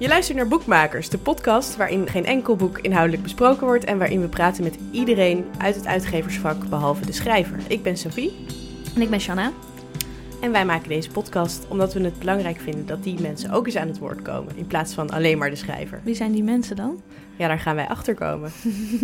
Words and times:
Je 0.00 0.08
luistert 0.08 0.36
naar 0.36 0.48
Boekmakers, 0.48 1.08
de 1.08 1.18
podcast 1.18 1.76
waarin 1.76 2.08
geen 2.08 2.24
enkel 2.24 2.56
boek 2.56 2.78
inhoudelijk 2.78 3.22
besproken 3.22 3.66
wordt 3.66 3.84
en 3.84 3.98
waarin 3.98 4.20
we 4.20 4.28
praten 4.28 4.64
met 4.64 4.78
iedereen 4.90 5.44
uit 5.58 5.74
het 5.74 5.86
uitgeversvak 5.86 6.68
behalve 6.68 7.06
de 7.06 7.12
schrijver. 7.12 7.58
Ik 7.68 7.82
ben 7.82 7.96
Sophie 7.96 8.46
En 8.94 9.02
ik 9.02 9.10
ben 9.10 9.20
Shanna. 9.20 9.52
en 10.40 10.52
wij 10.52 10.64
maken 10.64 10.88
deze 10.88 11.10
podcast 11.10 11.66
omdat 11.68 11.92
we 11.92 12.00
het 12.00 12.18
belangrijk 12.18 12.60
vinden 12.60 12.86
dat 12.86 13.02
die 13.02 13.20
mensen 13.20 13.50
ook 13.50 13.66
eens 13.66 13.76
aan 13.76 13.88
het 13.88 13.98
woord 13.98 14.22
komen 14.22 14.56
in 14.56 14.66
plaats 14.66 14.94
van 14.94 15.10
alleen 15.10 15.38
maar 15.38 15.50
de 15.50 15.56
schrijver. 15.56 16.00
Wie 16.04 16.14
zijn 16.14 16.32
die 16.32 16.44
mensen 16.44 16.76
dan? 16.76 17.02
Ja, 17.36 17.48
daar 17.48 17.60
gaan 17.60 17.76
wij 17.76 17.88
achter 17.88 18.14
komen. 18.14 18.52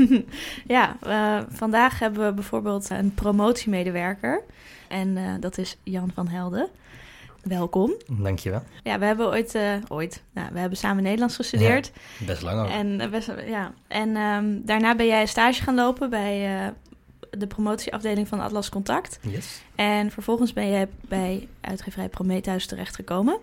ja, 0.77 0.97
vandaag 1.51 1.99
hebben 1.99 2.27
we 2.27 2.33
bijvoorbeeld 2.33 2.91
een 2.91 3.15
promotiemedewerker. 3.15 4.43
En 4.89 5.17
eh, 5.17 5.25
dat 5.41 5.59
is 5.59 5.77
Jan 5.83 6.11
van 6.15 6.29
Helden. 6.29 6.69
Welkom. 7.49 7.95
Dankjewel. 8.07 8.63
Ja, 8.83 8.99
we 8.99 9.05
hebben 9.05 9.27
ooit, 9.27 9.55
eh, 9.55 9.75
ooit 9.89 10.23
nou, 10.33 10.49
we 10.53 10.59
hebben 10.59 10.79
samen 10.79 11.03
Nederlands 11.03 11.37
gestudeerd. 11.37 11.93
Best 12.27 12.43
lang 12.43 12.61
ook. 12.61 12.69
En, 12.69 13.01
eh, 13.01 13.09
best, 13.09 13.33
ja. 13.47 13.73
en 13.89 14.17
ehm, 14.17 14.59
daarna 14.65 14.97
ben 14.97 15.07
jij 15.07 15.27
stage 15.27 15.63
gaan 15.63 15.75
lopen 15.75 16.11
bij 16.11 16.59
eh, 16.59 16.69
de 17.31 17.47
promotieafdeling 17.47 18.29
van 18.29 18.41
Atlas 18.41 18.69
Contact. 18.69 19.19
Yes. 19.23 19.63
En 19.75 20.11
vervolgens 20.11 20.53
ben 20.53 20.67
je 20.67 20.89
bij 21.01 21.49
uitgeverij 21.61 22.09
Prometheus 22.09 22.67
terechtgekomen. 22.67 23.39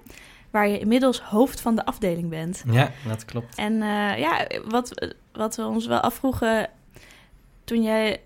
Waar 0.49 0.67
je 0.67 0.79
inmiddels 0.79 1.21
hoofd 1.21 1.62
van 1.62 1.76
de 1.76 1.85
afdeling 1.85 2.29
bent. 2.29 2.63
Ja, 2.71 2.91
dat 3.07 3.26
klopt. 3.26 3.55
En 3.55 3.73
ja, 4.17 4.48
wat, 4.67 5.13
wat 5.31 5.55
we 5.55 5.65
ons 5.65 5.85
wel 5.85 5.99
afvroegen 5.99 6.70
toen 7.63 7.84
jij 7.84 8.21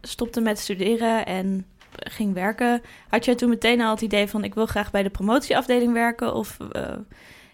stopte 0.00 0.40
met 0.40 0.58
studeren 0.58 1.26
en 1.26 1.66
ging 1.96 2.34
werken, 2.34 2.82
had 3.08 3.24
jij 3.24 3.34
toen 3.34 3.48
meteen 3.48 3.80
al 3.80 3.90
het 3.90 4.00
idee 4.00 4.26
van 4.26 4.44
ik 4.44 4.54
wil 4.54 4.66
graag 4.66 4.90
bij 4.90 5.02
de 5.02 5.10
promotieafdeling 5.10 5.92
werken? 5.92 6.34
Of 6.34 6.56
eh, 6.72 6.92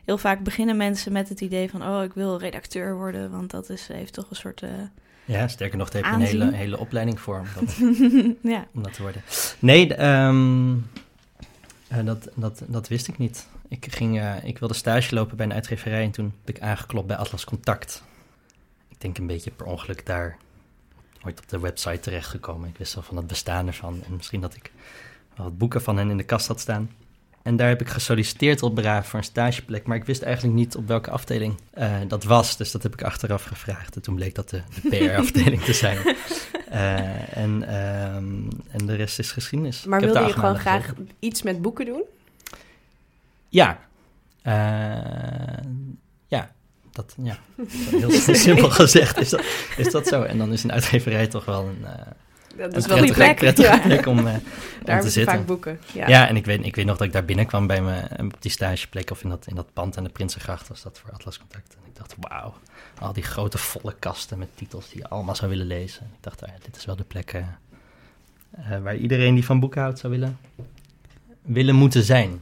heel 0.04 0.18
vaak 0.18 0.42
beginnen 0.42 0.76
mensen 0.76 1.12
met 1.12 1.28
het 1.28 1.40
idee 1.40 1.70
van 1.70 1.82
oh, 1.82 2.02
ik 2.02 2.12
wil 2.12 2.38
redacteur 2.38 2.94
worden, 2.96 3.30
want 3.30 3.50
dat 3.50 3.70
is, 3.70 3.88
heeft 3.88 4.12
toch 4.12 4.30
een 4.30 4.36
soort... 4.36 4.62
eh, 4.62 4.70
Ja, 5.24 5.48
sterker 5.48 5.78
nog, 5.78 5.90
daar 5.90 6.02
heb 6.02 6.10
je 6.10 6.16
Aanzien. 6.18 6.40
een 6.40 6.46
hele, 6.46 6.56
hele 6.56 6.78
opleiding 6.78 7.20
voor 7.20 7.38
om 7.38 7.46
dat, 7.54 7.76
ja. 8.52 8.66
om 8.74 8.82
dat 8.82 8.92
te 8.92 9.02
worden. 9.02 9.22
Nee, 9.58 9.94
ehm, 9.94 10.74
eh, 11.88 12.04
dat, 12.04 12.28
dat, 12.34 12.62
dat 12.66 12.88
wist 12.88 13.08
ik 13.08 13.18
niet. 13.18 13.48
Ik, 13.68 13.86
ging, 13.90 14.22
ik 14.42 14.58
wilde 14.58 14.74
stage 14.74 15.14
lopen 15.14 15.36
bij 15.36 15.46
een 15.46 15.52
uitgeverij 15.52 16.02
en 16.04 16.10
toen 16.10 16.34
heb 16.44 16.56
ik 16.56 16.62
aangeklopt 16.62 17.06
bij 17.06 17.16
Atlas 17.16 17.44
Contact. 17.44 18.02
Ik 18.88 19.00
denk 19.00 19.18
een 19.18 19.26
beetje 19.26 19.50
per 19.50 19.66
ongeluk 19.66 20.06
daar 20.06 20.36
ooit 21.24 21.40
op 21.40 21.48
de 21.48 21.58
website 21.58 22.00
terechtgekomen. 22.00 22.68
Ik 22.68 22.76
wist 22.76 22.96
al 22.96 23.02
van 23.02 23.16
het 23.16 23.26
bestaan 23.26 23.66
ervan 23.66 24.02
en 24.06 24.16
misschien 24.16 24.40
dat 24.40 24.54
ik 24.54 24.72
wel 25.36 25.46
wat 25.46 25.58
boeken 25.58 25.82
van 25.82 25.96
hen 25.96 26.10
in 26.10 26.16
de 26.16 26.22
kast 26.22 26.46
had 26.46 26.60
staan. 26.60 26.90
En 27.42 27.56
daar 27.56 27.68
heb 27.68 27.80
ik 27.80 27.88
gesolliciteerd 27.88 28.62
op 28.62 28.74
Braaf 28.74 29.08
voor 29.08 29.18
een 29.18 29.24
stageplek, 29.24 29.86
maar 29.86 29.96
ik 29.96 30.04
wist 30.04 30.22
eigenlijk 30.22 30.54
niet 30.54 30.76
op 30.76 30.88
welke 30.88 31.10
afdeling 31.10 31.54
eh, 31.70 31.96
dat 32.08 32.24
was. 32.24 32.56
Dus 32.56 32.70
dat 32.70 32.82
heb 32.82 32.92
ik 32.92 33.02
achteraf 33.02 33.44
gevraagd 33.44 33.94
en 33.94 34.02
toen 34.02 34.14
bleek 34.14 34.34
dat 34.34 34.50
de, 34.50 34.62
de 34.82 34.88
PR-afdeling 34.88 35.62
te 35.62 35.72
zijn. 35.72 35.98
Eh, 36.72 37.36
en, 37.36 37.62
ehm, 37.62 38.50
en 38.70 38.86
de 38.86 38.94
rest 38.94 39.18
is 39.18 39.32
geschiedenis. 39.32 39.84
Maar 39.84 40.00
wilde 40.00 40.20
je 40.20 40.32
gewoon 40.32 40.58
graag 40.58 40.92
iets 41.18 41.42
met 41.42 41.62
boeken 41.62 41.86
doen? 41.86 42.02
Ja. 43.48 43.80
Eh, 44.42 44.52
ja. 44.52 45.62
Dat, 46.92 47.14
ja. 47.22 47.38
Heel 47.90 48.10
simpel 48.34 48.70
gezegd 48.70 49.20
is 49.20 49.28
dat, 49.30 49.44
is 49.76 49.90
dat 49.90 50.06
zo. 50.06 50.22
En 50.22 50.38
dan 50.38 50.52
is 50.52 50.62
een 50.62 50.72
uitgeverij 50.72 51.26
toch 51.26 51.44
wel 51.44 51.64
een, 51.66 51.84
eh 51.84 51.92
Dat 52.56 52.72
een 52.72 52.78
is 52.78 52.86
wel 52.86 52.98
een 52.98 53.04
prettige, 53.04 53.12
plek. 53.14 53.36
prettige 53.36 53.68
Ja. 53.68 53.78
plek 53.78 54.06
om, 54.06 54.18
om 54.26 54.40
Daar 54.84 55.00
te 55.00 55.10
zitten. 55.10 55.34
vaak 55.36 55.46
boeken. 55.46 55.78
Ja. 55.92 56.08
Ja, 56.08 56.28
en 56.28 56.36
ik 56.36 56.44
weet, 56.44 56.64
ik 56.66 56.76
weet 56.76 56.86
nog 56.86 56.96
dat 56.96 57.06
ik 57.06 57.12
daar 57.12 57.24
binnenkwam 57.24 57.66
bij 57.66 57.82
me 57.82 57.96
eh, 58.00 58.24
op 58.24 58.42
die 58.42 58.50
stageplek 58.50 59.10
of 59.10 59.22
in 59.22 59.28
dat, 59.28 59.46
in 59.46 59.54
dat 59.54 59.72
pand 59.72 59.96
aan 59.98 60.04
de 60.04 60.10
Prinsengracht 60.10 60.68
was 60.68 60.82
dat 60.82 60.98
voor 61.02 61.10
Atlas 61.12 61.38
Contact. 61.38 61.74
En 61.74 61.80
ik 61.90 61.96
dacht, 61.96 62.14
wauw, 62.20 62.54
al 62.98 63.12
die 63.12 63.22
grote 63.22 63.58
volle 63.58 63.94
kasten 63.98 64.38
met 64.38 64.48
titels 64.54 64.88
die 64.90 64.98
je 64.98 65.08
allemaal 65.08 65.34
zou 65.36 65.50
willen 65.50 65.66
lezen. 65.66 66.02
Ik 66.02 66.22
dacht, 66.22 66.42
ah, 66.42 66.48
dit 66.64 66.76
is 66.76 66.84
wel 66.84 66.96
de 66.96 67.04
plek 67.04 67.42
waar 68.82 68.96
iedereen 68.96 69.34
die 69.34 69.44
van 69.44 69.60
boeken 69.60 69.80
houdt 69.80 69.98
zou 69.98 70.12
willen, 70.12 70.38
willen 71.42 71.74
moeten 71.74 72.02
zijn. 72.02 72.40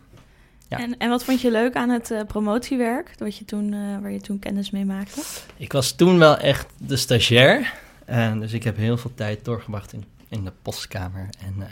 Ja. 0.70 0.78
En, 0.78 0.98
en 0.98 1.08
wat 1.08 1.25
vond 1.25 1.41
je 1.41 1.50
leuk 1.50 1.75
aan 1.75 1.88
het 1.88 2.10
eh, 2.10 2.20
promotiewerk, 2.26 3.10
wat 3.19 3.36
je 3.36 3.44
toen, 3.44 3.72
eh, 3.72 4.00
waar 4.00 4.10
je 4.12 4.20
toen 4.20 4.38
kennis 4.38 4.70
mee 4.70 4.84
maakte? 4.84 5.20
Ik 5.56 5.72
was 5.72 5.92
toen 5.92 6.19
wel 6.19 6.36
echt 6.36 6.66
de 6.76 6.97
stagiair. 6.97 7.72
En 8.04 8.41
dus 8.41 8.53
ik 8.53 8.64
heb 8.64 8.76
heel 8.76 8.97
veel 8.97 9.14
tijd 9.14 9.44
doorgebracht 9.44 9.92
in, 9.92 10.04
in 10.28 10.44
de 10.44 10.53
postkamer. 10.62 11.28
En, 11.47 11.54
eh, 11.59 11.66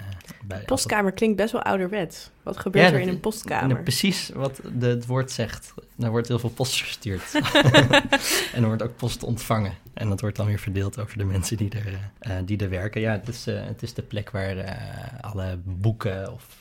bij 0.44 0.62
Postkamer 0.66 1.12
klinkt 1.12 1.36
best 1.36 1.52
wel 1.52 1.62
ouderwets. 1.62 2.30
Wat 2.42 2.56
gebeurt 2.58 2.88
Ja, 2.88 2.92
er 2.94 3.00
in 3.00 3.08
een 3.08 3.14
En 3.14 3.20
postkamer? 3.20 3.82
precies 3.82 4.30
wat 4.34 4.60
de, 4.78 4.86
het 4.86 5.06
woord 5.06 5.30
zegt. 5.30 5.74
Er 5.98 6.10
wordt 6.10 6.28
heel 6.28 6.38
veel 6.38 6.50
post 6.50 6.76
verstuurd. 6.78 7.34
en 8.54 8.62
er 8.62 8.66
wordt 8.66 8.82
ook 8.82 8.96
post 8.96 9.22
ontvangen. 9.22 9.72
En 9.94 10.08
dat 10.08 10.20
wordt 10.20 10.36
dan 10.36 10.46
weer 10.46 10.58
verdeeld 10.58 11.00
over 11.00 11.18
de 11.18 11.24
mensen 11.24 11.56
die 11.56 11.70
er, 11.70 11.86
eh, 12.18 12.38
eh, 12.38 12.46
die 12.46 12.58
er 12.58 12.70
werken. 12.70 13.00
Ja, 13.00 13.12
het 13.12 13.28
is, 13.28 13.46
eh, 13.46 13.64
het 13.64 13.82
is 13.82 13.94
de 13.94 14.02
plek 14.02 14.30
waar 14.30 14.56
eh, 14.56 14.74
alle 15.20 15.58
boeken 15.64 16.32
of 16.32 16.44
eh, 16.48 16.57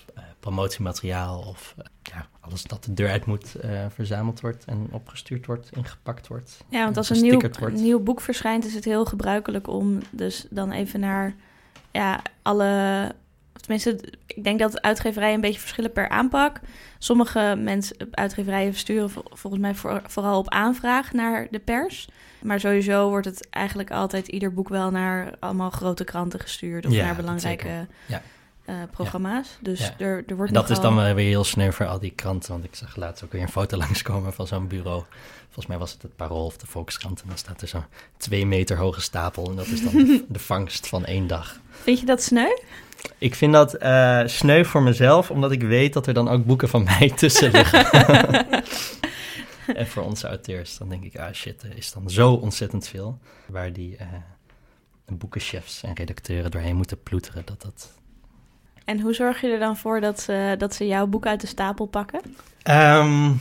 promotiemateriaal 0.52 1.40
of 1.40 1.76
eh, 1.78 1.86
ja, 2.02 2.28
alles 2.40 2.64
dat 2.64 2.84
de 2.84 2.94
deur 2.94 3.10
uit 3.10 3.26
moet 3.26 3.56
eh, 3.56 3.86
verzameld 3.90 4.42
wordt 4.42 4.66
en 4.66 4.88
opgestuurd 4.92 5.46
wordt, 5.46 5.70
ingepakt 5.72 6.28
wordt. 6.28 6.58
Ja, 6.70 6.84
want 6.84 6.98
als 6.98 7.10
een 7.10 7.22
nieuw, 7.22 7.42
een 7.60 7.74
nieuw 7.74 8.00
boek 8.00 8.22
verschijnt, 8.22 8.66
is 8.66 8.74
het 8.74 8.86
heel 8.86 9.06
gebruikelijk 9.06 9.68
om 9.68 10.00
dus 10.10 10.46
dan 10.50 10.72
even 10.72 11.00
naar 11.00 11.36
ja, 11.92 12.22
alle. 12.42 13.12
Tenminste, 13.54 14.00
ik 14.26 14.44
denk 14.44 14.60
dat 14.60 14.82
uitgeverijen 14.82 15.36
een 15.36 15.42
beetje 15.42 15.60
verschillen 15.60 15.92
per 15.92 16.10
aanpak. 16.10 16.60
Sommige 16.98 17.56
mensen, 17.58 17.96
uitgeverijen 18.12 18.74
sturen 18.74 19.10
vol- 19.10 19.32
volgens 19.34 19.62
mij 19.62 19.76
voor- 19.76 20.02
vooral 20.06 20.38
op 20.40 20.50
aanvraag 20.50 21.14
naar 21.14 21.48
de 21.52 21.60
pers. 21.60 22.10
Maar 22.42 22.60
sowieso 22.60 23.10
wordt 23.10 23.26
het 23.26 23.50
eigenlijk 23.50 23.92
altijd 23.92 24.28
ieder 24.28 24.54
boek 24.54 24.70
wel 24.70 24.92
naar 24.92 25.34
allemaal 25.40 25.70
grote 25.70 26.04
kranten 26.04 26.40
gestuurd 26.40 26.86
of 26.86 26.92
Ja, 26.92 27.06
naar 27.06 27.16
belangrijke. 27.16 27.88
Ja. 28.06 28.22
Eh, 28.68 28.76
programma's. 28.92 29.58
Dus 29.60 29.80
Ja. 29.80 29.94
er, 29.98 30.24
er 30.28 30.36
wordt 30.36 30.52
En 30.52 30.60
dat 30.62 30.70
is 30.70 30.80
dan 30.80 30.96
weer 30.96 31.28
heel 31.28 31.44
sneu 31.44 31.72
voor 31.72 31.86
al 31.86 32.00
die 32.00 32.12
kranten. 32.16 32.52
Want 32.52 32.64
ik 32.64 32.76
zag 32.76 32.96
laatst 32.96 33.24
ook 33.24 33.32
weer 33.32 33.42
een 33.42 33.50
foto 33.50 33.78
langskomen 33.88 34.34
van 34.34 34.48
zo'n 34.48 34.68
bureau. 34.68 35.04
Volgens 35.46 35.66
mij 35.68 35.78
was 35.78 35.92
het 35.92 36.02
het 36.02 36.16
Parool 36.16 36.46
of 36.46 36.58
de 36.58 36.68
Volkskrant. 36.68 37.22
En 37.22 37.28
dan 37.28 37.38
staat 37.38 37.62
er 37.62 37.68
zo'n 37.68 37.84
twee 38.18 38.46
meter 38.46 38.78
hoge 38.78 39.02
stapel. 39.02 39.50
En 39.50 39.56
dat 39.56 39.68
is 39.68 39.84
dan 39.84 39.94
de, 39.94 40.26
de 40.30 40.40
vangst 40.40 40.88
van 40.88 41.06
één 41.06 41.28
dag. 41.28 41.60
Vind 41.72 42.00
je 42.00 42.06
dat 42.06 42.24
sneu? 42.24 42.50
Ik 43.18 43.36
vind 43.36 43.54
dat 43.54 43.74
eh, 43.74 44.22
sneu 44.26 44.64
voor 44.64 44.82
mezelf, 44.84 45.32
omdat 45.32 45.52
ik 45.52 45.62
weet 45.62 45.94
dat 45.94 46.08
er 46.08 46.14
dan 46.14 46.30
ook 46.30 46.46
boeken 46.46 46.70
van 46.70 46.84
mij 47.00 47.12
tussen 47.16 47.52
liggen. 47.52 47.86
en 49.76 49.88
voor 49.88 50.04
onze 50.04 50.28
auteurs, 50.28 50.78
dan 50.78 50.90
denk 50.90 51.04
ik, 51.04 51.18
ah 51.18 51.34
shit, 51.34 51.64
er 51.64 51.78
is 51.78 51.92
dan 51.92 52.10
zo 52.10 52.34
ontzettend 52.34 52.88
veel. 52.88 53.20
Waar 53.46 53.74
die 53.74 53.98
eh, 53.98 54.08
boekenchefs 55.06 55.84
en 55.84 55.94
redacteuren 55.96 56.52
doorheen 56.52 56.76
moeten 56.76 57.04
ploeteren. 57.04 57.42
Dat 57.46 57.62
dat 57.62 57.92
En 58.88 59.00
hoe 59.02 59.14
zorg 59.14 59.42
je 59.42 59.48
er 59.48 59.60
dan 59.60 59.78
voor 59.78 60.02
dat 60.02 60.20
ze, 60.20 60.56
dat 60.58 60.76
ze 60.76 60.88
jouw 60.88 61.08
boek 61.08 61.26
uit 61.26 61.42
de 61.42 61.48
stapel 61.48 61.86
pakken? 61.86 62.22
Ehm, 62.64 63.32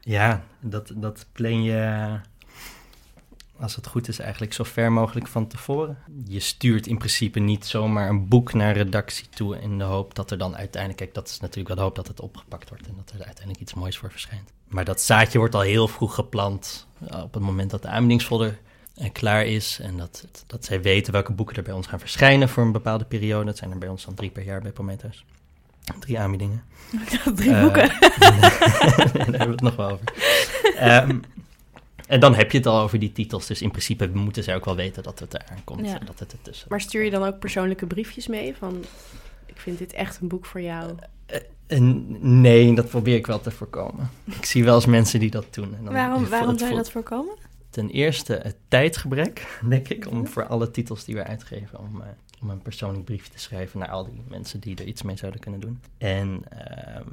ja, 0.00 0.42
dat, 0.60 0.92
dat 0.94 1.26
plan 1.32 1.62
je, 1.62 2.10
als 3.58 3.76
het 3.76 3.86
goed 3.86 4.08
is, 4.08 4.18
eigenlijk 4.18 4.52
zo 4.52 4.64
ver 4.64 4.92
mogelijk 4.92 5.26
van 5.26 5.46
tevoren. 5.46 5.98
Je 6.26 6.40
stuurt 6.40 6.86
in 6.86 6.98
principe 6.98 7.38
niet 7.38 7.66
zomaar 7.66 8.08
een 8.08 8.28
boek 8.28 8.52
naar 8.52 8.76
redactie 8.76 9.28
toe 9.28 9.60
in 9.60 9.78
de 9.78 9.84
hoop 9.84 10.14
dat 10.14 10.30
er 10.30 10.38
dan 10.38 10.56
uiteindelijk, 10.56 11.02
kijk, 11.02 11.14
dat 11.14 11.28
is 11.28 11.40
natuurlijk 11.40 11.68
wel 11.68 11.76
de 11.76 11.82
hoop 11.82 11.96
dat 11.96 12.08
het 12.08 12.20
opgepakt 12.20 12.68
wordt 12.68 12.86
en 12.86 12.94
dat 12.96 13.10
er 13.10 13.24
uiteindelijk 13.24 13.60
iets 13.60 13.74
moois 13.74 13.98
voor 13.98 14.10
verschijnt. 14.10 14.52
Maar 14.68 14.84
dat 14.84 15.00
zaadje 15.00 15.38
wordt 15.38 15.54
al 15.54 15.60
heel 15.60 15.88
vroeg 15.88 16.14
geplant 16.14 16.86
eh, 17.08 17.22
op 17.22 17.34
het 17.34 17.42
moment 17.42 17.70
dat 17.70 17.82
de 17.82 17.88
aanbiedingsfolder 17.88 18.58
klaar 19.12 19.46
is 19.46 19.78
en 19.82 19.96
dat, 19.96 20.26
dat 20.46 20.64
zij 20.64 20.82
weten 20.82 21.12
welke 21.12 21.32
boeken 21.32 21.56
er 21.56 21.62
bij 21.62 21.72
ons 21.72 21.86
gaan 21.86 22.00
verschijnen 22.00 22.48
voor 22.48 22.62
een 22.62 22.72
bepaalde 22.72 23.04
periode. 23.04 23.44
Dat 23.44 23.56
zijn 23.56 23.70
er 23.70 23.78
bij 23.78 23.88
ons 23.88 24.04
dan 24.04 24.14
drie 24.14 24.30
per 24.30 24.42
jaar 24.42 24.60
bij 24.60 24.72
Prometheus. 24.72 25.24
Drie 25.98 26.18
aanbiedingen. 26.18 26.62
Drie 27.34 27.54
Eh, 27.54 27.62
boeken. 27.62 27.88
Daar 28.18 29.12
hebben 29.12 29.38
we 29.38 29.50
het 29.50 29.60
nog 29.60 29.76
wel 29.76 29.90
over. 29.90 30.04
Ehm, 30.76 31.18
en 32.06 32.20
dan 32.20 32.34
heb 32.34 32.50
je 32.52 32.58
het 32.58 32.66
al 32.66 32.80
over 32.80 32.98
die 32.98 33.12
titels. 33.12 33.46
Dus 33.46 33.62
in 33.62 33.70
principe 33.70 34.08
moeten 34.08 34.42
zij 34.42 34.54
ook 34.54 34.64
wel 34.64 34.76
weten 34.76 35.02
dat 35.02 35.18
het 35.18 35.34
eraan 35.34 35.64
komt. 35.64 35.86
Ja. 35.86 35.98
En 36.00 36.06
dat 36.06 36.18
het 36.18 36.32
ertussen 36.32 36.66
Maar 36.70 36.80
stuur 36.80 37.04
je 37.04 37.10
dan 37.10 37.24
ook 37.24 37.38
persoonlijke 37.38 37.86
briefjes 37.86 38.26
mee 38.26 38.54
van... 38.58 38.84
Ik 39.46 39.60
vind 39.60 39.78
dit 39.78 39.92
echt 39.92 40.18
een 40.20 40.28
boek 40.28 40.46
voor 40.46 40.60
jou. 40.60 40.94
En 41.66 42.06
nee, 42.40 42.74
dat 42.74 42.88
probeer 42.88 43.16
ik 43.16 43.26
wel 43.26 43.40
te 43.40 43.50
voorkomen. 43.50 44.10
Ik 44.24 44.44
zie 44.44 44.64
wel 44.64 44.74
eens 44.74 44.86
mensen 44.86 45.20
die 45.20 45.30
dat 45.30 45.54
doen. 45.54 45.74
En 45.76 45.84
dan 45.84 45.92
waarom 45.92 46.28
waarom 46.28 46.58
zou 46.58 46.70
je 46.70 46.76
dat 46.76 46.90
voorkomen? 46.90 47.34
Ten 47.72 47.90
eerste 47.90 48.32
het 48.42 48.56
tijdgebrek, 48.68 49.58
denk 49.68 49.88
ik, 49.88 50.06
om 50.10 50.26
voor 50.26 50.46
alle 50.46 50.70
titels 50.70 51.04
die 51.04 51.14
we 51.14 51.24
uitgeven, 51.24 51.78
om, 51.78 52.00
eh, 52.00 52.06
om 52.42 52.50
een 52.50 52.62
persoonlijk 52.62 53.04
briefje 53.04 53.32
te 53.32 53.38
schrijven 53.38 53.78
naar 53.78 53.88
al 53.90 54.04
die 54.04 54.22
mensen 54.28 54.60
die 54.60 54.76
er 54.76 54.84
iets 54.86 55.02
mee 55.02 55.16
zouden 55.16 55.40
kunnen 55.40 55.60
doen. 55.60 55.80
En 55.98 56.40
ehm, 56.48 57.06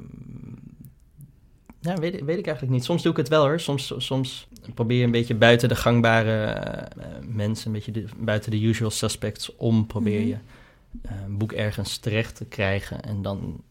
nou, 1.80 2.00
weet, 2.00 2.24
weet 2.24 2.38
ik 2.38 2.46
eigenlijk 2.46 2.70
niet. 2.76 2.84
Soms 2.84 3.02
doe 3.02 3.12
ik 3.12 3.18
het 3.18 3.28
wel 3.28 3.42
hoor. 3.44 3.60
Soms, 3.60 3.94
soms 3.96 4.48
probeer 4.74 4.98
je 4.98 5.04
een 5.04 5.10
beetje 5.10 5.34
buiten 5.34 5.68
de 5.68 5.76
gangbare 5.76 6.44
eh, 6.44 7.06
mensen, 7.26 7.66
een 7.66 7.72
beetje 7.72 7.92
de- 7.92 8.06
buiten 8.18 8.50
de 8.50 8.60
usual 8.62 8.90
suspects 8.90 9.56
om, 9.56 9.86
probeer 9.86 10.20
Mhm. 10.20 10.28
je 10.28 10.36
eh, 11.02 11.10
een 11.24 11.38
boek 11.38 11.52
ergens 11.52 11.96
terecht 11.98 12.36
te 12.36 12.44
krijgen. 12.44 13.02
En 13.02 13.22
dan 13.22 13.62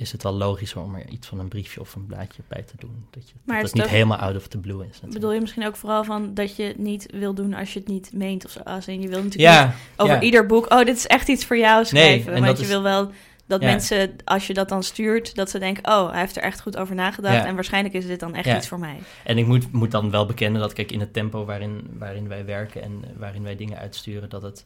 is 0.00 0.12
het 0.12 0.22
wel 0.22 0.32
logischer 0.32 0.80
om 0.82 0.94
er 0.94 1.08
iets 1.08 1.26
van 1.26 1.38
een 1.38 1.48
briefje 1.48 1.80
of 1.80 1.94
een 1.94 2.06
blaadje 2.06 2.42
bij 2.48 2.62
te 2.62 2.72
doen. 2.78 3.06
Dat, 3.10 3.28
je, 3.28 3.34
Maar 3.44 3.56
dat 3.60 3.64
het 3.64 3.72
het 3.72 3.74
is 3.74 3.80
niet 3.82 3.90
helemaal 4.00 4.18
out 4.18 4.36
of 4.36 4.46
the 4.48 4.58
blue 4.58 4.80
is. 4.80 4.86
natuurlijk. 4.86 5.12
Bedoel 5.14 5.32
je 5.32 5.40
misschien 5.40 5.66
ook 5.66 5.76
vooral 5.76 6.04
van 6.04 6.34
dat 6.34 6.56
je 6.56 6.62
het 6.62 6.78
niet 6.78 7.06
wil 7.10 7.34
doen 7.34 7.54
als 7.54 7.72
je 7.72 7.78
het 7.78 7.88
niet 7.88 8.12
meent 8.12 8.44
of 8.44 8.50
zo? 8.50 8.60
Als 8.60 8.88
in 8.88 9.00
je 9.00 9.08
wil 9.08 9.22
natuurlijk 9.22 9.34
niet 9.34 9.42
Ja, 9.42 9.74
over 9.96 10.14
ja. 10.14 10.20
ieder 10.20 10.46
boek, 10.46 10.72
oh, 10.72 10.84
dit 10.84 10.96
is 10.96 11.06
echt 11.06 11.28
iets 11.28 11.44
voor 11.44 11.58
jou 11.58 11.84
schrijven. 11.84 12.32
en 12.32 12.42
want 12.44 12.56
je 12.56 12.62
is- 12.62 12.68
wil 12.68 12.82
wel 12.82 13.10
dat 13.46 13.60
Ja. 13.60 13.66
mensen, 13.66 14.16
als 14.24 14.46
je 14.46 14.54
dat 14.54 14.68
dan 14.68 14.82
stuurt, 14.82 15.34
dat 15.34 15.50
ze 15.50 15.58
denken, 15.58 15.86
oh, 15.92 16.10
hij 16.10 16.20
heeft 16.20 16.36
er 16.36 16.42
echt 16.42 16.60
goed 16.60 16.76
over 16.76 16.94
nagedacht. 16.94 17.44
En 17.44 17.54
waarschijnlijk 17.54 17.94
is 17.94 18.06
dit 18.06 18.20
dan 18.20 18.34
echt 18.34 18.56
iets 18.56 18.68
voor 18.68 18.78
mij. 18.78 18.98
En 19.24 19.38
ik 19.38 19.46
moet, 19.46 19.72
moet 19.72 19.90
dan 19.90 20.10
wel 20.10 20.26
bekennen 20.26 20.60
dat, 20.60 20.72
kijk, 20.72 20.92
in 20.92 21.00
het 21.00 21.12
tempo 21.12 21.44
waarin, 21.44 21.90
waarin 21.98 22.28
wij 22.28 22.44
werken 22.44 22.82
en 22.82 23.04
waarin 23.16 23.42
wij 23.42 23.56
dingen 23.56 23.78
uitsturen, 23.78 24.28
dat 24.30 24.42
het. 24.42 24.64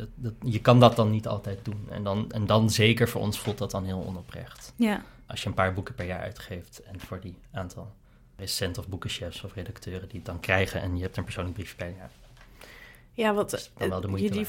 Dat, 0.00 0.08
dat, 0.14 0.52
je 0.52 0.60
kan 0.60 0.80
dat 0.80 0.96
dan 0.96 1.10
niet 1.10 1.26
altijd 1.26 1.58
doen. 1.62 1.86
En 1.90 2.04
dan, 2.04 2.32
en 2.32 2.46
dan 2.46 2.70
zeker 2.70 3.08
voor 3.08 3.20
ons 3.20 3.38
voelt 3.38 3.58
dat 3.58 3.70
dan 3.70 3.84
heel 3.84 4.04
onoprecht. 4.06 4.72
Ja, 4.76 5.02
Als 5.26 5.42
je 5.42 5.48
een 5.48 5.54
paar 5.54 5.74
boeken 5.74 5.94
per 5.94 6.06
jaar 6.06 6.20
uitgeeft 6.20 6.82
en 6.82 7.00
voor 7.00 7.20
die 7.20 7.34
aantal 7.52 7.92
recent 8.36 8.78
of 8.78 8.88
boekenchefs 8.88 9.44
of 9.44 9.54
redacteuren 9.54 10.08
die 10.08 10.16
het 10.16 10.26
dan 10.26 10.40
krijgen 10.40 10.80
en 10.80 10.96
je 10.96 11.02
hebt 11.02 11.16
een 11.16 11.24
persoonlijk 11.24 11.54
briefje 11.54 11.76
bij. 11.76 11.94
Ja, 11.98 12.10
Ja, 13.12 13.34
want 13.34 13.70
wel 13.76 14.00
de 14.00 14.08
eh, 14.08 14.18
jullie, 14.18 14.46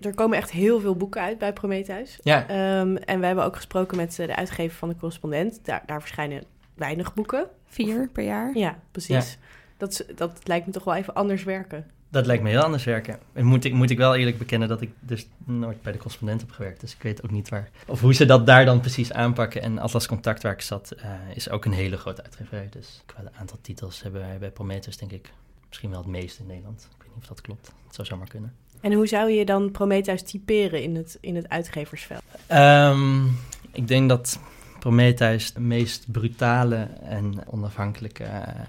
er 0.00 0.14
komen 0.14 0.36
echt 0.36 0.50
heel 0.50 0.80
veel 0.80 0.96
boeken 0.96 1.20
uit 1.20 1.38
bij 1.38 1.52
Prometheus. 1.52 2.18
ja 2.22 2.48
Ehm, 2.48 2.96
en 2.96 3.20
we 3.20 3.26
hebben 3.26 3.44
ook 3.44 3.56
gesproken 3.56 3.96
met 3.96 4.18
eh, 4.18 4.26
de 4.26 4.36
uitgever 4.36 4.76
van 4.76 4.88
de 4.88 4.96
correspondent. 4.96 5.64
Daar, 5.64 5.82
daar 5.86 6.00
verschijnen 6.00 6.44
weinig 6.74 7.14
boeken. 7.14 7.48
vier 7.66 8.08
per 8.08 8.24
jaar. 8.24 8.58
Ja, 8.58 8.78
precies. 8.90 9.38
Dat, 9.76 10.04
dat 10.14 10.40
lijkt 10.42 10.66
me 10.66 10.72
toch 10.72 10.84
wel 10.84 10.94
even 10.94 11.14
anders 11.14 11.44
werken. 11.44 11.90
Dat 12.12 12.26
lijkt 12.26 12.42
me 12.42 12.48
heel 12.48 12.60
anders 12.60 12.84
werken. 12.84 13.18
En 13.32 13.44
moet 13.44 13.64
ik, 13.64 13.72
moet 13.72 13.90
ik 13.90 13.96
wel 13.96 14.14
eerlijk 14.14 14.38
bekennen 14.38 14.68
dat 14.68 14.80
ik 14.80 14.90
dus 15.00 15.26
nooit 15.44 15.82
bij 15.82 15.92
de 15.92 15.98
correspondent 15.98 16.40
heb 16.40 16.50
gewerkt. 16.50 16.80
Dus 16.80 16.94
ik 16.94 17.02
weet 17.02 17.24
ook 17.24 17.30
niet 17.30 17.48
waar. 17.48 17.70
Of 17.86 18.00
hoe 18.00 18.14
ze 18.14 18.24
dat 18.24 18.46
daar 18.46 18.64
dan 18.64 18.80
precies 18.80 19.12
aanpakken. 19.12 19.62
En 19.62 19.78
Atlas 19.78 20.06
Contact, 20.06 20.42
waar 20.42 20.52
ik 20.52 20.60
zat, 20.60 20.90
eh, 20.90 21.10
is 21.34 21.50
ook 21.50 21.64
een 21.64 21.72
hele 21.72 21.96
grote 21.96 22.22
uitgeverij. 22.22 22.68
Dus 22.70 23.02
qua 23.06 23.22
aantal 23.38 23.58
titels 23.60 24.02
hebben 24.02 24.20
wij 24.20 24.38
bij 24.38 24.50
Prometheus, 24.50 24.96
denk 24.96 25.12
ik, 25.12 25.30
misschien 25.68 25.90
wel 25.90 25.98
het 25.98 26.08
meeste 26.08 26.40
in 26.40 26.46
Nederland. 26.46 26.88
Ik 26.90 27.02
weet 27.02 27.14
niet 27.14 27.22
of 27.22 27.28
dat 27.28 27.40
klopt. 27.40 27.72
Het 27.86 27.94
zou 27.94 28.06
zomaar 28.06 28.28
kunnen. 28.28 28.54
En 28.80 28.92
hoe 28.92 29.06
zou 29.06 29.30
je 29.30 29.44
dan 29.44 29.70
Prometheus 29.70 30.22
typeren 30.22 30.82
in 30.82 30.96
het, 30.96 31.18
in 31.20 31.36
het 31.36 31.48
uitgeversveld? 31.48 32.22
Ehm, 32.46 33.26
ik 33.72 33.88
denk 33.88 34.08
dat 34.08 34.38
Prometheus 34.78 35.52
de 35.52 35.60
meest 35.60 36.12
brutale 36.12 36.88
en 37.02 37.46
onafhankelijke 37.46 38.24
eh, 38.24 38.60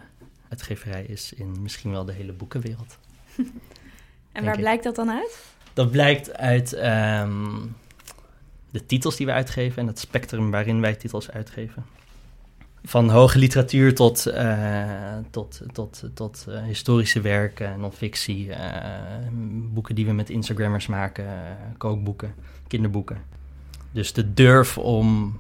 uitgeverij 0.50 1.04
is 1.04 1.34
in 1.34 1.62
misschien 1.62 1.92
wel 1.92 2.06
de 2.06 2.14
hele 2.14 2.34
boekenwereld. 2.34 2.98
En 4.32 4.44
waar 4.44 4.54
ik. 4.54 4.60
blijkt 4.60 4.84
dat 4.84 4.96
dan 4.96 5.10
uit? 5.10 5.46
Dat 5.74 5.92
blijkt 5.92 6.38
uit 6.38 6.74
ehm, 6.74 7.56
de 8.72 8.86
titels 8.86 9.16
die 9.16 9.26
we 9.26 9.32
uitgeven 9.32 9.82
en 9.82 9.88
het 9.88 10.00
spectrum 10.00 10.52
waarin 10.52 10.82
wij 10.82 10.96
titels 10.96 11.32
uitgeven. 11.32 11.86
Van 12.84 13.10
hoge 13.10 13.40
literatuur 13.40 13.96
tot, 13.96 14.26
eh, 14.26 15.18
tot, 15.30 15.62
tot, 15.74 16.04
tot 16.14 16.46
eh, 16.50 16.64
historische 16.64 17.22
werken, 17.22 17.80
non-fictie, 17.80 18.54
eh, 18.54 19.28
boeken 19.74 19.96
die 19.96 20.06
we 20.06 20.12
met 20.12 20.30
Instagrammers 20.30 20.88
maken, 20.88 21.26
kookboeken, 21.78 22.34
kinderboeken. 22.68 23.18
Dus 23.92 24.14
de 24.14 24.34
durf 24.34 24.78
om, 24.78 25.40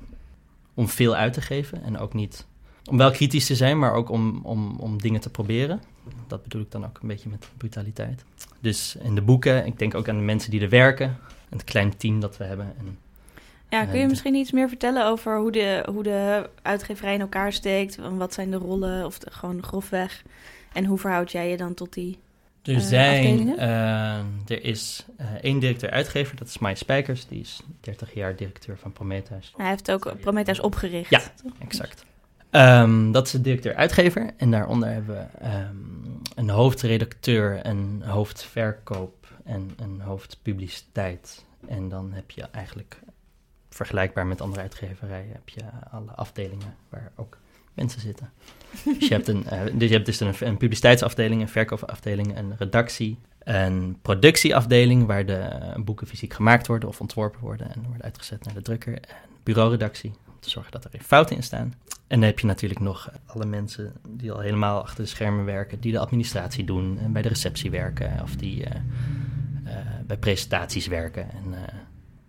om 0.74 0.90
veel 0.90 1.16
uit 1.16 1.34
te 1.34 1.42
geven 1.42 1.84
en 1.84 1.98
ook 1.98 2.14
niet 2.14 2.46
om 2.90 2.98
wel 2.98 3.12
kritisch 3.12 3.46
te 3.46 3.56
zijn, 3.56 3.80
maar 3.80 3.94
ook 3.94 4.10
om, 4.10 4.40
om, 4.44 4.76
om 4.80 5.02
dingen 5.02 5.22
te 5.22 5.30
proberen. 5.30 5.82
Dat 6.28 6.44
bedoel 6.44 6.62
ik 6.62 6.72
dan 6.72 6.86
ook 6.86 7.00
een 7.02 7.08
beetje 7.08 7.30
met 7.30 7.48
brutaliteit. 7.58 8.24
Dus 8.60 8.96
in 9.02 9.16
de 9.16 9.22
boeken, 9.22 9.66
ik 9.66 9.80
denk 9.80 9.96
ook 9.96 10.10
aan 10.10 10.18
de 10.18 10.22
mensen 10.24 10.52
die 10.52 10.62
er 10.62 10.70
werken, 10.70 11.08
en 11.50 11.58
het 11.58 11.64
klein 11.64 11.98
team 11.98 12.20
dat 12.20 12.38
we 12.38 12.44
hebben. 12.44 12.74
En 12.78 12.98
Ja, 13.70 13.86
kun 13.86 13.96
je 13.96 14.02
En- 14.04 14.10
misschien 14.10 14.36
iets 14.36 14.52
meer 14.52 14.68
vertellen 14.70 15.06
over 15.06 15.38
hoe 15.38 15.52
de, 15.52 15.86
hoe 15.92 16.04
de 16.04 16.50
uitgeverij 16.62 17.14
in 17.14 17.22
elkaar 17.22 17.54
steekt? 17.54 17.98
Wat 18.18 18.34
zijn 18.34 18.52
de 18.52 18.58
rollen, 18.58 19.06
of 19.06 19.20
de- 19.20 19.32
gewoon 19.32 19.64
grofweg? 19.64 20.24
En 20.74 20.86
hoe 20.86 20.98
verhoud 20.98 21.32
jij 21.32 21.50
je 21.50 21.58
dan 21.58 21.74
tot 21.74 21.94
die... 21.94 22.18
er 22.64 22.74
Eh, 22.76 22.80
zijn, 22.82 23.58
eh, 23.58 24.18
er 24.48 24.64
is 24.64 25.06
eh, 25.18 25.28
één 25.42 25.60
directeur-uitgever, 25.60 26.36
dat 26.36 26.48
is 26.48 26.58
Mike 26.58 26.76
Spijkers, 26.76 27.28
die 27.28 27.40
is 27.40 27.60
30 27.82 28.14
jaar 28.14 28.36
directeur 28.36 28.78
van 28.78 28.92
Prometheus. 28.92 29.54
Hij 29.58 29.68
heeft 29.70 29.92
ook 29.92 30.14
Prometheus 30.22 30.60
opgericht. 30.60 31.10
Ja. 31.10 31.22
Exact. 31.60 32.06
Ehm, 32.54 33.12
dat 33.12 33.26
is 33.26 33.32
de 33.32 33.42
directeur-uitgever 33.42 34.32
en 34.38 34.52
daaronder 34.52 34.90
hebben 34.90 35.16
we 35.16 35.38
ehm, 35.46 35.76
een 36.36 36.50
hoofdredacteur, 36.50 37.66
een 37.66 38.02
hoofdverkoop 38.06 39.28
en 39.44 39.70
een 39.76 40.02
hoofdpubliciteit. 40.02 41.46
En 41.68 41.90
dan 41.90 42.12
heb 42.12 42.32
je 42.32 42.42
eigenlijk 42.52 43.00
vergelijkbaar 43.70 44.28
met 44.28 44.42
andere 44.42 44.62
uitgeverijen, 44.62 45.32
heb 45.32 45.50
je 45.50 45.62
alle 45.92 46.12
afdelingen 46.12 46.76
waar 46.90 47.12
ook 47.16 47.38
mensen 47.74 48.02
zitten. 48.02 48.30
dus 48.84 49.08
je 49.08 49.14
hebt, 49.14 49.28
een, 49.28 49.46
eh, 49.50 49.62
dus 49.74 49.90
je 49.90 49.96
hebt 49.96 50.06
dus 50.06 50.20
een, 50.20 50.34
een 50.40 50.58
publiciteitsafdeling, 50.58 51.42
een 51.42 51.50
verkoopafdeling, 51.50 52.38
een 52.38 52.54
redactie, 52.58 53.20
een 53.40 53.98
productieafdeling 54.02 55.06
waar 55.06 55.26
de 55.26 55.50
boeken 55.84 56.08
fysiek 56.08 56.34
gemaakt 56.34 56.68
worden 56.68 56.90
of 56.90 57.02
ontworpen 57.02 57.42
worden 57.42 57.74
en 57.74 57.84
worden 57.84 58.04
uitgezet 58.04 58.46
naar 58.46 58.54
de 58.54 58.62
drukker, 58.62 58.94
en 58.94 59.16
bureauredactie 59.44 60.14
te 60.44 60.50
zorgen 60.50 60.72
dat 60.72 60.84
er 60.84 60.90
geen 60.90 61.04
fouten 61.04 61.36
in 61.36 61.44
staan. 61.44 61.74
En 62.08 62.20
dan 62.20 62.30
heb 62.30 62.40
je 62.40 62.48
natuurlijk 62.48 62.80
nog 62.80 63.10
alle 63.26 63.46
mensen 63.46 63.94
die 64.08 64.32
al 64.32 64.40
helemaal 64.40 64.82
achter 64.82 65.04
de 65.04 65.10
schermen 65.10 65.46
werken, 65.46 65.80
die 65.80 65.92
de 65.92 66.00
administratie 66.00 66.64
doen 66.64 67.00
en 67.00 67.12
bij 67.12 67.22
de 67.22 67.28
receptie 67.28 67.72
werken 67.72 68.20
of 68.22 68.36
die 68.36 68.66
eh, 68.66 68.76
eh, 69.64 69.76
bij 70.08 70.18
presentaties 70.18 70.88
werken. 70.88 71.32
En, 71.32 71.54
eh, 71.54 71.74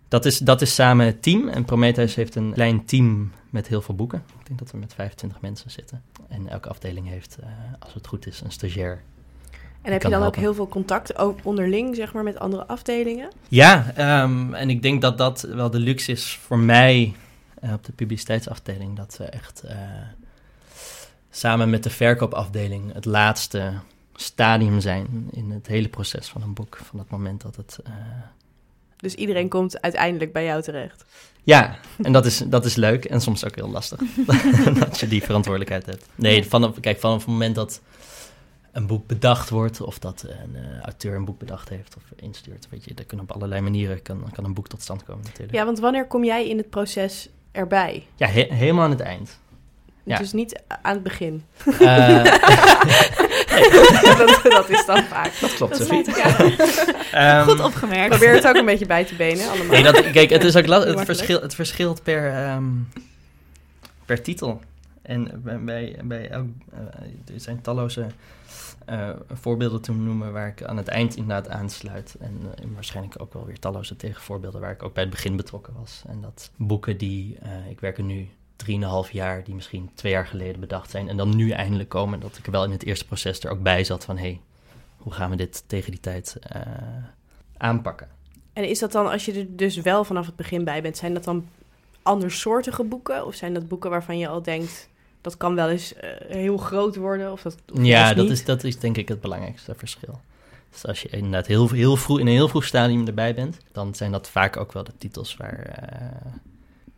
dat, 0.07 0.25
is, 0.25 0.37
dat 0.37 0.61
is 0.61 0.75
samen 0.75 1.05
het 1.05 1.21
team. 1.21 1.47
En 1.47 1.65
Prometheus 1.65 2.15
heeft 2.15 2.35
een 2.35 2.53
klein 2.53 2.85
team 2.85 3.31
met 3.49 3.67
heel 3.67 3.81
veel 3.81 3.95
boeken. 3.95 4.23
Ik 4.39 4.47
denk 4.47 4.59
dat 4.59 4.71
we 4.71 4.77
met 4.77 4.93
25 4.93 5.41
mensen 5.41 5.71
zitten. 5.71 6.01
En 6.29 6.49
elke 6.49 6.69
afdeling 6.69 7.07
heeft, 7.07 7.37
eh, 7.41 7.47
als 7.79 7.93
het 7.93 8.07
goed 8.07 8.27
is, 8.27 8.41
een 8.41 8.51
stagiair. 8.51 9.01
En 9.81 9.91
heb 9.91 10.01
je 10.01 10.09
dan 10.09 10.23
ook 10.23 10.35
heel 10.35 10.53
veel 10.53 10.67
contact 10.67 11.17
ook 11.17 11.39
onderling, 11.43 11.95
zeg 11.95 12.13
maar, 12.13 12.23
met 12.23 12.39
andere 12.39 12.67
afdelingen? 12.67 13.29
Ja, 13.47 13.91
ehm, 13.95 14.53
en 14.53 14.69
ik 14.69 14.81
denk 14.81 15.01
dat 15.01 15.17
dat 15.17 15.41
wel 15.41 15.69
de 15.69 15.79
luxe 15.79 16.11
is 16.11 16.39
voor 16.41 16.59
mij 16.59 17.03
eh, 17.03 17.24
op 17.73 17.83
de 17.85 17.91
publiciteitsafdeling. 17.91 18.95
Dat 18.95 19.17
we 19.17 19.23
echt 19.23 19.63
eh, 19.63 19.77
samen 21.29 21.69
met 21.69 21.83
de 21.83 21.89
verkoopafdeling 21.89 22.93
het 22.93 23.05
laatste 23.05 23.73
stadium 24.15 24.79
zijn 24.79 25.27
in 25.31 25.51
het 25.51 25.67
hele 25.67 25.89
proces 25.89 26.27
van 26.27 26.41
een 26.41 26.53
boek. 26.53 26.79
Van 26.83 26.99
het 26.99 27.09
moment 27.09 27.41
dat 27.41 27.55
het... 27.55 27.79
eh, 27.83 27.91
Dus 28.97 29.15
iedereen 29.15 29.49
komt 29.49 29.81
uiteindelijk 29.81 30.33
bij 30.33 30.45
jou 30.45 30.61
terecht. 30.61 31.05
Ja, 31.43 31.75
en 32.03 32.11
dat 32.11 32.25
is, 32.25 32.37
dat 32.37 32.65
is 32.65 32.75
leuk 32.75 33.05
en 33.05 33.21
soms 33.21 33.45
ook 33.45 33.55
heel 33.55 33.69
lastig. 33.69 33.99
dat 34.79 34.99
je 34.99 35.07
die 35.07 35.23
verantwoordelijkheid 35.23 35.85
hebt. 35.85 36.05
Nee, 36.15 36.43
vanaf, 36.45 36.79
kijk, 36.79 36.99
vanaf 36.99 37.17
het 37.17 37.27
moment 37.27 37.55
dat 37.55 37.81
een 38.71 38.87
boek 38.87 39.07
bedacht 39.07 39.49
wordt... 39.49 39.81
of 39.81 39.99
dat 39.99 40.25
een 40.27 40.55
eh, 40.55 40.79
auteur 40.81 41.15
een 41.15 41.25
boek 41.25 41.39
bedacht 41.39 41.69
heeft 41.69 41.95
of 41.95 42.03
instuurt... 42.15 42.67
weet 42.69 42.83
je, 42.83 42.93
dat 42.93 43.05
kan 43.05 43.19
op 43.19 43.31
allerlei 43.31 43.61
manieren 43.61 44.01
kan, 44.01 44.29
kan 44.31 44.43
een 44.45 44.53
boek 44.53 44.67
tot 44.67 44.81
stand 44.81 45.03
komen 45.03 45.23
natuurlijk. 45.23 45.53
Ja, 45.53 45.65
want 45.65 45.79
wanneer 45.79 46.07
kom 46.07 46.23
jij 46.23 46.49
in 46.49 46.57
het 46.57 46.69
proces 46.69 47.29
erbij? 47.55 48.05
Ja, 48.15 48.27
he- 48.27 48.47
helemaal 48.53 48.83
aan 48.83 48.89
het 48.91 48.99
eind. 48.99 49.39
Ja. 50.03 50.17
Dus 50.17 50.33
niet 50.33 50.61
aan 50.81 50.93
het 50.93 51.03
begin. 51.03 51.43
Eh, 51.79 52.23
dat, 54.17 54.39
dat 54.43 54.69
is 54.69 54.85
dan 54.85 55.03
vaak. 55.03 55.31
dat 55.41 55.53
klopt, 55.55 55.77
Dat 55.77 55.87
Sophie. 55.87 56.15
ja, 56.15 56.35
Ehm, 57.39 57.47
goed 57.49 57.59
opgemerkt. 57.63 58.09
Probeer 58.09 58.33
het 58.33 58.47
ook 58.47 58.55
een 58.55 58.65
beetje 58.65 58.85
bij 58.85 59.05
te 59.05 59.15
benen 59.15 59.49
allemaal. 59.49 59.67
Nee, 59.67 59.83
dat, 59.83 60.11
kijk, 60.11 60.29
het 60.29 60.43
is 60.43 60.55
ook 60.55 60.65
het, 60.65 61.01
verschil, 61.05 61.41
het 61.41 61.55
verschilt 61.55 62.03
per, 62.03 62.33
ehm, 62.33 62.63
per 64.05 64.21
titel. 64.21 64.61
En 65.01 65.41
bij, 65.43 65.59
bij, 65.59 65.95
bij 66.03 66.29
elk, 66.29 66.47
eh, 66.73 67.33
er 67.35 67.39
zijn 67.41 67.61
talloze 67.61 68.05
eh, 68.85 69.09
voorbeelden 69.33 69.81
te 69.81 69.91
noemen 69.91 70.33
waar 70.33 70.47
ik 70.47 70.63
aan 70.63 70.77
het 70.77 70.87
eind 70.87 71.15
inderdaad 71.15 71.49
aansluit. 71.49 72.15
En 72.19 72.41
eh, 72.55 72.65
waarschijnlijk 72.73 73.21
ook 73.21 73.33
wel 73.33 73.45
weer 73.45 73.59
talloze 73.59 73.95
tegenvoorbeelden 73.95 74.61
waar 74.61 74.71
ik 74.71 74.83
ook 74.83 74.93
bij 74.93 75.03
het 75.03 75.11
begin 75.11 75.35
betrokken 75.35 75.73
was. 75.73 76.03
En 76.07 76.21
dat 76.21 76.51
boeken 76.55 76.97
die, 76.97 77.37
eh, 77.39 77.69
ik 77.69 77.79
werk 77.79 77.97
er 77.97 78.03
nu 78.03 78.29
3,5 78.55 79.11
jaar, 79.11 79.43
die 79.43 79.55
misschien 79.55 79.89
twee 79.93 80.11
jaar 80.11 80.27
geleden 80.27 80.59
bedacht 80.59 80.91
zijn. 80.91 81.09
En 81.09 81.17
dan 81.17 81.35
nu 81.35 81.49
eindelijk 81.49 81.89
komen, 81.89 82.19
dat 82.19 82.37
ik 82.37 82.45
er 82.45 82.51
wel 82.51 82.63
in 82.63 82.71
het 82.71 82.83
eerste 82.83 83.05
proces 83.05 83.39
er 83.39 83.51
ook 83.51 83.61
bij 83.61 83.83
zat 83.83 84.05
van... 84.05 84.17
hé, 84.17 84.21
hey, 84.21 84.41
hoe 84.97 85.13
gaan 85.13 85.29
we 85.29 85.35
dit 85.35 85.63
tegen 85.67 85.91
die 85.91 85.99
tijd 85.99 86.37
aanpakken? 87.57 88.07
En 88.53 88.69
is 88.69 88.79
dat 88.79 88.91
dan, 88.91 89.11
als 89.11 89.25
je 89.25 89.33
er 89.33 89.55
dus 89.55 89.75
wel 89.77 90.03
vanaf 90.03 90.25
het 90.25 90.35
begin 90.35 90.63
bij 90.63 90.81
bent, 90.81 90.97
zijn 90.97 91.13
dat 91.13 91.23
dan 91.23 91.47
andersoortige 92.01 92.83
boeken? 92.83 93.25
Of 93.25 93.35
zijn 93.35 93.53
dat 93.53 93.67
boeken 93.67 93.89
waarvan 93.89 94.17
je 94.17 94.27
al 94.27 94.41
denkt, 94.41 94.89
dat 95.25 95.37
kan 95.37 95.55
wel 95.55 95.69
eens 95.69 95.93
eh, 95.93 96.09
heel 96.27 96.57
groot 96.57 96.95
worden? 96.95 97.31
Of 97.31 97.41
dat, 97.41 97.55
of 97.73 97.83
Ja, 97.83 98.13
dat 98.13 98.29
is, 98.29 98.45
dat 98.45 98.63
is 98.63 98.79
denk 98.79 98.97
ik 98.97 99.07
het 99.07 99.21
belangrijkste 99.21 99.75
verschil. 99.75 100.21
Dus 100.71 100.85
als 100.85 101.01
je 101.01 101.09
inderdaad 101.09 101.47
heel, 101.47 101.69
heel 101.69 101.95
vroeg, 101.95 102.19
in 102.19 102.27
een 102.27 102.33
heel 102.33 102.47
vroeg 102.47 102.65
stadium 102.65 103.07
erbij 103.07 103.35
bent, 103.35 103.57
dan 103.71 103.95
zijn 103.95 104.11
dat 104.11 104.29
vaak 104.29 104.57
ook 104.57 104.71
wel 104.71 104.83
de 104.83 104.97
titels 104.97 105.37
waar, 105.37 105.59
eh, 105.59 106.31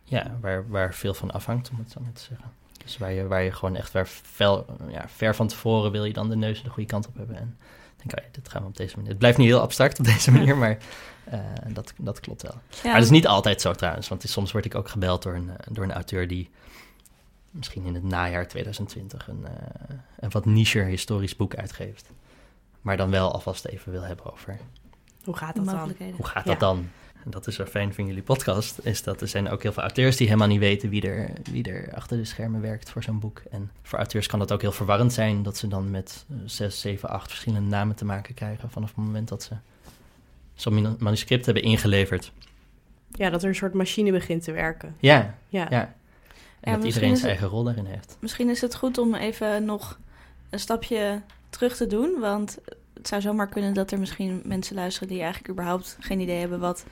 ja, 0.04 0.36
waar, 0.40 0.68
waar 0.68 0.94
veel 0.94 1.14
van 1.14 1.30
afhangt, 1.30 1.70
om 1.70 1.78
het 1.78 1.90
zo 1.90 2.00
maar 2.00 2.12
te 2.12 2.22
zeggen. 2.22 2.50
Dus 2.84 2.98
waar 2.98 3.12
je, 3.12 3.26
waar 3.26 3.42
je 3.42 3.52
gewoon 3.52 3.76
echt 3.76 3.92
waar 3.92 4.06
fel, 4.06 4.66
ja, 4.90 5.04
ver 5.08 5.34
van 5.34 5.48
tevoren 5.48 5.90
wil 5.90 6.04
je 6.04 6.12
dan 6.12 6.28
de 6.28 6.36
neus 6.36 6.62
de 6.62 6.70
goede 6.70 6.88
kant 6.88 7.06
op 7.06 7.16
hebben. 7.16 7.36
En 7.36 7.56
denk, 7.96 8.18
oh 8.18 8.24
ja, 8.24 8.30
dit 8.32 8.48
gaan 8.48 8.62
we 8.62 8.68
op 8.68 8.76
deze 8.76 8.94
manier. 8.94 9.10
Het 9.10 9.18
blijft 9.18 9.38
niet 9.38 9.46
heel 9.46 9.60
abstract 9.60 9.98
op 9.98 10.04
deze 10.04 10.30
manier, 10.32 10.56
maar 10.56 10.78
eh, 11.24 11.40
dat, 11.68 11.92
dat 11.98 12.20
klopt 12.20 12.42
wel. 12.42 12.54
Ja, 12.70 12.78
Maar 12.82 12.94
dat 12.94 13.02
is 13.02 13.10
niet 13.10 13.26
altijd 13.26 13.60
zo 13.60 13.72
trouwens, 13.72 14.08
want 14.08 14.22
soms 14.28 14.52
word 14.52 14.64
ik 14.64 14.74
ook 14.74 14.88
gebeld 14.88 15.22
door 15.22 15.34
een, 15.34 15.50
door 15.70 15.84
een 15.84 15.92
auteur 15.92 16.28
die 16.28 16.50
misschien 17.50 17.84
in 17.84 17.94
het 17.94 18.02
najaar 18.04 18.48
2020 18.48 19.28
een, 19.28 19.46
eh, 19.46 19.96
een 20.18 20.30
wat 20.30 20.44
nicher 20.44 20.84
historisch 20.84 21.36
boek 21.36 21.54
uitgeeft. 21.54 22.10
Maar 22.80 22.96
dan 22.96 23.10
wel 23.10 23.32
alvast 23.32 23.64
even 23.64 23.92
wil 23.92 24.02
hebben 24.02 24.32
over 24.32 24.58
Hoe 25.24 25.36
gaat 25.36 25.56
dat 25.56 25.64
dan? 25.64 25.94
hoe 26.16 26.26
gaat 26.26 26.44
Ja. 26.44 26.50
dat 26.50 26.60
dan? 26.60 26.88
En 27.24 27.30
dat 27.30 27.46
is 27.46 27.54
zo 27.54 27.64
fijn 27.64 27.94
van 27.94 28.06
jullie 28.06 28.22
podcast, 28.22 28.78
is 28.82 29.02
dat 29.02 29.20
er 29.20 29.28
zijn 29.28 29.48
ook 29.48 29.62
heel 29.62 29.72
veel 29.72 29.82
auteurs 29.82 30.16
die 30.16 30.26
helemaal 30.26 30.48
niet 30.48 30.58
weten 30.58 30.88
wie 30.88 31.02
er, 31.08 31.30
wie 31.50 31.70
er 31.70 31.94
achter 31.94 32.16
de 32.16 32.24
schermen 32.24 32.60
werkt 32.60 32.90
voor 32.90 33.02
zo'n 33.02 33.18
boek. 33.18 33.42
En 33.50 33.70
voor 33.82 33.98
auteurs 33.98 34.26
kan 34.26 34.38
dat 34.38 34.52
ook 34.52 34.60
heel 34.60 34.72
verwarrend 34.72 35.12
zijn, 35.12 35.42
dat 35.42 35.56
ze 35.56 35.68
dan 35.68 35.90
met 35.90 36.24
eh, 36.30 36.36
zes, 36.44 36.80
zeven, 36.80 37.08
acht 37.08 37.28
verschillende 37.28 37.68
namen 37.68 37.96
te 37.96 38.04
maken 38.04 38.34
krijgen 38.34 38.70
vanaf 38.70 38.88
het 38.88 39.04
moment 39.04 39.28
dat 39.28 39.42
ze 39.42 39.54
zo'n 40.54 40.74
manu- 40.74 40.96
manuscript 40.98 41.44
hebben 41.44 41.62
ingeleverd. 41.62 42.32
Ja, 43.12 43.30
dat 43.30 43.42
er 43.42 43.48
een 43.48 43.54
soort 43.54 43.74
machine 43.74 44.10
begint 44.12 44.42
te 44.42 44.52
werken. 44.52 44.96
Ja, 45.00 45.34
Ja. 45.48 45.66
ja. 45.70 45.94
En 46.60 46.70
Ja, 46.72 46.76
dat 46.76 46.86
iedereen 46.86 47.16
zijn 47.16 47.30
het- 47.30 47.40
eigen 47.40 47.48
rol 47.48 47.64
daarin 47.64 47.84
heeft. 47.86 48.16
Misschien 48.20 48.48
is 48.48 48.60
het 48.60 48.74
goed 48.74 48.98
om 48.98 49.14
even 49.14 49.64
nog 49.64 49.98
een 50.50 50.58
stapje 50.60 51.20
terug 51.50 51.76
te 51.76 51.86
doen. 51.86 52.20
Want 52.20 52.58
het 52.94 53.08
zou 53.08 53.20
zomaar 53.20 53.48
kunnen 53.48 53.74
dat 53.74 53.90
er 53.90 53.98
misschien 53.98 54.42
mensen 54.44 54.74
luisteren 54.74 55.08
die 55.08 55.20
eigenlijk 55.20 55.50
überhaupt 55.52 55.96
geen 56.00 56.20
idee 56.20 56.38
hebben 56.40 56.60
wat 56.60 56.84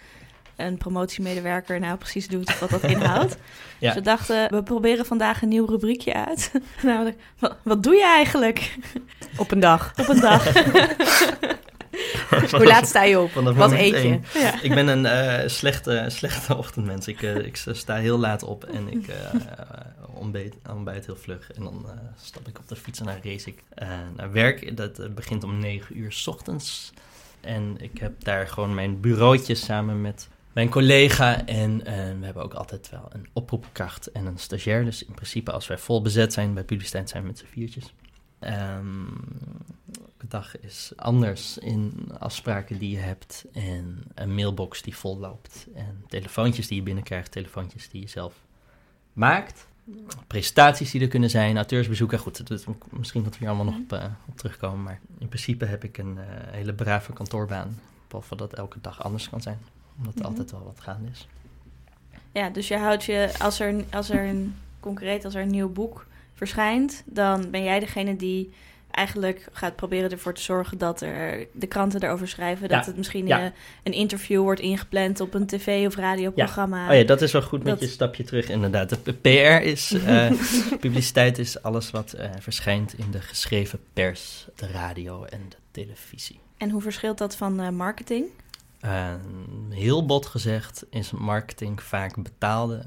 een 0.57 0.77
promotiemedewerker 0.79 1.81
nou 1.81 1.97
precies 1.99 2.29
doet 2.29 2.49
of 2.49 2.59
wat 2.61 2.71
dat 2.71 2.83
inhoudt. 2.95 3.37
Ja. 3.79 3.87
Dus 3.87 3.95
we 3.95 4.01
dachten, 4.01 4.51
we 4.51 4.63
proberen 4.63 5.07
vandaag 5.07 5.43
een 5.43 5.49
nieuw 5.49 5.67
rubriekje 5.67 6.15
uit. 6.27 6.51
Namelijk, 6.83 7.17
wat, 7.39 7.57
wat 7.63 7.83
doe 7.83 7.95
je 7.95 8.05
eigenlijk 8.05 8.77
Op 9.37 9.51
een 9.51 9.61
dag. 9.61 9.93
op 10.01 10.09
een 10.09 10.21
dag? 10.21 10.45
Hoe 12.51 12.67
laat 12.67 12.89
sta 12.89 13.03
je 13.03 13.21
op? 13.21 13.31
Vanaf 13.31 13.55
Wat 13.55 13.73
eet 13.73 14.03
je? 14.03 14.21
ja. 14.35 14.63
Ik 14.63 14.75
ben 14.75 14.89
een 14.89 15.07
eh, 15.07 15.49
slechte, 15.49 16.05
slechte 16.09 16.57
ochtendmens. 16.63 17.09
Ik, 17.09 17.23
eh, 17.23 17.37
ik 17.37 17.57
sta 17.57 17.95
heel 17.97 18.19
laat 18.19 18.43
op 18.43 18.65
en 18.65 18.89
ik 18.89 19.09
eh 19.09 19.41
ontbijt, 20.15 20.55
ontbijt 20.71 21.07
heel 21.07 21.17
vlug. 21.17 21.53
En 21.53 21.63
dan 21.63 21.85
eh, 21.87 21.93
stap 22.23 22.49
ik 22.49 22.59
op 22.59 22.69
de 22.69 22.77
fiets 22.77 23.01
en 23.01 23.07
dan 23.07 23.15
race 23.23 23.49
ik 23.49 23.63
naar 24.17 24.33
werk. 24.33 24.77
Dat 24.77 25.15
begint 25.15 25.45
om 25.45 25.59
9 25.59 25.99
uur 25.99 26.13
's 26.13 26.27
ochtends. 26.27 26.93
En 27.41 27.77
ik 27.79 27.99
heb 27.99 28.13
daar 28.25 28.49
gewoon 28.49 28.75
mijn 28.75 29.01
bureautje 29.01 29.55
samen 29.55 30.01
met 30.01 30.29
mijn 30.53 30.69
collega. 30.69 31.47
En 31.47 31.87
eh, 31.87 31.95
we 31.95 32.25
hebben 32.25 32.43
ook 32.43 32.55
altijd 32.55 32.91
wel 32.91 33.09
een 33.13 33.27
oproepkracht 33.33 34.07
en 34.07 34.27
een 34.27 34.39
stagiair. 34.39 34.85
Dus 34.85 35.05
in 35.05 35.15
principe 35.15 35.53
als 35.53 35.67
wij 35.67 35.79
vol 35.79 36.03
bezet 36.03 36.33
zijn 36.33 36.55
bij 36.55 36.65
publiciteit 36.65 37.09
zijn 37.09 37.23
we 37.23 37.29
met 37.29 37.39
z'n 37.39 37.47
viertjes. 37.53 37.95
Elke 38.39 40.27
dag 40.29 40.61
is 40.61 40.93
anders 40.97 41.59
in 41.59 42.09
afspraken 42.19 42.79
die 42.79 42.91
je 42.91 42.99
hebt 42.99 43.45
en 43.53 44.05
een 44.15 44.35
mailbox 44.35 44.83
die 44.83 44.97
vol 44.97 45.19
loopt 45.19 45.67
en 45.75 46.05
telefoontjes 46.09 46.67
die 46.67 46.77
je 46.77 46.83
binnenkrijgt, 46.83 47.31
telefoontjes 47.33 47.89
die 47.89 48.01
je 48.01 48.09
zelf 48.09 48.35
maakt, 49.13 49.67
presentaties 50.27 50.91
die 50.91 51.01
er 51.01 51.09
kunnen 51.09 51.31
zijn, 51.31 51.57
auteursbezoeken. 51.57 52.19
Goed, 52.19 52.49
dat, 52.49 52.67
misschien 52.91 53.23
dat 53.23 53.33
we 53.33 53.39
hier 53.39 53.49
allemaal 53.49 53.73
nog 53.73 53.79
op, 53.83 53.93
eh, 53.93 54.05
op 54.29 54.37
terugkomen, 54.39 54.83
maar 54.83 55.01
in 55.19 55.29
principe 55.29 55.65
heb 55.65 55.85
ik 55.85 55.99
een 55.99 56.19
eh, 56.19 56.25
hele 56.51 56.73
brave 56.75 57.13
kantoorbaan, 57.13 57.79
behalve 58.09 58.37
dat 58.37 58.53
elke 58.53 58.79
dag 58.81 59.03
anders 59.03 59.29
kan 59.29 59.41
zijn, 59.43 59.59
omdat 59.99 60.15
er 60.15 60.21
Mhm. 60.21 60.29
altijd 60.29 60.51
wel 60.51 60.65
wat 60.65 60.81
gaande 60.81 61.09
is. 61.11 61.29
ja, 62.33 62.51
dus 62.51 62.69
je 62.69 62.77
houdt 62.77 63.05
je, 63.05 63.35
als 63.39 63.61
er, 63.61 63.85
als 63.91 64.11
er 64.11 64.25
een, 64.29 64.55
concreet, 64.81 65.25
als 65.25 65.35
er 65.35 65.43
een 65.43 65.51
nieuw 65.51 65.73
boek 65.73 66.07
verschijnt, 66.37 67.03
dan 67.07 67.51
ben 67.51 67.63
jij 67.65 67.81
degene 67.81 68.17
die 68.17 68.53
eigenlijk 68.91 69.49
gaat 69.53 69.77
proberen 69.77 70.11
ervoor 70.11 70.35
te 70.35 70.41
zorgen 70.43 70.79
dat 70.79 71.01
er 71.01 71.47
de 71.53 71.67
kranten 71.67 72.03
erover 72.03 72.29
schrijven. 72.29 72.69
Dat 72.69 72.81
Ja, 72.81 72.87
het 72.87 72.97
misschien 72.97 73.27
ja. 73.27 73.45
eh, 73.45 73.51
een 73.83 73.93
interview 73.93 74.41
wordt 74.41 74.61
ingepland 74.61 75.21
op 75.21 75.35
een 75.35 75.47
tv- 75.47 75.87
of 75.87 75.97
radioprogramma. 75.97 76.89
Oh 76.91 76.95
ja, 76.97 77.05
dat 77.05 77.23
is 77.23 77.33
wel 77.33 77.43
goed 77.43 77.63
met 77.63 77.73
Dat- 77.73 77.81
je 77.89 77.95
stapje 77.95 78.25
terug, 78.25 78.49
inderdaad. 78.49 78.99
De 79.05 79.13
PR 79.13 79.65
is, 79.67 79.93
eh, 80.07 80.31
publiciteit 80.81 81.39
is 81.39 81.63
alles 81.63 81.91
wat 81.91 82.13
eh, 82.13 82.31
verschijnt 82.41 82.95
in 82.99 83.11
de 83.11 83.21
geschreven 83.21 83.79
pers, 83.93 84.49
de 84.55 84.67
radio 84.67 85.25
en 85.25 85.41
de 85.49 85.57
televisie. 85.71 86.41
En 86.57 86.71
hoe 86.71 86.81
verschilt 86.83 87.19
dat 87.19 87.37
van 87.37 87.77
marketing? 87.77 88.25
Eh, 88.81 89.15
heel 89.71 90.07
bot 90.07 90.27
gezegd 90.27 90.85
is 90.91 91.11
marketing 91.11 91.83
vaak 91.83 92.23
betaalde 92.23 92.83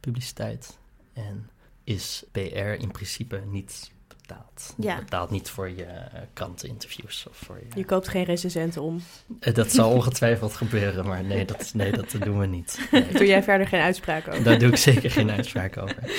publiciteit 0.00 0.78
en 1.12 1.48
is 1.84 2.24
PR 2.32 2.38
in 2.58 2.90
principe 2.90 3.42
niet 3.46 3.90
betaald. 4.26 4.74
Ja. 4.78 4.94
Je 4.94 5.00
betaalt 5.00 5.30
niet 5.30 5.50
voor 5.50 5.68
je 5.68 5.84
eh, 5.84 6.20
kranteninterviews 6.32 7.26
of 7.30 7.36
voor 7.36 7.58
je... 7.58 7.78
Je 7.78 7.84
koopt 7.84 8.08
geen 8.08 8.24
recensenten 8.24 8.82
om. 8.82 9.02
Eh, 9.40 9.54
dat 9.54 9.72
zal 9.72 9.90
ongetwijfeld 9.90 10.54
gebeuren, 10.54 11.06
maar 11.06 11.24
nee, 11.24 11.44
dat, 11.44 11.70
nee, 11.74 11.92
dat 11.92 12.14
doen 12.18 12.38
we 12.38 12.46
niet. 12.46 12.80
Nee. 12.90 13.12
Doe 13.12 13.26
jij 13.26 13.42
verder 13.42 13.66
geen 13.66 13.80
uitspraak 13.80 14.28
over? 14.28 14.42
Daar 14.42 14.58
doe 14.58 14.68
ik 14.68 14.76
zeker 14.76 15.10
geen 15.10 15.30
uitspraak 15.30 15.76
over. 15.76 15.96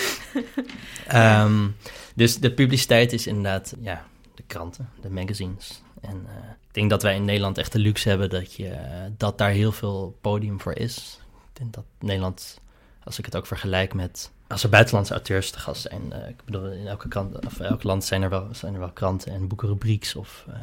Ehm, 1.07 1.67
dus 2.15 2.37
de 2.37 2.53
publiciteit 2.53 3.13
is 3.13 3.27
inderdaad 3.27 3.75
ja, 3.81 4.05
de 4.35 4.43
kranten, 4.47 4.89
de 5.01 5.09
magazines. 5.09 5.81
En 6.01 6.25
eh, 6.27 6.49
ik 6.67 6.73
denk 6.73 6.89
dat 6.89 7.03
wij 7.03 7.15
in 7.15 7.25
Nederland 7.25 7.57
echt 7.57 7.71
de 7.71 7.79
luxe 7.79 8.09
hebben 8.09 8.29
dat, 8.29 8.53
je, 8.53 8.77
dat 9.17 9.37
daar 9.37 9.49
heel 9.49 9.71
veel 9.71 10.17
podium 10.21 10.61
voor 10.61 10.75
is. 10.75 11.19
Ik 11.53 11.59
denk 11.59 11.73
dat 11.73 11.85
Nederland, 11.99 12.59
als 13.03 13.19
ik 13.19 13.25
het 13.25 13.35
ook 13.35 13.47
vergelijk 13.47 13.93
met... 13.93 14.31
Als 14.53 14.63
er 14.63 14.69
buitenlandse 14.69 15.13
auteurs 15.13 15.51
te 15.51 15.59
gast 15.59 15.81
zijn, 15.81 16.13
eh, 16.13 16.29
ik 16.29 16.45
bedoel, 16.45 16.67
in 16.67 16.87
elke, 16.87 17.07
krant, 17.07 17.45
of 17.45 17.59
elk 17.59 17.83
land 17.83 18.03
zijn 18.03 18.21
er, 18.21 18.29
wel, 18.29 18.47
zijn 18.51 18.73
er 18.73 18.79
wel 18.79 18.91
kranten 18.91 19.31
en 19.31 19.47
boekenrubrieks 19.47 20.15
of 20.15 20.45
eh, 20.47 20.55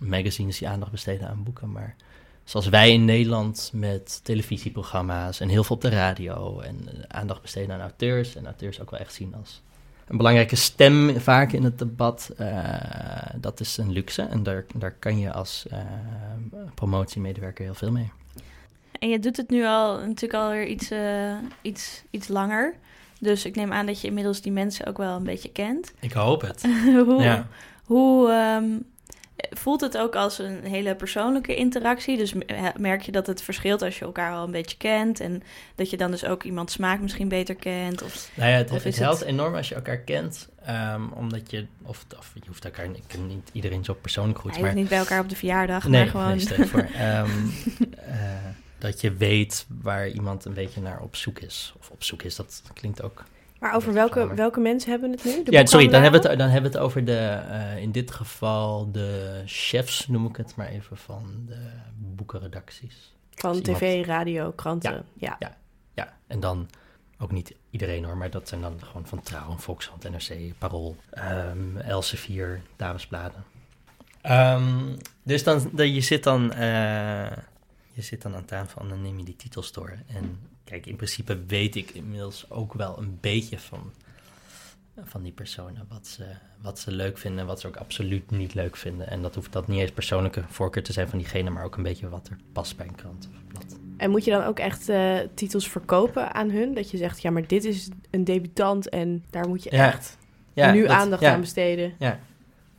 magazines 0.00 0.58
die 0.58 0.68
aandacht 0.68 0.90
besteden 0.90 1.28
aan 1.28 1.42
boeken. 1.42 1.72
Maar 1.72 1.94
zoals 2.44 2.68
wij 2.68 2.92
in 2.92 3.04
Nederland 3.04 3.70
met 3.74 4.20
televisieprogramma's 4.24 5.40
en 5.40 5.48
heel 5.48 5.64
veel 5.64 5.76
op 5.76 5.82
de 5.82 5.88
radio 5.88 6.60
en 6.60 6.88
eh, 6.88 7.02
aandacht 7.08 7.42
besteden 7.42 7.74
aan 7.74 7.80
auteurs 7.80 8.36
en 8.36 8.44
auteurs 8.44 8.80
ook 8.80 8.90
wel 8.90 9.00
echt 9.00 9.14
zien 9.14 9.34
als 9.34 9.62
een 10.06 10.16
belangrijke 10.16 10.56
stem 10.56 11.20
vaak 11.20 11.52
in 11.52 11.64
het 11.64 11.78
debat. 11.78 12.30
dat 13.36 13.60
is 13.60 13.76
een 13.76 13.92
luxe 13.92 14.22
en 14.22 14.42
daar, 14.42 14.64
daar 14.74 14.92
kan 14.92 15.18
je 15.18 15.32
als 15.32 15.66
promotiemedewerker 16.74 17.64
heel 17.64 17.74
veel 17.74 17.90
mee. 17.90 18.10
En 19.02 19.08
je 19.08 19.18
doet 19.18 19.36
het 19.36 19.50
nu 19.50 19.64
al 19.66 19.96
natuurlijk 19.98 20.34
alweer 20.34 20.66
iets, 20.66 20.90
eh, 20.90 21.34
iets, 21.62 22.02
iets 22.10 22.28
langer. 22.28 22.74
Dus 23.20 23.44
ik 23.44 23.54
neem 23.56 23.72
aan 23.72 23.86
dat 23.86 24.00
je 24.00 24.06
inmiddels 24.06 24.40
die 24.40 24.52
mensen 24.52 24.86
ook 24.86 24.96
wel 24.96 25.16
een 25.16 25.22
beetje 25.24 25.52
kent. 25.52 25.92
Ik 26.00 26.12
hoop 26.12 26.40
het. 26.40 26.62
hoe 27.06 27.22
Ja. 27.22 27.46
hoe 27.84 28.30
ehm, 28.30 28.64
voelt 29.50 29.80
het 29.80 29.98
ook 29.98 30.14
als 30.16 30.38
een 30.38 30.64
hele 30.64 30.94
persoonlijke 30.94 31.54
interactie? 31.54 32.16
Dus 32.16 32.32
me- 32.32 32.72
merk 32.76 33.02
je 33.02 33.12
dat 33.12 33.26
het 33.26 33.42
verschilt 33.42 33.82
als 33.82 33.98
je 33.98 34.04
elkaar 34.04 34.32
al 34.32 34.44
een 34.44 34.50
beetje 34.50 34.76
kent... 34.76 35.20
en 35.20 35.42
dat 35.74 35.90
je 35.90 35.96
dan 35.96 36.10
dus 36.10 36.24
ook 36.24 36.42
iemand 36.42 36.70
smaak 36.70 37.00
misschien 37.00 37.28
beter 37.28 37.54
kent? 37.54 38.02
Of, 38.02 38.30
Nou 38.34 38.50
ja, 38.50 38.56
het, 38.56 38.70
Of 38.70 38.76
het 38.76 38.86
is 38.92 38.98
helpt 38.98 39.18
het- 39.18 39.28
enorm 39.28 39.54
als 39.54 39.68
je 39.68 39.74
elkaar 39.74 39.98
kent, 39.98 40.48
ehm, 40.64 41.02
omdat 41.14 41.50
je, 41.50 41.66
of, 41.82 42.04
of 42.18 42.30
je 42.34 42.40
hoeft 42.46 42.64
elkaar, 42.64 42.84
ik 42.84 43.02
ken 43.06 43.26
niet 43.26 43.50
iedereen 43.52 43.84
zo 43.84 43.94
persoonlijk 43.94 44.38
goed, 44.38 44.50
hij 44.50 44.60
maar 44.60 44.70
hoeft 44.70 44.80
niet 44.82 44.90
bij 44.90 44.98
elkaar 44.98 45.20
op 45.20 45.28
de 45.28 45.36
verjaardag, 45.36 45.88
nee, 45.88 46.00
maar 46.00 46.10
gewoon... 46.10 46.36
nee, 46.58 46.66
voor. 46.66 46.80
Eh, 46.96 47.22
dat 48.82 49.00
je 49.00 49.12
weet 49.12 49.66
waar 49.82 50.08
iemand 50.08 50.44
een 50.44 50.54
beetje 50.54 50.80
naar 50.80 51.00
op 51.00 51.16
zoek 51.16 51.38
is. 51.38 51.74
Of 51.78 51.90
op 51.90 52.02
zoek 52.02 52.22
is, 52.22 52.36
dat 52.36 52.62
klinkt 52.74 53.02
ook... 53.02 53.24
Maar 53.58 53.74
over 53.74 53.94
Dat 53.94 54.14
welke, 54.14 54.34
welke 54.34 54.60
mensen 54.60 54.90
hebben 54.90 55.10
we 55.10 55.16
het 55.16 55.24
nu? 55.24 55.42
De 55.42 55.50
ja, 55.50 55.66
sorry, 55.66 55.88
dan 55.88 56.02
hebben, 56.02 56.22
we 56.22 56.28
het, 56.28 56.38
dan 56.38 56.48
hebben 56.48 56.70
we 56.70 56.76
het 56.76 56.86
over 56.86 57.04
de, 57.04 57.18
eh, 57.18 57.76
in 57.76 57.92
dit 57.92 58.10
geval 58.10 58.90
de 58.92 59.42
chefs, 59.46 60.06
noem 60.06 60.26
ik 60.26 60.36
het 60.36 60.56
maar 60.56 60.68
even, 60.68 60.96
van 60.96 61.42
de 61.46 61.70
boekenredacties. 61.96 63.14
Van 63.34 63.54
iemand- 63.54 63.78
tv, 63.78 64.06
radio, 64.06 64.50
kranten. 64.52 65.04
Ja. 65.14 65.36
Ja, 65.94 66.16
en 66.26 66.40
dan 66.40 66.68
ook 67.18 67.32
niet 67.32 67.54
iedereen 67.70 68.04
hoor, 68.04 68.16
maar 68.16 68.30
dat 68.30 68.48
zijn 68.48 68.60
dan 68.60 68.80
gewoon 68.82 69.06
van 69.06 69.22
Trouw, 69.22 69.56
Volkshand, 69.56 70.10
NRC, 70.10 70.58
Parool, 70.58 70.96
um, 71.50 71.76
Elsevier, 71.76 72.60
Damesbladen. 72.76 73.44
Ehm, 74.20 74.96
dus 75.22 75.44
dan, 75.44 75.70
dan, 75.72 75.94
je, 75.94 76.00
zit 76.00 76.24
dan, 76.24 76.52
eh, 76.52 77.26
je 77.92 78.02
zit 78.02 78.22
dan 78.22 78.34
aan 78.34 78.44
tafel 78.44 78.82
en 78.82 78.88
dan 78.88 79.02
neem 79.02 79.18
je 79.18 79.24
die 79.24 79.36
titels 79.36 79.72
door. 79.72 79.92
En 80.06 80.38
kijk, 80.64 80.86
in 80.86 80.96
principe 80.96 81.44
weet 81.46 81.76
ik 81.76 81.90
inmiddels 81.90 82.50
ook 82.50 82.74
wel 82.74 82.98
een 82.98 83.18
beetje 83.20 83.58
van, 83.58 83.92
van 85.04 85.22
die 85.22 85.32
personen. 85.32 85.86
Wat 85.88 86.06
ze, 86.06 86.24
wat 86.62 86.78
ze 86.78 86.90
leuk 86.90 87.18
vinden 87.18 87.40
en 87.40 87.46
wat 87.46 87.60
ze 87.60 87.66
ook 87.66 87.76
absoluut 87.76 88.30
niet 88.30 88.54
leuk 88.54 88.76
vinden. 88.76 89.08
En 89.08 89.22
dat 89.22 89.34
hoeft 89.34 89.52
dat 89.52 89.68
niet 89.68 89.80
eens 89.80 89.90
persoonlijke 89.92 90.42
voorkeur 90.48 90.82
te 90.82 90.92
zijn 90.92 91.08
van 91.08 91.18
diegene, 91.18 91.50
maar 91.50 91.64
ook 91.64 91.76
een 91.76 91.82
beetje 91.82 92.08
wat 92.08 92.28
er 92.28 92.36
past 92.52 92.76
bij 92.76 92.86
een 92.86 92.94
krant 92.94 93.28
of 93.30 93.36
een 93.38 93.46
blad. 93.46 93.78
En 93.96 94.10
moet 94.10 94.24
je 94.24 94.30
dan 94.30 94.44
ook 94.44 94.58
echt 94.58 94.88
eh, 94.88 95.18
titels 95.34 95.68
verkopen 95.70 96.34
aan 96.34 96.50
hun? 96.50 96.74
Dat 96.74 96.90
je 96.90 96.96
zegt, 96.96 97.22
ja, 97.22 97.30
maar 97.30 97.46
dit 97.46 97.64
is 97.64 97.88
een 98.10 98.24
debutant 98.24 98.88
en 98.88 99.24
daar 99.30 99.48
moet 99.48 99.62
je 99.62 99.70
Ja. 99.74 99.86
echt 99.92 100.18
nu 100.54 100.82
dat- 100.82 100.90
aandacht 100.90 101.22
ja. 101.22 101.32
aan 101.32 101.40
besteden. 101.40 101.94
Ja, 101.98 102.18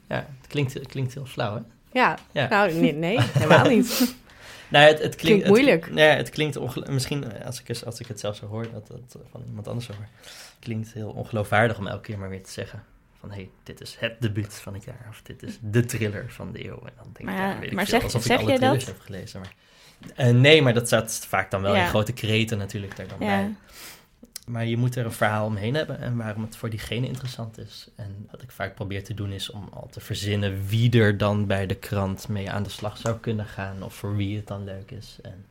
ja 0.08 0.16
het, 0.40 0.48
klinkt, 0.48 0.74
het 0.74 0.88
klinkt 0.88 1.14
heel 1.14 1.26
flauw, 1.26 1.56
hè? 1.56 1.62
Ja, 2.00 2.18
Ja. 2.32 2.48
nou 2.48 2.74
nee, 2.74 2.94
nee, 2.94 3.20
helemaal 3.40 3.70
niet. 3.70 4.16
Nou, 4.74 4.86
het, 4.86 5.00
het 5.02 5.16
klinkt, 5.16 5.20
Klinkt 5.44 5.48
moeilijk. 5.48 5.86
Het, 5.86 5.96
ja, 5.98 6.04
het 6.16 6.30
klinkt 6.30 6.88
misschien 6.90 7.32
eh, 7.32 7.46
als 7.46 7.62
ik, 7.62 7.78
als 7.86 8.00
ik 8.00 8.08
het 8.08 8.20
zelf 8.20 8.36
zo 8.36 8.46
hoor, 8.46 8.68
dat 8.72 8.88
het 8.88 9.16
van 9.32 9.44
iemand 9.48 9.68
anders 9.68 9.86
zo 9.86 9.94
hoor, 9.94 10.08
klinkt 10.60 10.94
heel 10.94 11.10
ongeloofwaardig 11.10 11.78
om 11.78 11.88
elke 11.88 12.02
keer 12.02 12.18
maar 12.20 12.30
weer 12.30 12.44
te 12.44 12.52
zeggen 12.52 12.84
van 13.20 13.30
hé, 13.30 13.36
hey, 13.36 13.50
dit 13.64 13.82
is 13.82 13.96
het 14.00 14.22
debuut 14.22 14.54
van 14.54 14.74
het 14.74 14.84
jaar. 14.84 15.06
Of 15.10 15.22
dit 15.24 15.44
is 15.44 15.58
de 15.62 15.86
thriller 15.86 16.26
van 16.28 16.52
de 16.52 16.66
eeuw. 16.66 16.80
En 16.86 16.94
dan 16.98 17.10
denk 17.14 17.30
Maar 17.30 17.48
ik, 17.50 17.54
ja, 17.54 17.60
weet 17.60 17.72
maar 17.72 17.88
zeg- 17.88 18.04
alsof 18.04 18.24
zeg 18.24 18.36
ik 18.38 18.42
alle 18.44 18.52
je 18.52 18.58
thrillers 18.58 18.86
dat? 18.86 18.94
heb 18.94 19.04
gelezen. 19.04 19.40
Maar, 19.40 19.54
Eh, 20.16 20.30
nee, 20.30 20.62
maar 20.62 20.74
dat 20.74 20.88
staat 20.88 21.26
vaak 21.30 21.52
dan 21.52 21.62
wel 21.62 21.76
Ja. 21.76 21.82
in 21.84 21.88
grote 21.90 22.14
kreten 22.14 22.58
natuurlijk 22.58 22.96
daar 22.96 23.08
dan 23.08 23.18
Ja. 23.20 23.26
bij. 23.28 23.56
Maar 24.48 24.66
je 24.66 24.78
moet 24.78 24.96
er 24.96 25.06
een 25.06 25.12
verhaal 25.12 25.46
omheen 25.46 25.74
hebben 25.74 26.00
en 26.00 26.18
waarom 26.18 26.44
het 26.44 26.56
voor 26.56 26.70
diegene 26.70 27.08
interessant 27.08 27.58
is. 27.58 27.88
En 27.96 28.28
wat 28.32 28.42
ik 28.42 28.52
vaak 28.52 28.76
probeer 28.76 29.04
te 29.04 29.14
doen 29.14 29.32
is 29.32 29.50
om 29.50 29.70
al 29.74 29.88
te 29.92 30.00
verzinnen 30.00 30.66
wie 30.68 31.00
er 31.00 31.18
dan 31.18 31.48
bij 31.48 31.68
de 31.68 31.76
krant 31.76 32.28
mee 32.28 32.52
aan 32.52 32.64
de 32.64 32.70
slag 32.70 32.98
zou 32.98 33.18
kunnen 33.18 33.46
gaan 33.46 33.84
of 33.84 33.94
voor 33.94 34.16
wie 34.16 34.36
het 34.36 34.48
dan 34.48 34.64
leuk 34.64 34.92
is. 34.92 35.18
En 35.22 35.46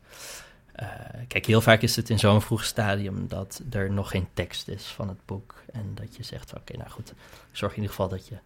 eh, 0.73 0.89
kijk, 1.29 1.47
heel 1.47 1.61
vaak 1.61 1.83
is 1.83 1.97
het 1.97 2.11
in 2.11 2.19
zo'n 2.19 2.43
vroeg 2.43 2.65
stadium 2.65 3.29
dat 3.29 3.63
er 3.71 3.91
nog 3.91 4.11
geen 4.11 4.29
tekst 4.35 4.69
is 4.69 4.85
van 4.85 5.09
het 5.09 5.27
boek. 5.27 5.63
En 5.73 5.91
dat 5.95 6.17
je 6.17 6.23
zegt, 6.23 6.55
oké, 6.57 6.77
nou 6.77 6.91
goed, 6.91 7.13
zorg 7.53 7.73
in 7.73 7.81
ieder 7.81 7.95
geval 7.95 8.09
dat 8.09 8.29
je 8.29 8.37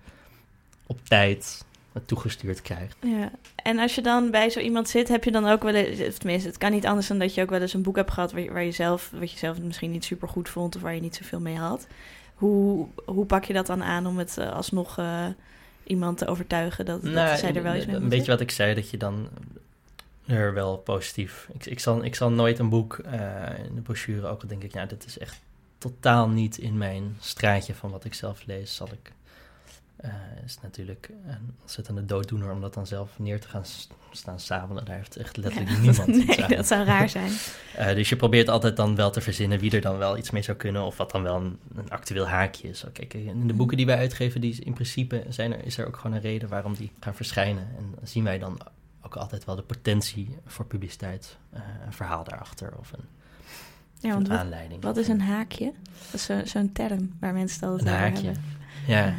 op 0.87 1.05
tijd 1.05 1.65
toegestuurd 2.05 2.63
krijgt. 2.63 2.97
Ja, 3.01 3.31
en 3.63 3.79
als 3.79 3.95
je 3.95 4.03
dan 4.03 4.31
bij 4.31 4.51
zo 4.51 4.61
iemand 4.61 4.89
zit, 4.89 5.09
heb 5.09 5.25
je 5.25 5.31
dan 5.31 5.47
ook 5.47 5.63
wel 5.63 5.75
eens, 5.75 6.01
of 6.01 6.19
tenminste, 6.19 6.49
het 6.49 6.59
kan 6.59 6.71
niet 6.71 6.87
anders 6.87 7.07
dan 7.07 7.19
dat 7.19 7.35
je 7.35 7.43
ook 7.43 7.51
wel 7.51 7.61
eens 7.61 7.75
een 7.75 7.83
boek 7.83 7.97
hebt 7.97 8.11
gehad 8.11 8.33
waar 8.33 8.43
je, 8.43 8.53
waar 8.53 8.65
je 8.65 8.73
zelf, 8.73 9.11
wat 9.19 9.31
je 9.33 9.39
zelf 9.39 9.61
misschien 9.61 9.91
niet 9.91 10.05
super 10.05 10.29
goed 10.29 10.49
vond 10.49 10.77
of 10.77 10.83
waar 10.83 10.95
je 10.95 11.01
niet 11.01 11.17
zoveel 11.17 11.41
mee 11.41 11.57
had. 11.57 11.87
Hoe, 12.35 12.87
hoe 13.05 13.27
pak 13.27 13.45
je 13.45 13.53
dat 13.53 13.67
dan 13.67 13.83
aan 13.83 14.07
om 14.07 14.19
het 14.19 14.39
eh, 14.39 14.53
alsnog 14.53 14.99
eh, 14.99 15.27
iemand 15.85 16.19
te 16.19 16.27
overtuigen 16.27 16.85
dat, 16.85 17.03
dat 17.03 17.13
Nou, 17.13 17.37
zij 17.37 17.55
er 17.55 17.63
wel 17.63 17.75
iets 17.75 17.87
mee 17.87 17.97
Een 17.97 18.09
beetje 18.09 18.31
wat 18.31 18.41
ik 18.41 18.51
zei, 18.51 18.75
dat 18.75 18.91
je 18.91 18.97
dan 18.97 19.29
er 20.27 20.55
wel 20.55 20.77
positief... 20.77 21.49
Ik, 21.53 21.67
ik, 21.67 21.81
zal, 21.81 22.05
ik 22.05 22.15
zal 22.15 22.31
nooit 22.31 22.59
een 22.59 22.69
boek 22.69 22.99
eh, 22.99 23.21
in 23.69 23.75
de 23.75 23.81
brochure, 23.81 24.27
ook 24.27 24.43
al 24.43 24.49
denk 24.49 24.63
ik, 24.63 24.73
ja, 24.73 24.87
dit 24.87 25.07
is 25.07 25.19
echt 25.19 25.41
totaal 25.79 26.29
niet 26.29 26.59
in 26.59 26.79
mijn 26.79 27.17
straatje 27.21 27.75
van 27.75 27.91
wat 27.91 28.05
ik 28.05 28.15
zelf 28.15 28.47
lees, 28.47 28.75
zal 28.75 28.89
ik... 28.93 29.13
eh, 29.97 30.11
is 30.45 30.59
natuurlijk 30.63 31.11
een 31.27 31.55
ontzettende 31.61 32.05
dooddoener 32.05 32.51
om 32.53 32.61
dat 32.61 32.75
dan 32.75 32.87
zelf 32.87 33.19
neer 33.19 33.41
te 33.41 33.49
gaan 33.49 33.65
staan 34.11 34.41
sabelen. 34.41 34.85
Daar 34.85 34.97
heeft 34.97 35.17
echt 35.17 35.37
letterlijk 35.37 35.73
Ja, 35.77 35.81
niemand 35.83 36.09
iets 36.09 36.27
Nee, 36.37 36.45
aan. 36.45 36.51
dat 36.51 36.67
zou 36.67 36.85
raar 36.85 37.09
zijn. 37.09 37.31
Eh, 37.77 37.95
dus 37.95 38.09
je 38.09 38.17
probeert 38.17 38.49
altijd 38.49 38.77
dan 38.77 38.97
wel 38.97 39.11
te 39.11 39.21
verzinnen 39.21 39.59
wie 39.59 39.71
er 39.71 39.81
dan 39.81 39.99
wel 39.99 40.17
iets 40.19 40.31
mee 40.31 40.43
zou 40.43 40.57
kunnen. 40.57 40.83
Of 40.85 40.97
wat 40.97 41.11
dan 41.11 41.23
wel 41.23 41.37
een, 41.37 41.59
een 41.75 41.91
actueel 41.91 42.29
haakje 42.29 42.69
is. 42.69 42.85
Kijk, 42.93 43.15
in 43.15 43.47
de 43.47 43.55
boeken 43.55 43.77
die 43.77 43.87
wij 43.87 43.97
uitgeven, 43.99 44.41
die 44.41 44.65
in 44.65 44.73
principe 44.73 45.25
zijn 45.29 45.53
er, 45.53 45.65
is 45.65 45.79
er 45.79 45.87
ook 45.87 45.97
gewoon 45.97 46.17
een 46.17 46.23
reden 46.23 46.49
waarom 46.49 46.75
die 46.75 46.91
gaan 47.01 47.15
verschijnen. 47.15 47.63
En 47.79 47.93
dan 47.95 48.07
zien 48.07 48.25
wij 48.25 48.39
dan 48.39 48.59
ook 49.03 49.17
altijd 49.17 49.45
wel 49.45 49.57
de 49.57 49.63
potentie 49.63 50.37
voor 50.47 50.65
publiciteit. 50.67 51.37
eh, 51.51 51.61
een 51.87 51.93
verhaal 51.93 52.25
daarachter 52.25 52.73
of 52.79 52.93
een, 52.93 53.05
Ja, 54.01 54.13
want 54.15 54.29
wat, 54.29 54.39
aanleiding. 54.39 54.83
wat 54.83 54.97
is 54.97 55.09
een 55.09 55.21
haakje? 55.21 55.73
Dat 56.05 56.15
is 56.15 56.25
zo- 56.25 56.45
zo'n 56.45 56.73
term 56.73 57.17
waar 57.21 57.33
mensen 57.33 57.61
het 57.61 57.69
altijd 57.71 57.89
over 57.89 58.01
haakje? 58.01 58.25
hebben. 58.27 58.43
Ja, 58.87 59.15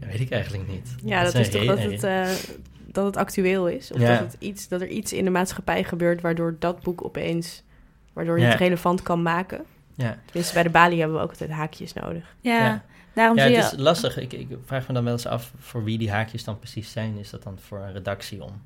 weet 0.00 0.20
ik 0.20 0.30
eigenlijk 0.30 0.68
niet. 0.68 0.94
Ja, 1.04 1.22
dat 1.22 1.34
is 1.34 1.50
toch 1.50 1.64
dat 1.64 1.78
het, 1.78 2.02
eh, 2.04 2.28
dat 2.86 3.04
het 3.04 3.16
actueel 3.16 3.68
is. 3.68 3.92
Of 3.92 4.00
Ja. 4.00 4.08
dat, 4.18 4.32
het 4.32 4.36
iets, 4.38 4.68
dat 4.68 4.80
er 4.80 4.88
iets 4.88 5.12
in 5.12 5.24
de 5.24 5.30
maatschappij 5.30 5.84
gebeurt 5.84 6.20
waardoor 6.20 6.56
dat 6.58 6.80
boek 6.82 7.04
opeens... 7.04 7.62
waardoor 8.12 8.38
je 8.38 8.44
Ja. 8.44 8.50
het 8.50 8.58
relevant 8.58 9.02
kan 9.02 9.22
maken. 9.22 9.64
Ja, 9.94 10.18
Tenminste, 10.24 10.54
bij 10.54 10.62
de 10.62 10.70
Bali 10.70 10.98
hebben 10.98 11.16
we 11.16 11.22
ook 11.22 11.30
altijd 11.30 11.50
haakjes 11.50 11.92
nodig. 11.92 12.34
Ja, 12.40 12.58
Ja. 12.64 12.84
daarom 13.12 13.36
ja 13.36 13.46
zie 13.46 13.56
het 13.56 13.70
je... 13.70 13.76
is 13.76 13.82
lastig. 13.82 14.16
Ik, 14.18 14.32
ik 14.32 14.48
vraag 14.64 14.88
me 14.88 14.94
dan 14.94 15.04
wel 15.04 15.12
eens 15.12 15.26
af 15.26 15.52
voor 15.58 15.84
wie 15.84 15.98
die 15.98 16.10
haakjes 16.10 16.44
dan 16.44 16.58
precies 16.58 16.92
zijn. 16.92 17.16
Is 17.18 17.30
dat 17.30 17.42
dan 17.42 17.58
voor 17.58 17.78
een 17.78 17.92
redactie 17.92 18.44
om, 18.44 18.62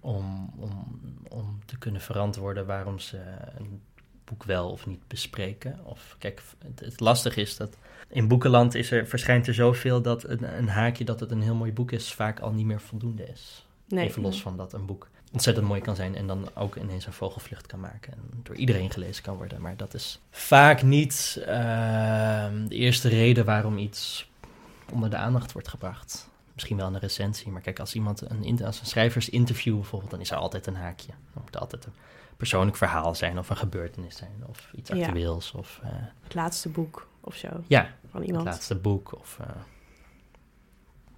om, 0.00 0.50
om, 0.58 0.98
om 1.28 1.60
te 1.64 1.78
kunnen 1.78 2.00
verantwoorden 2.00 2.66
waarom 2.66 2.98
ze 2.98 3.16
een 3.58 3.80
boek 4.24 4.44
wel 4.44 4.70
of 4.70 4.86
niet 4.86 5.08
bespreken? 5.08 5.78
Of 5.84 6.16
kijk, 6.18 6.42
het, 6.64 6.80
het 6.80 7.00
lastig 7.00 7.36
is 7.36 7.56
dat 7.56 7.76
in 8.08 8.28
boekenland 8.28 8.74
is 8.74 8.90
er, 8.90 9.06
verschijnt 9.06 9.46
er 9.46 9.54
zoveel 9.54 10.02
dat 10.02 10.28
een, 10.28 10.58
een 10.58 10.68
haakje 10.68 11.04
dat 11.04 11.20
het 11.20 11.30
een 11.30 11.42
heel 11.42 11.54
mooi 11.54 11.72
boek 11.72 11.90
is 11.92 12.12
vaak 12.14 12.40
al 12.40 12.50
niet 12.52 12.66
meer 12.66 12.80
voldoende 12.80 13.24
is. 13.26 13.66
Nee. 13.88 14.06
Even 14.08 14.22
los 14.22 14.42
van 14.42 14.56
dat 14.56 14.72
een 14.72 14.86
boek 14.86 15.08
ontzettend 15.32 15.66
mooi 15.66 15.80
kan 15.80 15.96
zijn 15.96 16.14
en 16.14 16.26
dan 16.26 16.48
ook 16.54 16.76
ineens 16.76 17.06
een 17.06 17.12
vogelvlucht 17.12 17.66
kan 17.66 17.80
maken 17.80 18.12
en 18.12 18.40
door 18.42 18.54
iedereen 18.56 18.90
gelezen 18.90 19.22
kan 19.22 19.36
worden. 19.36 19.60
Maar 19.60 19.76
dat 19.76 19.94
is 19.94 20.20
vaak 20.30 20.82
niet 20.82 21.42
ehm, 21.46 22.66
de 22.66 22.74
eerste 22.74 23.08
reden 23.08 23.44
waarom 23.44 23.78
iets 23.78 24.30
onder 24.92 25.10
de 25.10 25.16
aandacht 25.16 25.52
wordt 25.52 25.68
gebracht. 25.68 26.28
Misschien 26.52 26.76
wel 26.76 26.86
een 26.86 26.98
recensie, 26.98 27.50
maar 27.52 27.60
kijk, 27.60 27.78
als 27.80 27.94
iemand 27.94 28.22
een, 28.30 28.64
als 28.64 28.80
een 28.80 28.86
schrijversinterview 28.86 29.74
bijvoorbeeld, 29.74 30.10
dan 30.10 30.20
is 30.20 30.30
er 30.30 30.36
altijd 30.36 30.66
een 30.66 30.76
haakje. 30.76 31.12
Dan 31.32 31.42
moet 31.42 31.54
er 31.54 31.60
altijd 31.60 31.84
een 31.84 31.92
persoonlijk 32.36 32.76
verhaal 32.76 33.14
zijn 33.14 33.38
of 33.38 33.50
een 33.50 33.56
gebeurtenis 33.56 34.16
zijn 34.16 34.44
of 34.46 34.70
iets 34.76 34.90
Ja. 34.90 35.06
actueels 35.06 35.52
of 35.52 35.80
eh, 35.82 35.88
Het 36.22 36.34
laatste 36.34 36.68
boek 36.68 37.08
of 37.24 37.36
zo 37.36 37.48
ja, 37.66 37.90
van 38.10 38.20
het 38.20 38.28
iemand. 38.28 38.46
laatste 38.46 38.74
boek 38.74 39.18
of 39.18 39.36
eh, 39.40 39.46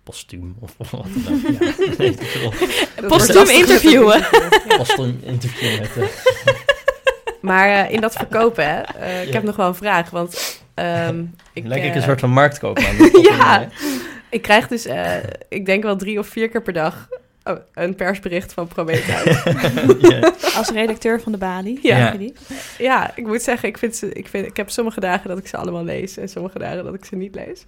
postuum 0.03 0.57
of, 0.61 0.75
of 0.79 0.91
wat 0.91 1.07
dan 1.25 1.35
ook. 1.35 1.41
Ja, 2.99 3.07
Postuum 3.09 3.49
interviewen. 3.49 4.27
Postuum 4.79 5.21
interview 5.23 5.81
met 5.81 5.95
de 5.95 6.65
Maar 7.41 7.69
eh, 7.69 7.93
in 7.93 8.01
dat 8.01 8.13
verkopen, 8.13 8.65
hè, 8.65 8.81
eh, 8.81 9.27
ik 9.27 9.33
heb 9.33 9.43
nog 9.43 9.57
wel 9.57 9.69
een 9.69 9.75
vraag. 9.75 10.11
Want 10.11 10.63
ehm, 10.75 11.25
ik, 11.53 11.67
Lijkt 11.67 11.87
ik 11.87 11.95
een 11.95 12.03
soort 12.03 12.21
van 12.21 12.31
marktkoopman. 12.31 13.23
Ja. 13.23 13.69
ik 14.31 14.43
krijg 14.43 14.69
dus, 14.69 14.87
ik 15.49 15.67
denk 15.67 15.83
wel 15.83 15.97
drie 15.97 16.19
of 16.19 16.27
vier 16.27 16.49
keer 16.49 16.63
per 16.63 16.73
dag 16.73 17.09
oh, 17.47 17.57
een 17.75 17.95
persbericht 17.95 18.53
van 18.53 18.67
Prometheus. 18.67 19.43
ja. 20.11 20.33
Als 20.57 20.71
redacteur 20.71 21.21
van 21.21 21.33
de 21.33 21.39
Bali. 21.39 21.79
Ja. 21.83 22.11
die? 22.11 22.35
ja, 22.79 23.17
ik 23.17 23.27
moet 23.27 23.43
zeggen, 23.43 23.69
ik, 23.69 23.79
vind 23.79 23.97
ze, 23.97 24.13
ik, 24.13 24.29
vind, 24.29 24.47
ik 24.47 24.57
heb 24.57 24.71
sommige 24.71 25.01
dagen 25.01 25.29
dat 25.29 25.39
ik 25.39 25.47
ze 25.47 25.57
allemaal 25.57 25.85
lees 25.85 26.17
en 26.17 26.29
sommige 26.29 26.59
dagen 26.59 26.85
dat 26.85 26.95
ik 26.95 27.05
ze 27.05 27.17
niet 27.17 27.35
lees. 27.35 27.65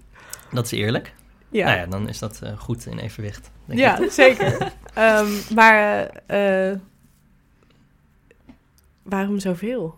Dat 0.52 0.64
is 0.64 0.70
eerlijk. 0.70 1.14
Ja, 1.50 1.64
Nou 1.64 1.78
ja, 1.78 1.86
dan 1.86 2.08
is 2.08 2.18
dat 2.18 2.40
eh, 2.42 2.58
goed 2.58 2.86
in 2.86 2.98
evenwicht. 2.98 3.50
Denk 3.64 3.78
ja 3.80 3.98
ik. 3.98 4.10
zeker. 4.10 4.56
Ehm, 4.94 5.28
maar 5.54 6.06
eh, 6.26 6.72
waarom 9.02 9.38
zoveel? 9.38 9.94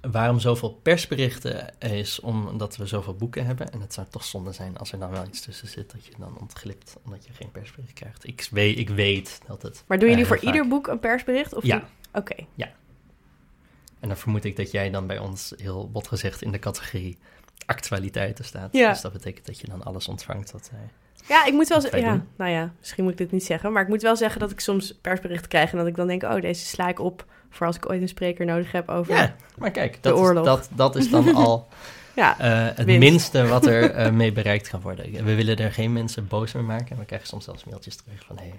Waarom 0.00 0.40
zoveel 0.40 0.70
persberichten 0.82 1.78
is 1.78 2.20
omdat 2.20 2.76
we 2.76 2.86
zoveel 2.86 3.14
boeken 3.14 3.46
hebben. 3.46 3.72
En 3.72 3.80
het 3.80 3.94
zou 3.94 4.06
toch 4.10 4.24
zonde 4.24 4.52
zijn 4.52 4.78
als 4.78 4.92
er 4.92 4.98
dan 4.98 5.10
wel 5.10 5.26
iets 5.26 5.40
tussen 5.40 5.68
zit 5.68 5.90
dat 5.92 6.06
je 6.06 6.12
dan 6.18 6.38
ontglipt 6.38 6.96
omdat 7.04 7.26
je 7.26 7.32
geen 7.32 7.50
persbericht 7.50 7.92
krijgt. 7.92 8.26
Ik 8.26 8.48
weet, 8.50 8.78
ik 8.78 8.88
weet 8.88 9.40
dat 9.46 9.62
het. 9.62 9.84
Maar 9.86 9.98
doen 9.98 10.08
jullie 10.08 10.24
eh, 10.24 10.30
voor 10.30 10.38
ieder 10.38 10.68
boek 10.68 10.86
een 10.86 11.00
persbericht? 11.00 11.54
Of 11.54 11.64
Ja. 11.64 11.88
Oké. 12.12 12.34
En 14.00 14.08
dan 14.08 14.16
vermoed 14.16 14.44
ik 14.44 14.56
dat 14.56 14.70
jij 14.70 14.90
dan 14.90 15.06
bij 15.06 15.18
ons 15.18 15.54
heel 15.56 15.90
bot 15.90 16.08
gezegd 16.08 16.42
in 16.42 16.52
de 16.52 16.58
categorie 16.58 17.18
actualiteiten 17.66 18.44
staat. 18.44 18.72
Ja. 18.72 18.90
Dus 18.90 19.00
dat 19.00 19.12
betekent 19.12 19.46
dat 19.46 19.60
je 19.60 19.66
dan 19.66 19.82
alles 19.82 20.08
ontvangt 20.08 20.50
wat. 20.50 20.70
Ja, 21.28 21.46
ik 21.46 21.52
moet 21.52 21.68
wel 21.68 21.80
zeggen, 21.80 22.00
ja, 22.00 22.12
doen. 22.12 22.28
nou 22.36 22.50
ja, 22.50 22.72
misschien 22.78 23.02
moet 23.02 23.12
ik 23.12 23.18
dit 23.18 23.32
niet 23.32 23.44
zeggen, 23.44 23.72
maar 23.72 23.82
ik 23.82 23.88
moet 23.88 24.02
wel 24.02 24.16
zeggen 24.16 24.40
dat 24.40 24.50
ik 24.50 24.60
soms 24.60 24.94
persberichten 25.00 25.48
krijg 25.48 25.72
en 25.72 25.78
dat 25.78 25.86
ik 25.86 25.96
dan 25.96 26.06
denk, 26.06 26.22
oh, 26.22 26.40
deze 26.40 26.64
sla 26.64 26.88
ik 26.88 26.98
op 26.98 27.26
voor 27.50 27.66
als 27.66 27.76
ik 27.76 27.90
ooit 27.90 28.02
een 28.02 28.08
spreker 28.08 28.46
nodig 28.46 28.72
heb 28.72 28.88
over. 28.88 29.14
Ja, 29.14 29.34
maar 29.58 29.70
kijk, 29.70 29.98
dat, 30.00 30.14
is, 30.14 30.20
oorlog. 30.20 30.44
dat, 30.44 30.68
dat 30.74 30.96
is 30.96 31.10
dan 31.10 31.34
al 31.44 31.68
Ja, 32.14 32.38
eh, 32.38 32.76
het 32.76 32.86
Winst. 32.86 33.10
minste 33.10 33.46
wat 33.46 33.66
er 33.66 33.90
eh, 33.90 34.12
mee 34.20 34.32
bereikt 34.32 34.68
kan 34.68 34.80
worden. 34.80 35.24
We 35.24 35.34
willen 35.34 35.56
er 35.56 35.72
geen 35.72 35.92
mensen 35.92 36.26
boos 36.26 36.52
mee 36.52 36.62
maken. 36.62 36.90
En 36.90 36.98
we 36.98 37.04
krijgen 37.04 37.28
soms 37.28 37.44
zelfs 37.44 37.64
mailtjes 37.64 37.96
terug 37.96 38.24
van... 38.24 38.38
Hey, 38.38 38.52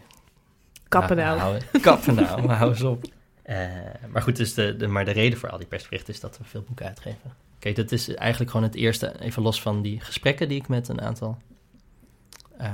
kappen 0.88 1.18
nou, 1.18 1.38
nou. 1.38 1.62
kappen 1.82 2.16
nou, 2.16 2.48
hou 2.48 2.70
eens 2.70 2.82
op. 2.82 3.06
Eh, 3.42 3.68
maar 4.10 4.22
goed, 4.22 4.36
dus 4.36 4.54
de, 4.54 4.76
de, 4.76 4.88
maar 4.88 5.06
de 5.06 5.12
reden 5.12 5.40
voor 5.40 5.50
al 5.50 5.58
die 5.58 5.68
persberichten 5.68 6.14
is 6.14 6.20
dat 6.20 6.38
we 6.38 6.44
veel 6.44 6.64
boeken 6.68 6.86
uitgeven. 6.86 7.34
Kijk, 7.60 7.76
dat 7.76 7.92
is 7.92 8.16
eigenlijk 8.16 8.52
gewoon 8.52 8.66
het 8.66 8.76
eerste, 8.76 9.20
even 9.20 9.42
los 9.42 9.62
van 9.62 9.82
die 9.82 10.00
gesprekken 10.00 10.48
die 10.48 10.60
ik 10.60 10.68
met 10.68 10.88
een 10.88 11.02
aantal, 11.02 11.38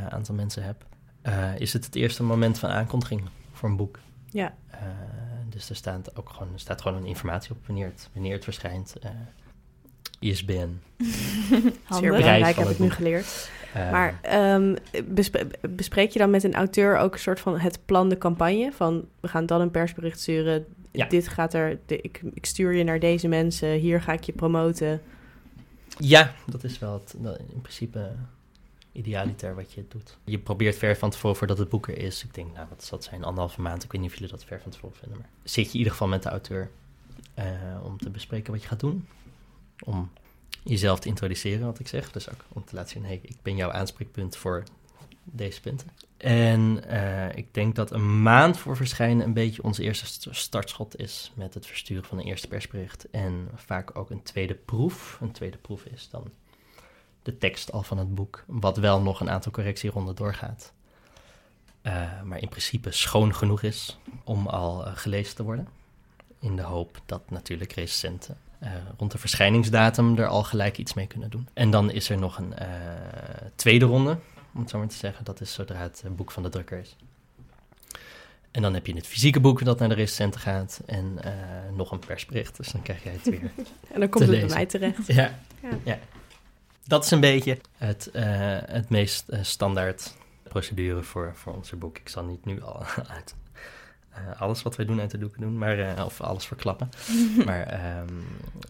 aantal 0.09 0.35
mensen 0.35 0.63
heb, 0.63 0.85
is 1.59 1.73
het 1.73 1.85
het 1.85 1.95
eerste 1.95 2.23
moment 2.23 2.59
van 2.59 2.69
aankondiging 2.69 3.21
voor 3.53 3.69
een 3.69 3.75
boek. 3.75 3.99
Ja. 4.29 4.53
Dus 5.57 5.69
er 5.69 5.75
staat 5.75 6.17
ook 6.17 6.29
gewoon, 6.29 6.53
er 6.53 6.59
staat 6.59 6.81
gewoon 6.81 6.97
een 6.97 7.05
informatie 7.05 7.51
op 7.51 7.57
wanneer 7.65 7.85
het, 7.85 8.09
wanneer 8.13 8.33
het 8.33 8.43
verschijnt. 8.43 8.95
eh 9.01 9.09
ISBN. 10.19 10.79
Zeer 11.89 12.11
belangrijk, 12.11 12.55
van 12.55 12.63
heb 12.63 12.67
het 12.67 12.69
ik 12.71 12.79
nu 12.79 12.89
geleerd. 12.89 13.49
Eh, 13.73 13.91
Maar 13.91 14.19
ehm, 14.21 14.75
bespreek 15.69 16.11
je 16.11 16.19
dan 16.19 16.29
met 16.29 16.43
een 16.43 16.53
auteur 16.53 16.97
ook 16.97 17.13
een 17.13 17.19
soort 17.19 17.39
van 17.39 17.59
het 17.59 17.79
plan 17.85 18.09
de 18.09 18.17
campagne? 18.17 18.71
Van, 18.71 19.05
we 19.19 19.27
gaan 19.27 19.45
dan 19.45 19.61
een 19.61 19.71
persbericht 19.71 20.19
sturen, 20.19 20.65
Ja. 20.91 21.05
dit 21.07 21.27
gaat 21.27 21.53
er, 21.53 21.79
de, 21.85 22.01
ik, 22.01 22.21
ik 22.33 22.45
stuur 22.45 22.73
je 22.73 22.83
naar 22.83 22.99
deze 22.99 23.27
mensen, 23.27 23.69
hier 23.71 24.01
ga 24.01 24.13
ik 24.13 24.23
je 24.23 24.31
promoten. 24.31 25.01
Ja, 25.97 26.33
dat 26.45 26.63
is 26.63 26.79
wel 26.79 26.93
het, 26.93 27.15
wel 27.21 27.37
in 27.37 27.61
principe 27.61 28.11
idealiter 28.97 29.55
wat 29.55 29.73
je 29.73 29.85
doet. 29.87 30.17
Je 30.23 30.39
probeert 30.39 30.77
ver 30.77 30.97
van 30.97 31.09
tevoren 31.09 31.37
voordat 31.37 31.57
het 31.57 31.69
boek 31.69 31.87
er 31.87 31.97
is. 31.97 32.23
Ik 32.23 32.33
denk, 32.33 32.53
nou, 32.53 32.67
wat 32.69 32.89
het 32.89 33.03
zijn, 33.03 33.23
anderhalve 33.23 33.61
maand. 33.61 33.83
Ik 33.83 33.91
weet 33.91 34.01
niet 34.01 34.09
of 34.09 34.17
jullie 34.17 34.31
dat 34.31 34.43
ver 34.43 34.61
van 34.61 34.71
tevoren 34.71 34.95
vinden. 34.97 35.17
Maar 35.17 35.29
zit 35.43 35.65
je 35.65 35.71
in 35.71 35.77
ieder 35.77 35.91
geval 35.91 36.07
met 36.07 36.23
de 36.23 36.29
auteur 36.29 36.69
eh, 37.33 37.45
om 37.83 37.97
te 37.97 38.09
bespreken 38.09 38.53
wat 38.53 38.61
je 38.61 38.67
gaat 38.67 38.79
doen. 38.79 39.07
Om 39.83 40.09
jezelf 40.63 40.99
te 40.99 41.07
introduceren, 41.07 41.65
wat 41.65 41.79
ik 41.79 41.87
zeg. 41.87 42.11
Dus 42.11 42.29
ook 42.29 42.45
om 42.47 42.65
te 42.65 42.75
laten 42.75 42.91
zien, 42.91 43.05
hey, 43.05 43.19
ik 43.21 43.37
ben 43.41 43.55
jouw 43.55 43.71
aanspreekpunt 43.71 44.35
voor 44.35 44.63
deze 45.23 45.61
punten. 45.61 45.87
En 46.17 46.83
eh, 46.83 47.37
ik 47.37 47.53
denk 47.53 47.75
dat 47.75 47.91
een 47.91 48.21
maand 48.21 48.57
voor 48.57 48.75
verschijnen 48.75 49.25
een 49.25 49.33
beetje 49.33 49.63
onze 49.63 49.83
eerste 49.83 50.05
st- 50.05 50.27
startschot 50.31 50.99
is 50.99 51.31
met 51.35 51.53
het 51.53 51.65
versturen 51.65 52.03
van 52.03 52.17
een 52.17 52.25
eerste 52.25 52.47
persbericht. 52.47 53.09
En 53.09 53.47
vaak 53.55 53.97
ook 53.97 54.09
een 54.09 54.23
tweede 54.23 54.53
proef. 54.53 55.17
Een 55.21 55.31
tweede 55.31 55.57
proef 55.57 55.85
is 55.85 56.07
dan 56.11 56.31
de 57.27 57.37
tekst 57.37 57.71
al 57.71 57.83
van 57.83 57.97
het 57.97 58.15
boek, 58.15 58.43
wat 58.45 58.77
wel 58.77 59.01
nog 59.01 59.19
een 59.19 59.29
aantal 59.29 59.51
correctieronden 59.51 60.15
doorgaat. 60.15 60.73
Eh, 61.81 62.21
maar 62.23 62.41
in 62.41 62.49
principe 62.49 62.91
schoon 62.91 63.35
genoeg 63.35 63.61
is 63.61 63.97
om 64.23 64.47
al 64.47 64.85
eh, 64.85 64.91
gelezen 64.95 65.35
te 65.35 65.43
worden. 65.43 65.67
In 66.39 66.55
de 66.55 66.61
hoop 66.61 67.01
dat 67.05 67.29
natuurlijk 67.29 67.71
recensenten 67.73 68.37
eh, 68.59 68.71
rond 68.97 69.11
de 69.11 69.17
verschijningsdatum 69.17 70.17
er 70.17 70.27
al 70.27 70.43
gelijk 70.43 70.77
iets 70.77 70.93
mee 70.93 71.07
kunnen 71.07 71.29
doen. 71.29 71.47
En 71.53 71.69
dan 71.69 71.91
is 71.91 72.09
er 72.09 72.17
nog 72.17 72.37
een 72.37 72.53
tweede 73.55 73.85
ronde, 73.85 74.17
om 74.53 74.59
het 74.59 74.69
zo 74.69 74.77
maar 74.77 74.87
te 74.87 74.95
zeggen. 74.95 75.25
Dat 75.25 75.41
is 75.41 75.53
zodra 75.53 75.81
het 75.81 76.03
boek 76.15 76.31
van 76.31 76.43
de 76.43 76.49
drukker 76.49 76.79
is. 76.79 76.95
En 78.51 78.61
dan 78.61 78.73
heb 78.73 78.87
je 78.87 78.95
het 78.95 79.07
fysieke 79.07 79.39
boek 79.39 79.65
dat 79.65 79.79
naar 79.79 79.89
de 79.89 79.95
recensenten 79.95 80.41
gaat 80.41 80.81
en 80.85 81.19
nog 81.75 81.91
een 81.91 81.99
persbericht. 81.99 82.57
Dus 82.57 82.71
dan 82.71 82.81
krijg 82.81 83.03
jij 83.03 83.13
het 83.13 83.29
weer 83.29 83.51
En 83.93 83.99
dan 83.99 84.09
komt 84.09 84.27
het 84.27 84.39
bij 84.39 84.49
mij 84.49 84.65
terecht. 84.65 85.07
ja. 85.07 85.39
Ja. 85.61 85.69
ja. 85.83 85.99
Dat 86.87 87.03
is 87.03 87.11
een 87.11 87.19
beetje 87.19 87.57
het, 87.77 88.11
eh, 88.11 88.23
het 88.65 88.89
meest 88.89 89.29
eh, 89.29 89.39
standaard 89.43 90.13
procedure 90.43 91.03
voor, 91.03 91.31
voor 91.35 91.53
onze 91.53 91.75
boek. 91.75 91.97
Ik 91.97 92.09
zal 92.09 92.23
niet 92.23 92.45
nu 92.45 92.61
al 92.61 92.83
uit 93.15 93.35
eh, 94.09 94.41
alles 94.41 94.61
wat 94.61 94.75
wij 94.75 94.85
doen 94.85 94.99
uit 94.99 95.11
de 95.11 95.17
doeken 95.17 95.41
doen, 95.41 95.57
maar, 95.57 96.05
of 96.05 96.21
alles 96.21 96.45
verklappen. 96.45 96.89
maar 97.45 97.63
ehm, 97.63 98.13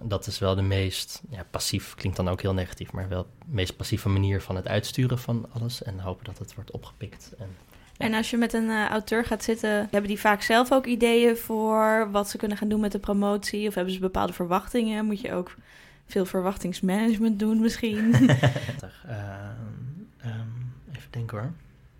dat 0.01 0.27
is 0.27 0.39
wel 0.39 0.56
de 0.56 0.62
meest, 0.62 1.21
ja, 1.30 1.45
passief 1.51 1.95
klinkt 1.95 2.17
dan 2.17 2.30
ook 2.30 2.41
heel 2.41 2.53
negatief, 2.53 2.91
maar 2.91 3.10
wel 3.10 3.23
de 3.23 3.45
meest 3.45 3.77
passieve 3.77 4.10
manier 4.10 4.41
van 4.41 4.56
het 4.56 4.67
uitsturen 4.67 5.19
van 5.19 5.45
alles. 5.51 5.84
En 5.84 5.99
hopen 5.99 6.25
dat 6.25 6.38
het 6.38 6.56
wordt 6.56 6.71
opgepikt. 6.71 7.32
En, 7.39 7.56
En 7.97 8.13
als 8.13 8.30
je 8.30 8.38
met 8.38 8.53
een 8.53 8.88
auteur 8.88 9.25
gaat 9.25 9.43
zitten, 9.43 9.69
hebben 9.69 10.08
die 10.08 10.19
vaak 10.19 10.41
zelf 10.41 10.71
ook 10.71 10.86
ideeën 10.86 11.38
voor 11.38 12.12
wat 12.12 12.30
ze 12.30 12.38
kunnen 12.38 12.58
gaan 12.58 12.69
doen 12.69 12.80
met 12.80 12.91
de 12.91 12.99
promotie? 12.99 13.67
Of 13.67 13.75
hebben 13.75 13.93
ze 13.93 13.99
bepaalde 13.99 14.34
verwachtingen? 14.34 15.06
Moet 15.06 15.21
je 15.21 15.34
ook 15.34 15.56
veel 16.08 16.26
verwachtingsmanagement 16.26 17.39
doen 17.39 17.62
misschien? 17.62 18.13
Ehm, 19.08 19.56
ehm, 20.17 20.48
even 20.91 21.12
denken 21.12 21.38
hoor. 21.38 21.52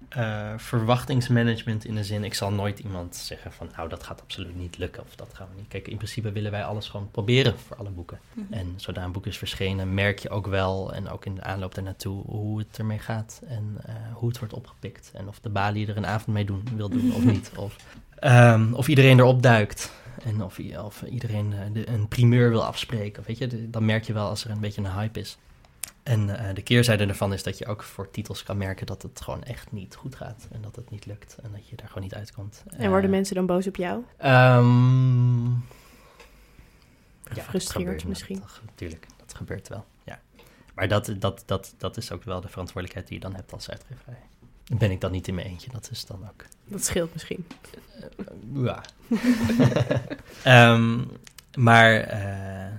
Eh, 0.10 0.54
verwachtingsmanagement 0.58 1.86
in 1.86 1.96
de 1.96 2.04
zin, 2.04 2.24
ik 2.24 2.34
zal 2.34 2.52
nooit 2.52 2.80
iemand 2.80 3.16
zeggen 3.16 3.52
van 3.52 3.70
nou 3.76 3.90
dat 3.90 4.04
gaat 4.04 4.22
absoluut 4.22 4.56
niet 4.56 4.78
lukken 4.78 5.04
of 5.04 5.16
dat 5.16 5.30
gaan 5.34 5.48
we 5.52 5.60
niet. 5.60 5.68
Kijk, 5.68 5.88
in 5.88 5.98
principe 5.98 6.32
willen 6.32 6.52
wij 6.52 6.64
alles 6.64 6.88
gewoon 6.88 7.12
proberen 7.12 7.60
voor 7.60 7.78
alle 7.78 7.90
boeken. 7.90 8.20
Mhm. 8.34 8.54
En 8.54 8.74
zodra 8.76 9.04
een 9.04 9.12
boek 9.12 9.26
is 9.26 9.38
verschenen, 9.38 9.94
merk 9.94 10.20
je 10.20 10.30
ook 10.30 10.48
wel 10.48 10.94
en 10.94 11.10
ook 11.10 11.26
in 11.26 11.36
de 11.36 11.44
aanloop 11.44 11.76
daarnaartoe 11.76 12.24
hoe 12.26 12.60
het 12.60 12.78
ermee 12.78 13.00
gaat 13.00 13.42
en 13.48 13.78
eh, 13.86 13.94
hoe 14.14 14.30
het 14.30 14.40
wordt 14.40 14.54
opgepikt. 14.54 15.12
En 15.14 15.28
of 15.28 15.40
de 15.40 15.50
balie 15.50 15.88
er 15.88 15.98
een 15.98 16.06
avond 16.06 16.36
mee 16.36 16.46
doen, 16.46 16.64
wil 16.76 16.90
doen 16.90 17.14
of 17.14 17.24
niet. 17.34 17.52
Of, 17.56 17.76
ehm, 18.20 18.74
of 18.74 18.88
iedereen 18.88 19.20
erop 19.20 19.44
duikt. 19.44 19.92
En 20.24 20.44
of, 20.44 20.60
of 20.84 21.02
iedereen 21.02 21.54
eh, 21.54 21.60
de, 21.74 21.90
een 21.90 22.08
primeur 22.08 22.50
wil 22.50 22.64
afspreken. 22.66 23.24
Weet 23.28 23.38
je, 23.38 23.48
de- 23.48 23.70
dan 23.70 23.86
merk 23.86 24.04
je 24.04 24.14
wel 24.14 24.28
als 24.28 24.44
er 24.44 24.50
een 24.52 24.60
beetje 24.60 24.82
een 24.82 24.92
hype 24.94 25.20
is. 25.20 25.38
En 26.04 26.38
eh, 26.48 26.56
de 26.56 26.62
keerzijde 26.62 27.06
daarvan 27.06 27.34
is 27.34 27.44
dat 27.44 27.58
je 27.58 27.66
ook 27.66 27.84
voor 27.84 28.12
titels 28.12 28.44
kan 28.44 28.58
merken 28.58 28.86
dat 28.86 29.02
het 29.02 29.22
gewoon 29.22 29.44
echt 29.44 29.72
niet 29.72 29.96
goed 29.96 30.16
gaat. 30.16 30.48
En 30.52 30.62
dat 30.62 30.76
het 30.76 30.90
niet 30.90 31.06
lukt 31.06 31.38
en 31.44 31.52
dat 31.52 31.68
je 31.68 31.76
daar 31.76 31.88
gewoon 31.88 32.04
niet 32.04 32.14
uitkomt. 32.16 32.64
En 32.68 32.90
worden 32.90 33.10
Eh, 33.10 33.16
mensen 33.16 33.36
dan 33.36 33.46
boos 33.46 33.68
op 33.68 33.76
jou? 33.76 34.04
ehm, 34.18 35.50
Gefrustreerd 37.24 38.06
misschien? 38.06 38.40
Dat, 38.40 38.62
natuurlijk, 38.66 39.06
dat 39.18 39.34
gebeurt 39.34 39.68
wel, 39.68 39.86
ja. 40.04 40.20
Maar 40.76 40.88
dat, 40.88 41.14
dat, 41.20 41.44
dat, 41.46 41.74
dat 41.78 41.98
is 41.98 42.12
ook 42.12 42.24
wel 42.24 42.42
de 42.42 42.48
verantwoordelijkheid 42.48 43.08
die 43.08 43.18
je 43.18 43.24
dan 43.24 43.36
hebt 43.36 43.54
als 43.54 43.70
uitgeverij. 43.70 44.22
Ben 44.76 44.92
ik 44.92 45.02
dan 45.02 45.12
niet 45.12 45.28
in 45.28 45.36
mijn 45.36 45.48
eentje, 45.48 45.70
dat 45.72 45.90
is 45.92 46.06
dan 46.06 46.28
ook... 46.30 46.46
Dat 46.66 46.84
scheelt 46.84 47.14
misschien. 47.14 47.48
Ja. 48.54 48.82
Ehm, 50.44 51.04
maar 51.58 52.00
eh, 52.00 52.74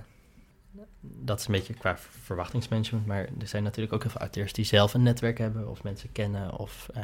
dat 0.99 1.39
is 1.39 1.45
een 1.45 1.51
beetje 1.51 1.73
qua 1.73 1.97
verwachtingsmanagement. 1.97 3.05
Maar 3.05 3.27
er 3.39 3.47
zijn 3.47 3.63
natuurlijk 3.63 3.93
ook 3.93 4.01
heel 4.01 4.11
veel 4.11 4.21
auteurs 4.21 4.53
die 4.53 4.65
zelf 4.65 4.93
een 4.93 5.03
netwerk 5.03 5.37
hebben 5.37 5.69
of 5.69 5.83
mensen 5.83 6.11
kennen. 6.11 6.57
Of 6.57 6.89
eh, 6.93 7.03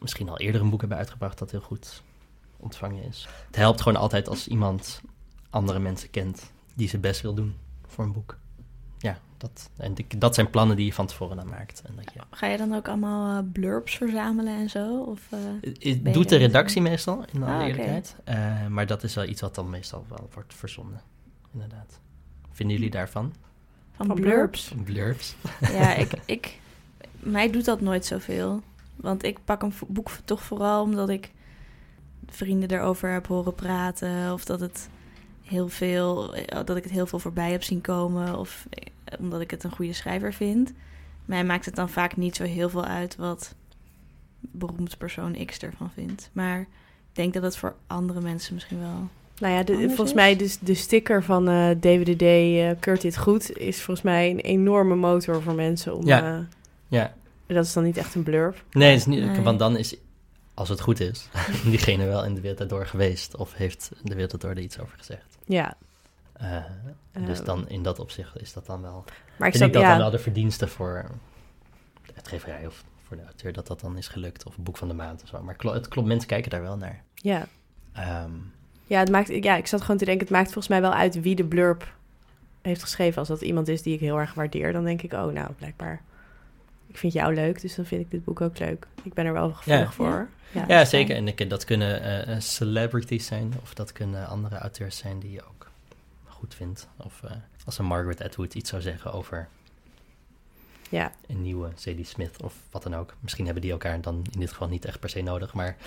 misschien 0.00 0.28
al 0.28 0.38
eerder 0.38 0.60
een 0.60 0.70
boek 0.70 0.80
hebben 0.80 0.98
uitgebracht 0.98 1.38
dat 1.38 1.50
heel 1.50 1.60
goed 1.60 2.02
ontvangen 2.56 3.02
is. 3.02 3.28
Het 3.46 3.56
helpt 3.56 3.80
gewoon 3.80 4.00
altijd 4.00 4.28
als 4.28 4.48
iemand 4.48 5.00
andere 5.50 5.78
mensen 5.78 6.10
kent 6.10 6.52
die 6.74 6.88
zijn 6.88 7.02
best 7.02 7.20
wil 7.20 7.34
doen 7.34 7.54
voor 7.86 8.04
een 8.04 8.12
boek. 8.12 8.38
Dat, 9.44 9.70
en 9.76 9.94
dat 10.18 10.34
zijn 10.34 10.50
plannen 10.50 10.76
die 10.76 10.86
je 10.86 10.92
van 10.92 11.06
tevoren 11.06 11.36
dan 11.36 11.48
maakt. 11.48 11.82
En 11.86 11.92
dat 11.96 12.12
je, 12.14 12.20
Ga 12.30 12.46
je 12.46 12.56
dan 12.56 12.74
ook 12.74 12.88
allemaal 12.88 13.38
eh, 13.38 13.44
blurbs 13.52 13.96
verzamelen 13.96 14.56
en 14.56 14.70
zo? 14.70 15.02
Of, 15.02 15.20
eh, 15.30 15.38
Het 15.80 16.02
Ben 16.02 16.12
doet 16.12 16.28
de 16.28 16.36
redactie 16.36 16.82
meestal, 16.82 17.24
in 17.32 17.42
alle 17.42 17.52
Ah, 17.52 17.66
eerlijkheid. 17.66 18.16
Eh, 18.24 18.66
maar 18.66 18.86
dat 18.86 19.02
is 19.02 19.14
wel 19.14 19.24
iets 19.24 19.40
wat 19.40 19.54
dan 19.54 19.70
meestal 19.70 20.04
wel 20.08 20.28
wordt 20.34 20.54
verzonden. 20.54 21.00
Inderdaad. 21.52 22.00
Vinden 22.52 22.76
jullie 22.76 22.90
daarvan? 22.90 23.34
van, 23.92 24.06
Van 24.06 24.14
blurbs? 24.16 24.68
blurbs. 24.68 24.84
Blurbs? 24.92 25.36
Ja, 25.72 25.94
ik, 26.04 26.12
ik, 26.24 26.58
mij 27.18 27.50
doet 27.50 27.64
dat 27.64 27.80
nooit 27.80 28.04
zoveel. 28.06 28.62
Want 28.96 29.24
ik 29.24 29.38
pak 29.44 29.62
een 29.62 29.72
boek 29.88 30.10
toch 30.24 30.42
vooral 30.42 30.82
omdat 30.82 31.08
ik 31.08 31.30
vrienden 32.26 32.70
erover 32.70 33.10
heb 33.12 33.26
horen 33.26 33.54
praten. 33.54 34.32
Of 34.32 34.44
dat, 34.44 34.60
het 34.60 34.88
heel 35.44 35.68
veel, 35.68 36.34
eh, 36.34 36.64
dat 36.64 36.76
ik 36.76 36.82
het 36.82 36.92
heel 36.92 37.06
veel 37.06 37.18
voorbij 37.18 37.50
heb 37.50 37.62
zien 37.62 37.80
komen. 37.80 38.38
Of 38.38 38.66
eh, 38.70 38.86
omdat 39.18 39.40
ik 39.40 39.50
het 39.50 39.64
een 39.64 39.70
goede 39.74 39.92
schrijver 39.92 40.32
vind. 40.32 40.72
Mij 41.24 41.44
maakt 41.44 41.64
het 41.64 41.74
dan 41.76 41.88
vaak 41.88 42.16
niet 42.16 42.36
zo 42.36 42.44
heel 42.44 42.68
veel 42.68 42.84
uit 42.84 43.16
wat 43.16 43.54
beroemd 44.40 44.98
persoon 44.98 45.44
X 45.46 45.58
ervan 45.58 45.90
vindt. 45.94 46.30
Maar 46.32 46.60
ik 46.60 46.66
denk 47.12 47.34
dat 47.34 47.42
het 47.42 47.56
voor 47.56 47.74
andere 47.86 48.20
mensen 48.20 48.54
misschien 48.54 48.80
wel... 48.80 49.08
Nou 49.38 49.52
ja, 49.54 49.62
de, 49.62 49.74
volgens 49.74 50.08
is? 50.10 50.14
mij 50.14 50.36
dus 50.36 50.58
de 50.58 50.74
sticker 50.74 51.22
van 51.22 51.48
eh 51.48 51.70
DWDD 51.70 52.22
eh 52.22 52.70
Keurt 52.80 53.00
dit 53.00 53.16
goed 53.18 53.56
is 53.56 53.76
volgens 53.82 54.02
mij 54.06 54.30
een 54.30 54.40
enorme 54.40 54.94
motor 54.94 55.42
voor 55.42 55.54
mensen 55.54 55.96
om. 55.96 56.06
Ja. 56.06 56.36
eh, 56.38 56.44
Ja. 56.88 57.14
dat 57.46 57.64
is 57.64 57.72
dan 57.72 57.84
niet 57.84 57.96
echt 57.96 58.14
een 58.14 58.22
blurb. 58.22 58.64
Nee, 58.72 58.90
het 58.90 58.98
is 58.98 59.06
niet, 59.06 59.24
Nee. 59.24 59.40
want 59.40 59.58
dan 59.58 59.76
is, 59.76 59.96
als 60.54 60.68
het 60.68 60.80
goed 60.80 61.00
is, 61.00 61.28
diegene 61.64 62.06
wel 62.06 62.24
in 62.24 62.34
de 62.34 62.40
wereld 62.40 62.68
door 62.68 62.86
geweest. 62.86 63.36
Of 63.36 63.54
heeft 63.54 63.90
de 64.02 64.14
wereld 64.14 64.40
door 64.40 64.50
er 64.50 64.58
iets 64.58 64.78
over 64.78 64.98
gezegd. 64.98 65.38
Ja. 65.46 65.76
Eh, 66.34 66.64
dus 67.26 67.38
Eh, 67.40 67.44
dan 67.46 67.68
in 67.68 67.82
dat 67.82 67.98
opzicht 67.98 68.40
is 68.40 68.52
dat 68.52 68.66
dan 68.66 68.82
wel... 68.82 69.04
Maar 69.36 69.48
ik 69.48 69.54
vind 69.54 69.54
ik 69.54 69.54
snap, 69.56 69.72
dat 69.72 69.82
ja, 69.82 69.88
dan 69.88 69.98
wel 69.98 70.10
de 70.10 70.18
verdienste 70.18 70.68
voor 70.68 71.04
de 72.06 72.12
uitgeverij 72.14 72.66
of 72.66 72.84
voor 73.06 73.16
de 73.16 73.24
auteur 73.24 73.52
dat 73.52 73.66
dat 73.66 73.80
dan 73.80 73.96
is 73.96 74.08
gelukt. 74.08 74.46
Of 74.46 74.56
een 74.56 74.62
boek 74.64 74.76
van 74.76 74.88
de 74.88 74.94
maand 74.94 75.22
of 75.22 75.28
zo. 75.28 75.42
Maar 75.42 75.56
het 75.58 75.88
klopt, 75.88 76.08
mensen 76.08 76.28
kijken 76.28 76.50
daar 76.50 76.62
wel 76.62 76.76
naar. 76.76 77.02
ja. 77.14 77.46
Ehm, 77.92 78.30
Ja, 78.86 78.98
het 78.98 79.10
maakt, 79.10 79.28
ja, 79.44 79.56
ik 79.56 79.66
zat 79.66 79.80
gewoon 79.80 79.96
te 79.96 80.04
denken, 80.04 80.22
het 80.26 80.34
maakt 80.34 80.44
volgens 80.46 80.68
mij 80.68 80.80
wel 80.80 80.92
uit 80.92 81.20
wie 81.20 81.34
de 81.34 81.44
blurb 81.44 81.92
heeft 82.62 82.82
geschreven. 82.82 83.18
Als 83.18 83.28
dat 83.28 83.40
iemand 83.40 83.68
is 83.68 83.82
die 83.82 83.94
ik 83.94 84.00
heel 84.00 84.18
erg 84.18 84.34
waardeer, 84.34 84.72
dan 84.72 84.84
denk 84.84 85.02
ik, 85.02 85.12
oh 85.12 85.32
nou, 85.32 85.52
blijkbaar, 85.52 86.02
ik 86.86 86.96
vind 86.98 87.12
jou 87.12 87.34
leuk, 87.34 87.60
dus 87.60 87.74
dan 87.74 87.84
vind 87.84 88.00
ik 88.00 88.10
dit 88.10 88.24
boek 88.24 88.40
ook 88.40 88.58
leuk. 88.58 88.86
Ik 89.02 89.14
ben 89.14 89.26
er 89.26 89.32
wel 89.32 89.52
gevoelig 89.52 89.84
Ja. 89.84 89.90
voor. 89.92 90.28
Ja, 90.52 90.64
Ja, 90.68 90.84
zeker. 90.84 91.16
En 91.16 91.28
ik- 91.28 91.50
dat 91.50 91.64
kunnen 91.64 92.26
eh, 92.26 92.40
celebrities 92.40 93.26
zijn, 93.26 93.52
of 93.62 93.74
dat 93.74 93.92
kunnen 93.92 94.26
andere 94.26 94.58
auteurs 94.58 94.96
zijn 94.96 95.18
die 95.18 95.30
je 95.30 95.42
ook 95.48 95.63
goed 96.44 96.54
vindt. 96.54 96.88
Of 96.96 97.22
eh, 97.22 97.30
als 97.64 97.78
een 97.78 97.84
Margaret 97.84 98.22
Atwood 98.22 98.54
iets 98.54 98.70
zou 98.70 98.82
zeggen 98.82 99.12
over 99.12 99.48
Ja, 100.90 101.12
een 101.26 101.42
nieuwe 101.42 101.70
Zadie 101.74 102.04
Smith 102.04 102.42
of 102.42 102.54
wat 102.70 102.82
dan 102.82 102.94
ook. 102.94 103.14
Misschien 103.20 103.44
hebben 103.44 103.62
die 103.62 103.72
elkaar 103.72 104.00
dan 104.00 104.24
in 104.32 104.40
dit 104.40 104.50
geval 104.50 104.68
niet 104.68 104.84
echt 104.84 105.00
per 105.00 105.08
se 105.08 105.20
nodig, 105.22 105.54
maar 105.54 105.76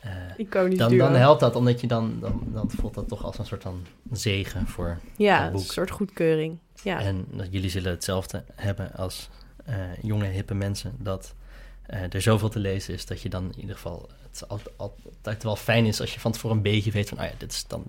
eh, 0.00 0.20
iconisch 0.36 0.78
dan, 0.78 0.88
duo. 0.88 0.98
dan 0.98 1.14
helpt 1.14 1.40
dat, 1.40 1.56
omdat 1.56 1.80
je 1.80 1.86
dan, 1.86 2.20
dan, 2.20 2.42
dan 2.52 2.70
voelt 2.70 2.94
dat 2.94 3.08
toch 3.08 3.24
als 3.24 3.38
een 3.38 3.46
soort 3.46 3.62
van 3.62 3.86
zegen 4.12 4.66
voor 4.66 4.98
ja, 5.16 5.38
dat 5.38 5.46
een 5.46 5.52
boek. 5.52 5.72
soort 5.72 5.90
goedkeuring. 5.90 6.58
Ja, 6.82 7.00
En 7.00 7.26
dat 7.30 7.46
jullie 7.50 7.70
zullen 7.70 7.90
hetzelfde 7.90 8.44
hebben 8.54 8.92
als 8.92 9.28
jonge, 10.02 10.26
hippe 10.26 10.54
mensen. 10.54 10.96
Dat 10.98 11.34
er 11.86 12.22
zoveel 12.22 12.48
te 12.48 12.58
lezen 12.58 12.94
is 12.94 13.06
dat 13.06 13.20
je 13.20 13.28
dan 13.28 13.44
in 13.44 13.60
ieder 13.60 13.74
geval... 13.74 14.08
Het 14.40 14.48
al- 14.48 14.60
altijd 14.76 15.42
wel 15.42 15.56
fijn 15.56 15.86
is 15.86 16.00
als 16.00 16.14
je 16.14 16.20
van 16.20 16.32
tevoren 16.32 16.56
een 16.56 16.62
beetje 16.62 16.90
weet 16.90 17.08
van... 17.08 17.18
Oh 17.18 17.24
ja, 17.24 17.30
dit 17.38 17.52
is 17.52 17.64
dan 17.66 17.84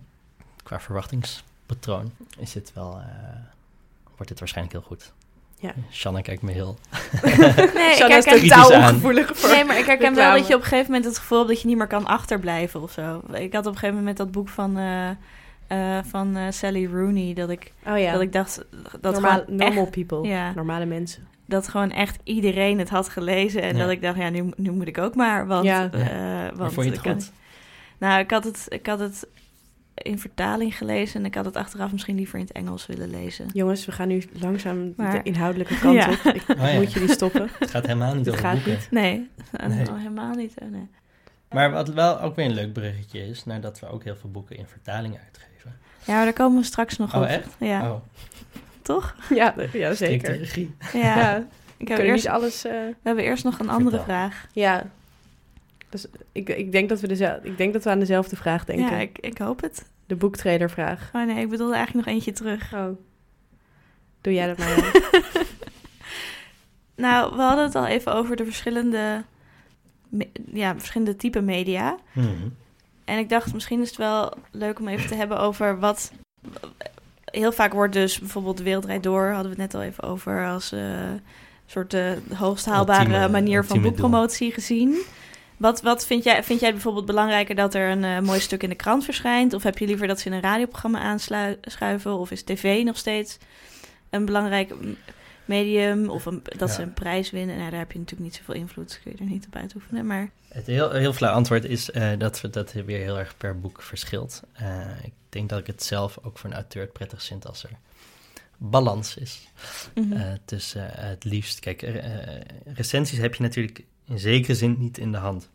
qua 0.64 0.80
verwachtingspatroon 0.80 2.12
is 2.38 2.52
dit 2.52 2.72
wel... 2.74 2.98
eh, 3.00 3.36
wordt 4.16 4.28
dit 4.28 4.40
waarschijnlijk 4.40 4.76
heel 4.78 4.86
goed. 4.88 5.14
Ja. 5.60 5.74
Shanna 5.92 6.22
kijkt 6.22 6.42
me 6.42 6.52
heel... 6.52 6.78
Nee, 7.24 7.34
ik 7.34 7.92
is 7.94 7.98
herken, 7.98 8.40
totaal 8.42 8.72
ongevoelig 8.72 9.38
voor. 9.38 9.50
nee, 9.50 9.66
maar 9.66 9.78
ik 9.78 9.86
herken 9.86 10.16
wel 10.16 10.36
dat 10.38 10.48
je 10.48 10.54
op 10.56 10.62
een 10.62 10.68
gegeven 10.68 10.92
moment 10.92 11.06
het 11.10 11.18
gevoel 11.18 11.38
hebt 11.38 11.50
dat 11.50 11.62
je 11.62 11.68
niet 11.68 11.78
meer 11.78 11.88
kan 11.88 12.06
achterblijven 12.06 12.82
of 12.82 12.92
zo. 12.92 13.22
Ik 13.34 13.54
had 13.54 13.66
op 13.66 13.72
een 13.72 13.78
gegeven 13.80 13.96
moment 13.98 14.18
dat 14.18 14.32
boek 14.32 14.50
van, 14.50 14.78
eh, 14.78 15.10
eh, 15.68 16.04
van 16.06 16.36
eh, 16.36 16.52
Sally 16.52 16.86
Rooney, 16.86 17.34
dat 17.34 17.50
ik, 17.50 17.72
Oh 17.88 18.00
ja, 18.00 18.12
dat 18.12 18.22
ik 18.22 18.32
dacht 18.32 18.62
dat 19.02 19.14
Normaal, 19.14 19.44
normal 19.48 19.84
echt, 19.84 19.92
people, 19.92 20.28
Ja. 20.28 20.52
normale 20.54 20.86
mensen. 20.86 21.28
Dat 21.46 21.68
gewoon 21.68 21.92
echt 21.92 22.18
iedereen 22.24 22.80
het 22.80 22.90
had 22.90 23.10
gelezen. 23.10 23.62
En 23.62 23.76
Ja. 23.76 23.82
dat 23.82 23.90
ik 23.92 24.02
dacht, 24.02 24.18
ja, 24.18 24.30
nu, 24.30 24.50
nu 24.56 24.72
moet 24.72 24.88
ik 24.88 24.98
ook 24.98 25.16
maar. 25.16 25.48
Want, 25.48 25.66
Ja. 25.66 25.90
eh, 25.92 26.00
Maar 26.10 26.56
want 26.56 26.74
vond 26.74 26.86
je 26.88 26.94
ik 26.94 27.04
het 27.04 27.14
goed? 27.24 27.32
Nou, 27.98 28.20
ik 28.20 28.32
had 28.32 28.44
het, 28.44 28.66
ik 28.70 28.86
had 28.86 29.00
het 29.00 29.28
in 29.96 30.20
vertaling 30.20 30.78
gelezen 30.78 31.20
en 31.20 31.26
ik 31.26 31.36
had 31.36 31.46
het 31.46 31.56
achteraf 31.56 31.92
misschien 31.92 32.16
liever 32.16 32.40
in 32.40 32.46
het 32.46 32.54
Engels 32.54 32.86
willen 32.86 33.10
lezen. 33.10 33.48
Jongens, 33.54 33.86
we 33.86 33.92
gaan 33.92 34.08
nu 34.08 34.24
langzaam 34.40 34.94
de 34.96 35.20
inhoudelijke 35.24 35.80
kant 35.80 35.96
Ja. 35.96 36.10
op. 36.10 36.34
Ik 36.34 36.44
Oh 36.60 36.72
ja. 36.72 36.74
moet 36.74 36.94
jullie 36.94 37.10
stoppen. 37.12 37.50
Het 37.60 37.72
gaat 37.72 37.86
helemaal 37.86 38.16
niet 38.16 38.26
Het 38.26 38.34
over 38.36 38.46
gaat 38.48 38.54
boeken. 38.54 38.72
niet. 38.72 38.88
Nee, 38.92 39.30
Nee. 39.68 39.90
Oh, 39.90 39.98
helemaal 39.98 40.34
niet. 40.36 40.54
oh, 40.62 40.72
nee. 40.72 40.88
Maar 41.50 41.72
wat 41.72 41.88
wel 41.90 42.22
ook 42.22 42.36
weer 42.36 42.46
een 42.46 42.54
leuk 42.54 42.74
bruggetje 42.74 43.28
is... 43.28 43.46
nadat 43.46 43.80
we 43.80 43.88
ook 43.90 44.04
heel 44.04 44.16
veel 44.16 44.32
boeken 44.32 44.58
in 44.58 44.68
vertaling 44.68 45.18
uitgeven. 45.26 45.76
Ja, 46.06 46.14
maar 46.16 46.24
daar 46.24 46.34
komen 46.34 46.60
we 46.60 46.66
straks 46.66 46.98
nog 46.98 47.16
Oh, 47.16 47.22
op. 47.22 47.28
echt? 47.28 47.56
Ja. 47.60 47.92
Oh. 47.92 48.02
Toch? 48.86 49.16
Ja, 49.30 49.54
ja 49.74 49.94
Strikte 49.94 49.96
zeker. 49.96 50.38
regie. 50.38 50.76
Ja. 50.94 51.00
Ja, 51.02 51.48
ik 51.78 51.88
we 51.88 51.94
heb 51.94 52.04
eerst, 52.04 52.24
niet 52.24 52.34
alles... 52.34 52.66
eh, 52.66 52.72
we 52.72 52.96
hebben 53.04 53.24
eerst 53.24 53.44
nog 53.44 53.60
een 53.60 53.70
andere 53.70 53.90
Vertel. 53.98 54.06
vraag. 54.06 54.48
ja. 54.54 54.84
Dus 55.90 56.06
ik, 56.32 56.50
ik, 56.50 56.72
denk 56.72 56.90
dat 56.90 57.00
we 57.00 57.08
dezel- 57.08 57.40
ik 57.44 57.58
denk 57.58 57.74
dat 57.74 57.84
we 57.84 57.90
aan 57.90 58.00
dezelfde 58.00 58.36
vraag 58.36 58.66
denken. 58.66 58.86
Ja, 58.86 58.98
ik, 58.98 59.18
ik 59.20 59.38
hoop 59.38 59.62
het. 59.62 59.86
De 60.06 60.16
boektradervraag. 60.16 61.10
Oh 61.14 61.26
nee, 61.26 61.42
ik 61.44 61.50
bedoelde 61.50 61.76
eigenlijk 61.76 62.06
nog 62.06 62.16
eentje 62.16 62.32
terug. 62.32 62.74
Oh. 62.74 62.88
Doe 64.22 64.34
jij 64.34 64.48
dat 64.48 64.58
maar. 64.58 64.92
Nou, 66.96 67.36
we 67.36 67.42
hadden 67.42 67.66
het 67.66 67.76
al 67.76 67.86
even 67.86 68.14
over 68.14 68.36
de 68.36 68.46
verschillende, 68.46 69.24
me- 70.10 70.30
ja, 70.54 70.76
verschillende 70.76 71.16
type 71.16 71.42
media. 71.42 71.98
Mhm. 72.14 72.30
En 73.06 73.18
ik 73.18 73.30
dacht, 73.30 73.54
misschien 73.54 73.82
is 73.82 73.88
het 73.88 73.98
wel 73.98 74.34
leuk 74.52 74.80
om 74.80 74.88
even 74.88 75.08
te 75.08 75.16
hebben 75.16 75.40
over 75.40 75.80
wat... 75.80 76.12
Heel 77.36 77.52
vaak 77.52 77.74
wordt 77.74 77.94
dus 77.94 78.20
bijvoorbeeld 78.20 78.58
de 78.58 78.64
Wereldrijd 78.64 79.04
Door... 79.04 79.26
hadden 79.26 79.56
we 79.56 79.62
het 79.62 79.72
net 79.72 79.82
al 79.82 79.88
even 79.88 80.04
over... 80.04 80.48
als 80.48 80.72
eh 80.72 80.82
soort 81.66 81.94
eh, 81.94 82.12
de 82.28 82.36
hoogst 82.36 82.66
haalbare 82.66 83.06
Ultieme- 83.06 83.30
manier 83.30 83.66
van 83.66 83.82
boekpromotie 83.82 84.52
gezien. 84.52 85.02
Wat, 85.58 85.82
wat 85.82 86.06
vind, 86.06 86.24
jij, 86.24 86.44
vind 86.44 86.60
jij 86.60 86.72
bijvoorbeeld 86.72 87.06
belangrijker 87.06 87.56
dat 87.56 87.74
er 87.74 87.90
een 87.90 88.04
eh, 88.04 88.20
mooi 88.20 88.40
stuk 88.40 88.64
in 88.64 88.70
de 88.70 88.76
krant 88.76 89.04
verschijnt? 89.04 89.54
Of 89.54 89.64
heb 89.64 89.78
je 89.78 89.86
liever 89.86 90.08
dat 90.08 90.20
ze 90.20 90.28
in 90.28 90.34
een 90.34 90.42
radioprogramma 90.42 91.00
aanschuiven? 91.00 92.18
Of 92.18 92.32
is 92.32 92.44
tv 92.44 92.84
nog 92.84 92.98
steeds 92.98 93.38
een 94.10 94.26
belangrijk 94.26 94.74
medium? 95.48 96.10
Of 96.10 96.26
een, 96.26 96.42
dat 96.58 96.72
ze 96.72 96.82
een 96.82 96.94
prijs 96.94 97.32
winnen? 97.32 97.58
Nou, 97.58 97.70
daar 97.70 97.80
heb 97.80 97.92
je 97.92 98.00
natuurlijk 98.00 98.30
niet 98.30 98.36
zoveel 98.36 98.54
invloed. 98.56 98.88
Dus 98.88 99.00
kun 99.02 99.12
je 99.12 99.18
er 99.18 99.26
niet 99.30 99.46
op 99.46 99.56
uitoefenen. 99.56 100.06
Maar 100.06 100.30
Het 100.48 100.66
heel, 100.66 100.92
heel 100.92 101.14
flauw 101.14 101.34
antwoord 101.34 101.66
is 101.66 101.92
eh, 101.92 102.12
dat 102.18 102.44
dat 102.52 102.72
weer 102.72 103.00
heel 103.00 103.20
erg 103.20 103.38
per 103.38 103.60
boek 103.60 103.82
verschilt. 103.82 104.44
Eh, 104.54 105.04
ik 105.04 105.14
denk 105.30 105.50
dat 105.50 105.60
ik 105.60 105.68
het 105.68 105.84
zelf 105.84 106.18
ook 106.22 106.38
voor 106.38 106.50
een 106.50 106.56
auteur 106.56 106.82
het 106.82 106.94
prettig 106.94 107.24
vind 107.24 107.48
als 107.48 107.64
er 107.64 107.70
balans 108.58 109.18
is. 109.18 109.48
mhm. 109.96 110.14
Eh, 110.14 110.34
tussen 110.46 110.90
het 110.92 111.24
liefst, 111.24 111.60
kijk, 111.60 111.82
recensies 112.66 113.20
heb 113.20 113.36
je 113.36 113.44
natuurlijk 113.44 113.84
in 114.06 114.20
zekere 114.20 114.56
zin 114.56 114.76
niet 114.80 114.98
in 114.98 115.12
de 115.12 115.18
hand. 115.18 115.50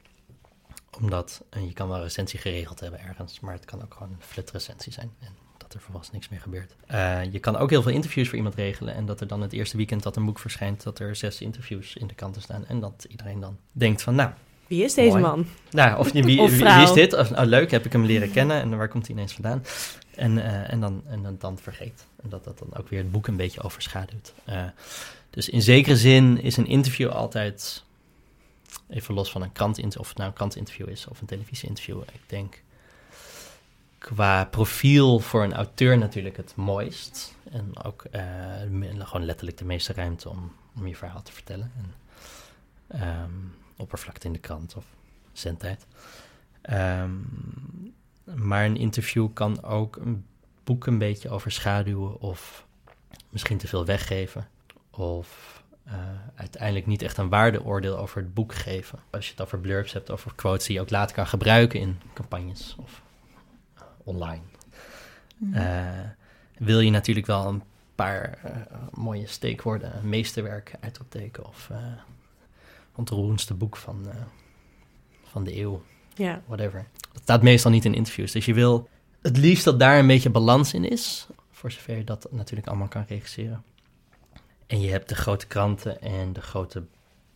Omdat 1.01 1.43
je 1.51 1.73
kan 1.73 1.89
wel 1.89 1.97
een 1.97 2.03
recensie 2.03 2.39
geregeld 2.39 2.81
hebben 2.81 3.01
ergens, 3.01 3.41
maar 3.41 3.55
het 3.55 3.65
kan 3.65 3.83
ook 3.83 3.95
gewoon 3.95 4.13
een 4.13 4.23
flat 4.27 4.51
recensie 4.51 4.93
zijn. 4.93 5.11
En 5.21 5.35
dat 5.71 5.79
er 5.79 5.85
vervolgens 5.85 6.13
niks 6.13 6.29
meer 6.29 6.41
gebeurt. 6.41 6.75
Eh, 6.87 7.33
je 7.33 7.39
kan 7.39 7.57
ook 7.57 7.71
heel 7.71 7.83
veel 7.83 7.93
interviews 7.93 8.29
voor 8.29 8.37
iemand 8.37 8.55
regelen. 8.55 8.95
En 8.95 9.07
dat 9.07 9.21
er 9.21 9.27
dan 9.27 9.41
het 9.41 9.53
eerste 9.53 9.77
weekend 9.77 10.03
dat 10.03 10.17
een 10.17 10.25
boek 10.25 10.39
verschijnt, 10.39 10.83
dat 10.83 10.99
er 10.99 11.17
zes 11.17 11.41
interviews 11.41 11.97
in 11.97 12.07
de 12.07 12.15
kanten 12.15 12.43
staan. 12.43 12.67
En 12.67 12.81
dat 12.81 13.07
iedereen 13.09 13.41
dan 13.41 13.59
denkt 13.73 14.03
van, 14.03 14.15
nou, 14.15 14.31
Wie 14.67 14.85
is 14.85 14.95
deze 14.95 15.11
Mooi. 15.11 15.23
man? 15.23 15.47
nou, 15.71 15.99
of 15.99 16.13
wie, 16.13 16.43
is 16.83 16.93
dit? 16.93 17.15
Of, 17.15 17.31
nou, 17.31 17.47
leuk, 17.47 17.71
heb 17.71 17.85
ik 17.85 17.93
hem 17.93 18.05
leren 18.05 18.31
kennen 18.31 18.61
en 18.61 18.77
waar 18.77 18.89
komt 18.89 19.07
hij 19.07 19.17
ineens 19.17 19.33
vandaan? 19.33 19.65
En, 20.15 20.45
eh, 20.45 20.73
en, 20.73 20.81
dan, 20.81 21.03
en 21.07 21.23
dan, 21.23 21.37
dan 21.39 21.59
vergeet. 21.59 22.07
En 22.23 22.29
dat 22.29 22.45
dat 22.45 22.59
dan 22.59 22.77
ook 22.77 22.89
weer 22.89 22.99
het 22.99 23.11
boek 23.11 23.27
een 23.27 23.37
beetje 23.37 23.63
overschaduwt. 23.63 24.33
Eh, 24.45 24.65
dus 25.31 25.49
in 25.49 25.63
zekere 25.63 25.97
zin 25.97 26.43
is 26.43 26.57
een 26.57 26.67
interview 26.67 27.09
altijd, 27.09 27.85
even 28.89 29.15
los 29.15 29.31
van 29.31 29.43
een 29.43 29.53
krant, 29.53 29.99
of 29.99 30.09
het 30.09 30.17
nou 30.17 30.29
een 30.29 30.37
krantinterview 30.37 30.89
is 30.89 31.07
of 31.07 31.21
een 31.21 31.27
televisieinterview, 31.27 32.01
ik 32.01 32.21
denk 32.27 32.63
qua 34.01 34.45
profiel 34.45 35.19
voor 35.19 35.45
een 35.45 35.55
auteur 35.55 35.99
natuurlijk 35.99 36.37
het 36.37 36.57
mooist. 36.57 37.35
En 37.51 37.83
ook 37.85 38.05
eh, 38.05 38.23
gewoon 38.99 39.25
letterlijk 39.25 39.59
de 39.59 39.65
meeste 39.65 39.93
ruimte 39.93 40.29
om, 40.29 40.53
om 40.77 40.87
je 40.87 40.97
verhaal 40.97 41.23
te 41.23 41.33
vertellen. 41.33 41.73
En, 41.77 41.95
ehm, 43.01 43.31
oppervlakte 43.77 44.27
in 44.27 44.33
de 44.33 44.39
krant 44.39 44.77
of 44.77 44.85
zendtijd. 45.33 45.87
Ehm, 46.63 47.11
maar 48.35 48.65
een 48.65 48.77
interview 48.77 49.29
kan 49.33 49.63
ook 49.63 49.97
een 49.97 50.25
boek 50.65 50.87
een 50.87 50.99
beetje 50.99 51.31
overschaduwen 51.31 52.21
of 52.21 52.67
misschien 53.29 53.59
te 53.59 53.69
veel 53.69 53.85
weggeven. 53.85 54.49
Of 54.91 55.63
eh, 55.85 55.95
uiteindelijk 56.35 56.87
niet 56.87 57.03
echt 57.03 57.17
een 57.17 57.29
waardeoordeel 57.29 57.99
over 57.99 58.23
het 58.23 58.35
boek 58.35 58.55
geven. 58.55 58.99
Als 59.11 59.25
je 59.25 59.31
het 59.31 59.41
over 59.41 59.59
blurbs 59.59 59.93
hebt, 59.93 60.11
over 60.11 60.35
quotes 60.35 60.67
die 60.67 60.75
je 60.75 60.81
ook 60.81 60.91
later 60.91 61.15
kan 61.15 61.27
gebruiken 61.27 61.81
in 61.81 62.01
campagnes 62.15 62.77
of 62.79 63.03
online. 64.11 64.43
Mhm. 65.37 65.55
Eh, 65.55 65.89
wil 66.59 66.81
je 66.81 66.91
natuurlijk 66.91 67.27
wel 67.27 67.47
een 67.47 67.63
paar 67.95 68.39
eh, 68.43 68.53
mooie 68.93 69.27
steekwoorden, 69.27 70.09
meesterwerk 70.09 70.73
uitoptekenen 70.81 71.49
of 71.49 71.71
eh 71.71 71.77
ontroerendste 72.95 73.55
boek 73.55 73.77
van, 73.77 74.07
van 75.23 75.45
de 75.45 75.59
eeuw, 75.59 75.83
Ja. 76.15 76.43
whatever. 76.47 76.87
Dat 77.13 77.23
staat 77.23 77.43
meestal 77.43 77.71
niet 77.71 77.85
in 77.85 77.95
interviews. 77.95 78.33
Dus 78.33 78.45
je 78.45 78.55
wil 78.55 78.89
het 79.23 79.37
liefst 79.37 79.65
dat 79.65 79.79
daar 79.79 79.99
een 79.99 80.07
beetje 80.07 80.31
balans 80.31 80.75
in 80.75 80.85
is, 80.85 81.27
voor 81.51 81.71
zover 81.71 81.97
je 81.97 82.05
dat 82.05 82.27
natuurlijk 82.31 82.69
allemaal 82.69 82.89
kan 82.89 83.05
regisseren. 83.09 83.63
En 84.67 84.81
je 84.81 84.91
hebt 84.91 85.09
de 85.09 85.15
grote 85.15 85.47
kranten 85.47 86.01
en 86.01 86.33
de 86.33 86.41
grote 86.41 86.83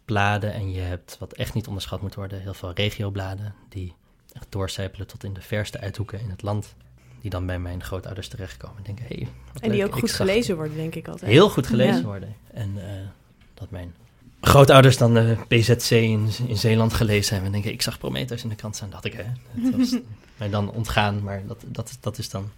bladen 0.05 0.53
en 0.53 0.73
je 0.73 0.81
hebt, 0.81 1.17
wat 1.19 1.33
echt 1.33 1.55
niet 1.55 1.67
onderschat 1.67 2.03
moet 2.03 2.15
worden, 2.15 2.41
heel 2.41 2.55
veel 2.55 2.73
regiobladen 2.73 3.55
die 3.69 3.95
echt 4.35 4.47
doorcijpelen 4.49 5.07
tot 5.07 5.25
in 5.25 5.33
de 5.33 5.41
verste 5.41 5.81
uithoeken 5.81 6.21
in 6.21 6.31
het 6.31 6.43
land. 6.43 6.75
Die 7.21 7.31
dan 7.31 7.47
bij 7.47 7.59
mijn 7.59 7.83
grootouders 7.83 8.29
terechtkomen 8.29 8.77
en 8.77 8.83
denken, 8.83 9.05
hey, 9.09 9.29
En 9.61 9.71
die 9.71 9.81
leuk, 9.81 9.87
ook 9.87 9.99
goed 9.99 10.13
gelezen 10.13 10.57
worden, 10.57 10.77
denk 10.77 10.95
ik 10.95 11.09
altijd. 11.09 11.31
Heel 11.31 11.49
goed 11.51 11.67
gelezen 11.67 11.97
Ja. 11.97 12.03
worden. 12.03 12.35
En 12.53 12.73
eh, 12.77 13.07
dat 13.55 13.71
mijn 13.71 13.95
grootouders 14.41 14.97
dan 14.97 15.15
de 15.15 15.37
PZC 15.49 15.91
in, 15.91 16.29
in 16.47 16.57
Zeeland 16.57 16.93
gelezen 16.95 17.33
hebben. 17.33 17.47
En 17.47 17.53
denken, 17.53 17.73
ik 17.73 17.83
zag 17.83 17.99
Prometheus 17.99 18.43
in 18.43 18.49
de 18.49 18.55
krant 18.55 18.77
staan. 18.77 18.91
dacht 18.91 19.05
ik, 19.05 19.13
hè. 19.13 19.25
Dat 19.53 19.75
was 19.77 19.97
mij 20.39 20.51
dan 20.51 20.71
ontgaan, 20.71 21.23
maar 21.23 21.47
dat, 21.47 21.65
dat, 21.67 21.97
dat 22.01 22.19
is 22.19 22.29
dan... 22.29 22.51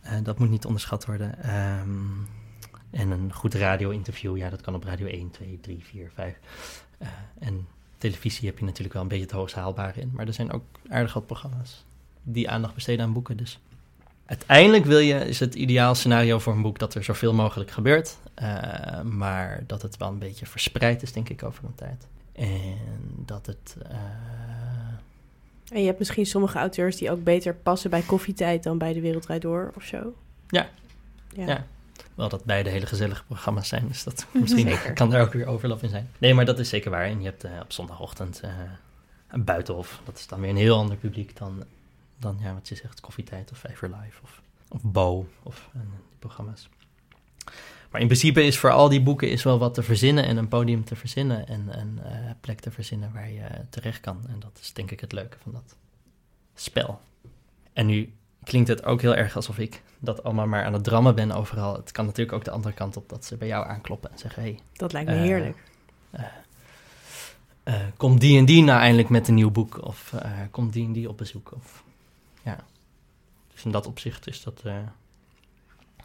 eh, 0.00 0.12
dat 0.22 0.38
moet 0.38 0.50
niet 0.50 0.64
onderschat 0.64 1.04
worden. 1.06 1.42
Ehm, 1.42 1.90
en 2.90 3.10
een 3.10 3.32
goed 3.32 3.54
radio-interview, 3.54 4.36
ja, 4.36 4.50
dat 4.50 4.60
kan 4.60 4.74
op 4.74 4.84
radio 4.84 5.06
1, 5.06 5.30
2, 5.30 5.58
3, 5.62 5.84
4, 5.84 6.10
5. 6.14 6.34
Eh, 6.98 7.08
en 7.38 7.66
televisie 7.98 8.48
heb 8.48 8.58
je 8.58 8.64
natuurlijk 8.64 8.92
wel 8.92 9.02
een 9.02 9.08
beetje 9.08 9.24
het 9.24 9.32
hoogst 9.34 9.54
haalbare 9.54 10.00
in. 10.00 10.10
Maar 10.14 10.26
er 10.26 10.32
zijn 10.32 10.52
ook 10.52 10.64
aardig 10.88 11.12
wat 11.14 11.26
programma's 11.26 11.84
die 12.22 12.50
aandacht 12.50 12.74
besteden 12.74 13.04
aan 13.04 13.12
boeken. 13.12 13.36
Dus 13.36 13.58
uiteindelijk 14.26 14.84
wil 14.84 14.98
je, 14.98 15.14
is 15.14 15.40
het 15.40 15.54
ideaal 15.54 15.94
scenario 15.94 16.38
voor 16.38 16.52
een 16.52 16.62
boek 16.62 16.78
dat 16.78 16.94
er 16.94 17.04
zoveel 17.04 17.34
mogelijk 17.34 17.70
gebeurt. 17.70 18.16
eh, 18.34 19.00
maar 19.02 19.62
dat 19.66 19.82
het 19.82 19.96
wel 19.96 20.08
een 20.08 20.18
beetje 20.18 20.46
verspreid 20.46 21.02
is, 21.02 21.12
denk 21.12 21.28
ik, 21.28 21.42
over 21.42 21.64
een 21.64 21.74
tijd. 21.74 22.06
En 22.32 22.76
dat 23.24 23.46
het. 23.46 23.76
eh, 23.88 23.96
En 25.70 25.80
je 25.80 25.86
hebt 25.86 25.98
misschien 25.98 26.26
sommige 26.26 26.58
auteurs 26.58 26.96
die 26.96 27.10
ook 27.10 27.24
beter 27.24 27.54
passen 27.54 27.90
bij 27.90 28.00
koffietijd 28.02 28.62
dan 28.62 28.78
bij 28.78 28.92
de 28.92 29.00
Wereldrijd 29.00 29.42
Door 29.42 29.72
of 29.76 29.82
zo. 29.82 30.14
Ja. 30.48 30.68
Ja. 31.32 31.46
Ja. 31.46 31.64
Wel 32.18 32.28
dat 32.28 32.44
beide 32.44 32.70
hele 32.70 32.86
gezellige 32.86 33.24
programma's 33.24 33.68
zijn, 33.68 33.88
dus 33.88 34.04
dat 34.04 34.26
misschien 34.32 34.68
Zeker. 34.68 34.92
kan 34.92 35.10
daar 35.10 35.22
ook 35.22 35.32
weer 35.32 35.46
overlap 35.46 35.82
in 35.82 35.88
zijn. 35.88 36.10
Nee, 36.18 36.34
maar 36.34 36.44
dat 36.44 36.58
is 36.58 36.68
zeker 36.68 36.90
waar. 36.90 37.04
En 37.04 37.18
je 37.18 37.24
hebt 37.24 37.44
eh, 37.44 37.50
op 37.62 37.72
zondagochtend 37.72 38.40
eh, 38.40 38.50
een 39.28 39.44
buitenhof. 39.44 40.00
Dat 40.04 40.18
is 40.18 40.26
dan 40.26 40.40
weer 40.40 40.50
een 40.50 40.56
heel 40.56 40.76
ander 40.76 40.96
publiek 40.96 41.36
dan, 41.36 41.64
dan 42.16 42.38
ja, 42.40 42.54
wat 42.54 42.68
je 42.68 42.74
zegt, 42.74 43.00
koffietijd 43.00 43.50
of 43.50 43.58
Vijver 43.58 43.88
Live 43.88 44.22
of, 44.22 44.42
of 44.68 44.82
Bo 44.82 45.28
of 45.42 45.68
eh, 45.74 45.80
die 45.80 46.18
programma's. 46.18 46.68
Maar 47.90 48.00
in 48.00 48.06
principe 48.06 48.42
is 48.42 48.58
voor 48.58 48.70
al 48.70 48.88
die 48.88 49.02
boeken 49.02 49.30
is 49.30 49.42
wel 49.42 49.58
wat 49.58 49.74
te 49.74 49.82
verzinnen 49.82 50.24
en 50.24 50.36
een 50.36 50.48
podium 50.48 50.84
te 50.84 50.96
verzinnen 50.96 51.46
en 51.46 51.78
een 51.78 52.00
plek 52.40 52.60
te 52.60 52.70
verzinnen 52.70 53.12
waar 53.12 53.30
je 53.30 53.46
terecht 53.70 54.00
kan. 54.00 54.24
En 54.28 54.40
dat 54.40 54.58
is 54.60 54.72
denk 54.72 54.90
ik 54.90 55.00
het 55.00 55.12
leuke 55.12 55.36
van 55.42 55.52
dat 55.52 55.76
spel. 56.54 57.00
En 57.72 57.86
nu 57.86 58.12
klinkt 58.48 58.68
het 58.68 58.84
ook 58.84 59.00
heel 59.00 59.14
erg 59.14 59.36
alsof 59.36 59.58
ik 59.58 59.82
dat 59.98 60.22
allemaal 60.24 60.46
maar 60.46 60.64
aan 60.64 60.72
het 60.72 60.84
drammen 60.84 61.14
ben 61.14 61.32
overal. 61.32 61.74
Het 61.76 61.92
kan 61.92 62.04
natuurlijk 62.06 62.36
ook 62.36 62.44
de 62.44 62.50
andere 62.50 62.74
kant 62.74 62.96
op 62.96 63.08
dat 63.08 63.24
ze 63.24 63.36
bij 63.36 63.48
jou 63.48 63.66
aankloppen 63.66 64.10
en 64.12 64.18
zeggen: 64.18 64.42
hey, 64.42 64.58
Dat 64.72 64.92
lijkt 64.92 65.08
me 65.10 65.14
Eh, 65.16 65.20
heerlijk. 65.22 65.56
eh, 67.62 67.74
komt 67.96 68.20
die 68.20 68.38
en 68.38 68.44
die 68.44 68.62
nou 68.62 68.80
eindelijk 68.80 69.08
met 69.08 69.28
een 69.28 69.34
nieuw 69.34 69.50
boek? 69.50 69.84
Of 69.86 70.12
eh, 70.12 70.30
komt 70.50 70.72
die 70.72 70.84
en 70.86 70.92
die 70.92 71.08
op 71.08 71.16
bezoek? 71.16 71.52
Of, 71.56 71.82
ja. 72.42 72.56
Dus 73.52 73.64
in 73.64 73.70
dat 73.70 73.86
opzicht 73.86 74.26
is 74.26 74.42
dat, 74.42 74.60
eh, 74.64 74.74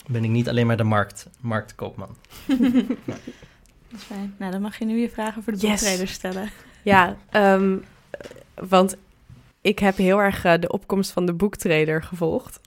ben 0.08 0.24
ik 0.24 0.30
niet 0.30 0.50
alleen 0.50 0.68
maar 0.68 0.78
de 0.78 0.84
markt, 0.84 1.28
marktkoopman. 1.40 2.16
Dat 3.92 4.02
is 4.02 4.08
fijn. 4.08 4.36
Nou, 4.38 4.52
dan 4.52 4.62
mag 4.62 4.78
je 4.80 4.86
nu 4.86 5.00
je 5.00 5.10
vragen 5.10 5.44
voor 5.44 5.54
de 5.54 5.60
Yes. 5.60 5.70
boektraders 5.70 6.14
stellen. 6.14 6.50
Ja, 6.84 7.18
ehm, 7.30 7.76
want 8.54 8.96
ik 9.64 9.80
heb 9.80 9.98
heel 9.98 10.20
erg 10.22 10.46
eh, 10.46 10.54
de 10.60 10.72
opkomst 10.72 11.12
van 11.12 11.26
de 11.26 11.34
boektrader 11.34 12.04
gevolgd. 12.04 12.60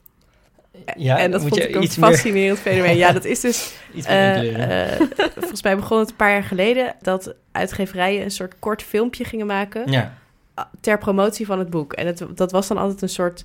Ja, 0.97 1.19
en 1.19 1.31
dat 1.31 1.41
vond 1.41 1.57
ik 1.59 1.75
een 1.75 1.79
meer- 1.81 1.89
fascinerend 1.91 2.59
fenomeen. 2.59 2.97
Ja, 2.97 3.13
dat 3.13 3.25
is 3.25 3.41
dus... 3.41 3.73
Iets 3.95 4.07
meer 4.09 4.35
inkleuren. 4.37 4.91
eh, 5.01 5.07
volgens 5.37 5.63
mij 5.63 5.77
begon 5.77 5.99
het 5.99 6.11
een 6.11 6.17
paar 6.17 6.31
jaar 6.31 6.45
geleden... 6.45 6.95
dat 7.01 7.35
uitgeverijen 7.53 8.23
een 8.23 8.31
soort 8.31 8.59
kort 8.59 8.83
filmpje 8.83 9.25
gingen 9.25 9.47
maken... 9.47 9.91
ja, 9.91 10.19
ter 10.81 10.99
promotie 10.99 11.47
van 11.47 11.59
het 11.59 11.71
boek. 11.71 11.93
En 11.93 12.07
het, 12.07 12.25
dat 12.35 12.53
was 12.53 12.67
dan 12.67 12.77
altijd 12.77 13.03
een 13.03 13.09
soort... 13.09 13.45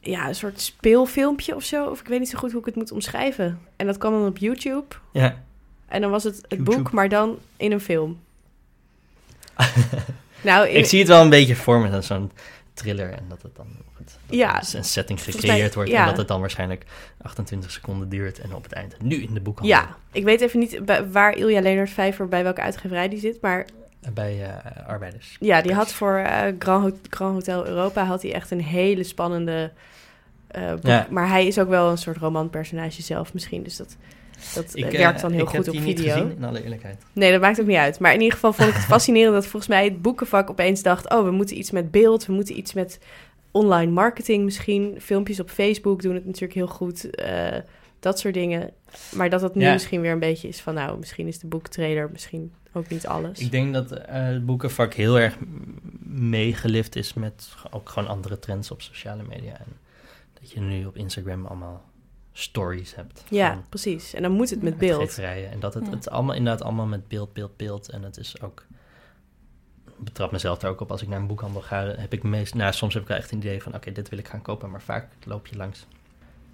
Ja, 0.00 0.28
een 0.28 0.34
soort 0.34 0.60
speelfilmpje 0.60 1.54
of 1.54 1.62
zo. 1.64 1.86
Of 1.86 2.00
ik 2.00 2.06
weet 2.06 2.18
niet 2.18 2.28
zo 2.28 2.38
goed 2.38 2.50
hoe 2.50 2.60
ik 2.60 2.66
het 2.66 2.76
moet 2.76 2.92
omschrijven. 2.92 3.58
En 3.76 3.86
dat 3.86 3.98
kwam 3.98 4.12
dan 4.12 4.26
op 4.26 4.38
YouTube. 4.38 4.94
ja. 5.12 5.42
En 5.88 6.00
dan 6.00 6.10
was 6.10 6.24
het 6.24 6.36
het 6.36 6.44
YouTube. 6.48 6.76
boek, 6.76 6.92
maar 6.92 7.08
dan 7.08 7.38
in 7.56 7.72
een 7.72 7.80
film. 7.80 8.18
nou, 10.42 10.68
in- 10.68 10.76
Ik 10.78 10.86
zie 10.86 10.98
het 10.98 11.08
wel 11.08 11.22
een 11.22 11.30
beetje 11.30 11.56
voor 11.56 11.80
me, 11.80 11.90
dat 11.90 12.04
zo'n 12.04 12.30
thriller 12.74 13.10
en 13.12 13.24
dat 13.28 13.42
het 13.42 13.56
dan 13.56 13.66
dat 13.98 14.18
Ja. 14.26 14.60
er 14.62 14.74
een 14.74 14.84
setting 14.84 15.22
gecreëerd 15.22 15.58
mij- 15.58 15.70
wordt 15.74 15.90
ja. 15.90 16.00
en 16.00 16.06
dat 16.06 16.16
het 16.16 16.28
dan 16.28 16.40
waarschijnlijk 16.40 16.84
28 17.22 17.70
seconden 17.70 18.08
duurt 18.08 18.38
en 18.40 18.54
op 18.54 18.62
het 18.62 18.72
eind 18.72 19.02
nu 19.02 19.22
in 19.22 19.34
de 19.34 19.40
boekhandel 19.40 19.76
Ja, 19.76 19.96
ik 20.12 20.24
weet 20.24 20.40
even 20.40 20.58
niet 20.58 20.80
waar 21.12 21.36
Ilja 21.36 21.60
Leonard 21.60 21.90
Vijver 21.90 22.28
bij 22.28 22.42
welke 22.42 22.60
uitgeverij 22.60 23.08
die 23.08 23.18
zit, 23.18 23.40
maar 23.40 23.66
bij 24.12 24.42
eh, 24.44 24.86
arbeiders. 24.88 25.36
ja, 25.40 25.62
die 25.62 25.72
had 25.74 25.92
voor 25.92 26.16
eh, 26.16 26.52
Grand, 26.58 26.94
Grand 27.10 27.34
Hotel 27.34 27.66
Europa 27.66 28.04
had 28.04 28.22
hij 28.22 28.32
echt 28.34 28.50
een 28.50 28.62
hele 28.62 29.02
spannende 29.04 29.72
eh, 30.46 30.70
boek. 30.70 30.86
Ja. 30.86 31.06
Maar 31.10 31.28
hij 31.28 31.46
is 31.46 31.58
ook 31.58 31.68
wel 31.68 31.90
een 31.90 31.98
soort 31.98 32.16
romanpersonage 32.16 33.02
zelf 33.02 33.32
misschien, 33.34 33.62
dus 33.62 33.76
dat, 33.76 33.96
dat 34.54 34.74
eh, 34.74 34.86
eh, 34.86 34.92
werkt 34.92 35.20
dan 35.20 35.30
heel 35.32 35.42
ik 35.42 35.48
goed 35.48 35.66
heb 35.66 35.74
op 35.74 35.80
die 35.82 35.94
video. 35.96 36.04
niet 36.04 36.12
gezien, 36.24 36.36
in 36.36 36.44
alle 36.44 36.62
eerlijkheid. 36.62 37.02
Nee, 37.12 37.32
dat 37.32 37.40
maakt 37.40 37.60
ook 37.60 37.66
niet 37.66 37.76
uit. 37.76 37.98
Maar 37.98 38.12
in 38.12 38.18
ieder 38.20 38.34
geval 38.34 38.52
vond 38.52 38.68
ik 38.68 38.74
het 38.74 38.84
fascinerend 38.94 39.34
dat 39.34 39.46
volgens 39.46 39.70
mij 39.70 39.84
het 39.84 40.02
boekenvak 40.02 40.50
opeens 40.50 40.82
dacht: 40.82 41.10
oh, 41.10 41.24
we 41.24 41.30
moeten 41.30 41.58
iets 41.58 41.70
met 41.70 41.90
beeld, 41.90 42.26
we 42.26 42.32
moeten 42.32 42.58
iets 42.58 42.72
met 42.72 42.98
online 43.50 43.92
marketing 43.92 44.44
misschien. 44.44 44.94
Filmpjes 45.00 45.40
op 45.40 45.50
Facebook 45.50 46.02
doen 46.02 46.14
het 46.14 46.24
natuurlijk 46.24 46.54
heel 46.54 46.66
goed. 46.66 47.10
eh, 47.10 47.56
dat 48.00 48.18
soort 48.18 48.34
dingen. 48.34 48.70
Maar 49.14 49.30
dat 49.30 49.40
dat 49.40 49.54
nu 49.54 49.64
Ja. 49.64 49.72
misschien 49.72 50.00
weer 50.00 50.12
een 50.12 50.18
beetje 50.18 50.48
is 50.48 50.60
van, 50.60 50.74
nou, 50.74 50.98
misschien 50.98 51.26
is 51.26 51.38
de 51.38 51.46
boektrailer 51.46 52.08
misschien 52.12 52.52
ook 52.72 52.88
niet 52.88 53.06
alles. 53.06 53.38
Ik 53.38 53.50
denk 53.50 53.74
dat 53.74 53.90
eh, 53.92 54.24
het 54.24 54.46
boekenvak 54.46 54.94
heel 54.94 55.18
erg 55.18 55.36
meegelift 56.08 56.96
is 56.96 57.14
met 57.14 57.48
ook 57.70 57.88
gewoon 57.88 58.08
andere 58.08 58.38
trends 58.38 58.70
op 58.70 58.82
sociale 58.82 59.22
media. 59.28 59.52
En 59.58 59.76
dat 60.40 60.50
je 60.50 60.60
nu 60.60 60.84
op 60.86 60.96
Instagram 60.96 61.46
allemaal 61.46 61.84
stories 62.36 62.94
hebt. 62.94 63.24
ja, 63.28 63.52
van 63.52 63.64
precies. 63.68 64.14
En 64.14 64.22
dan 64.22 64.32
moet 64.32 64.50
het 64.50 64.62
met 64.62 64.78
beeld. 64.78 65.18
En 65.18 65.60
dat 65.60 65.74
het, 65.74 65.84
Ja. 65.84 65.90
het 65.90 66.10
allemaal 66.10 66.34
inderdaad 66.34 66.62
allemaal 66.62 66.86
met 66.86 67.08
beeld, 67.08 67.32
beeld, 67.32 67.56
beeld. 67.56 67.88
En 67.90 68.02
het 68.02 68.16
is 68.16 68.40
ook... 68.40 68.66
Ik 69.86 70.04
betrap 70.04 70.32
mezelf 70.32 70.58
daar 70.58 70.70
ook 70.70 70.80
op. 70.80 70.90
Als 70.90 71.02
ik 71.02 71.08
naar 71.08 71.20
een 71.20 71.26
boekhandel 71.26 71.60
ga, 71.60 71.84
heb 71.86 72.12
ik 72.12 72.22
meest... 72.22 72.54
Nou, 72.54 72.72
soms 72.72 72.94
heb 72.94 73.02
ik 73.02 73.08
wel 73.08 73.16
echt 73.16 73.30
een 73.30 73.38
idee 73.38 73.62
van... 73.62 73.74
Oké, 73.74 73.92
dit 73.92 74.08
wil 74.08 74.18
ik 74.18 74.28
gaan 74.28 74.42
kopen. 74.42 74.70
Maar 74.70 74.82
vaak 74.82 75.08
loop 75.24 75.46
je 75.46 75.56
langs 75.56 75.86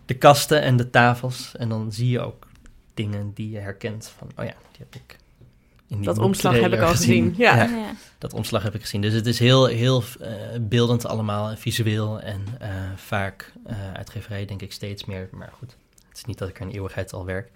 de 0.04 0.18
kasten 0.18 0.62
en 0.62 0.76
de 0.76 0.90
tafels. 0.90 1.56
En 1.56 1.68
dan 1.68 1.92
zie 1.92 2.10
je 2.10 2.20
ook 2.20 2.46
dingen 2.94 3.32
die 3.32 3.50
je 3.50 3.58
herkent. 3.58 4.08
Van, 4.08 4.28
oh 4.36 4.44
ja, 4.44 4.54
die 4.70 4.86
heb 4.88 4.94
ik 4.94 5.16
Dat 5.98 6.18
omslag 6.18 6.61
heb 6.61 6.72
ik 6.72 6.81
al 6.81 6.88
gezien. 6.90 7.35
Ja. 7.37 7.57
Ja. 7.57 7.62
ja. 7.62 7.92
dat 8.18 8.33
omslag 8.35 8.62
heb 8.62 8.74
ik 8.74 8.81
gezien. 8.81 9.00
Dus 9.00 9.12
het 9.12 9.26
is 9.26 9.38
heel, 9.38 9.66
heel 9.66 10.03
eh, 10.20 10.31
beeldend 10.61 11.07
allemaal, 11.07 11.57
visueel. 11.57 12.20
En 12.20 12.40
eh, 12.59 12.68
vaak 12.96 13.53
eh 13.66 13.76
uitgeverij 13.94 14.44
denk 14.44 14.62
ik 14.62 14.72
steeds 14.72 15.05
meer. 15.05 15.29
Maar 15.33 15.53
goed, 15.59 15.76
het 16.09 16.16
is 16.16 16.24
niet 16.24 16.38
dat 16.38 16.48
ik 16.48 16.57
er 16.61 16.66
een 16.66 16.72
eeuwigheid 16.72 17.12
al 17.12 17.24
werk. 17.24 17.50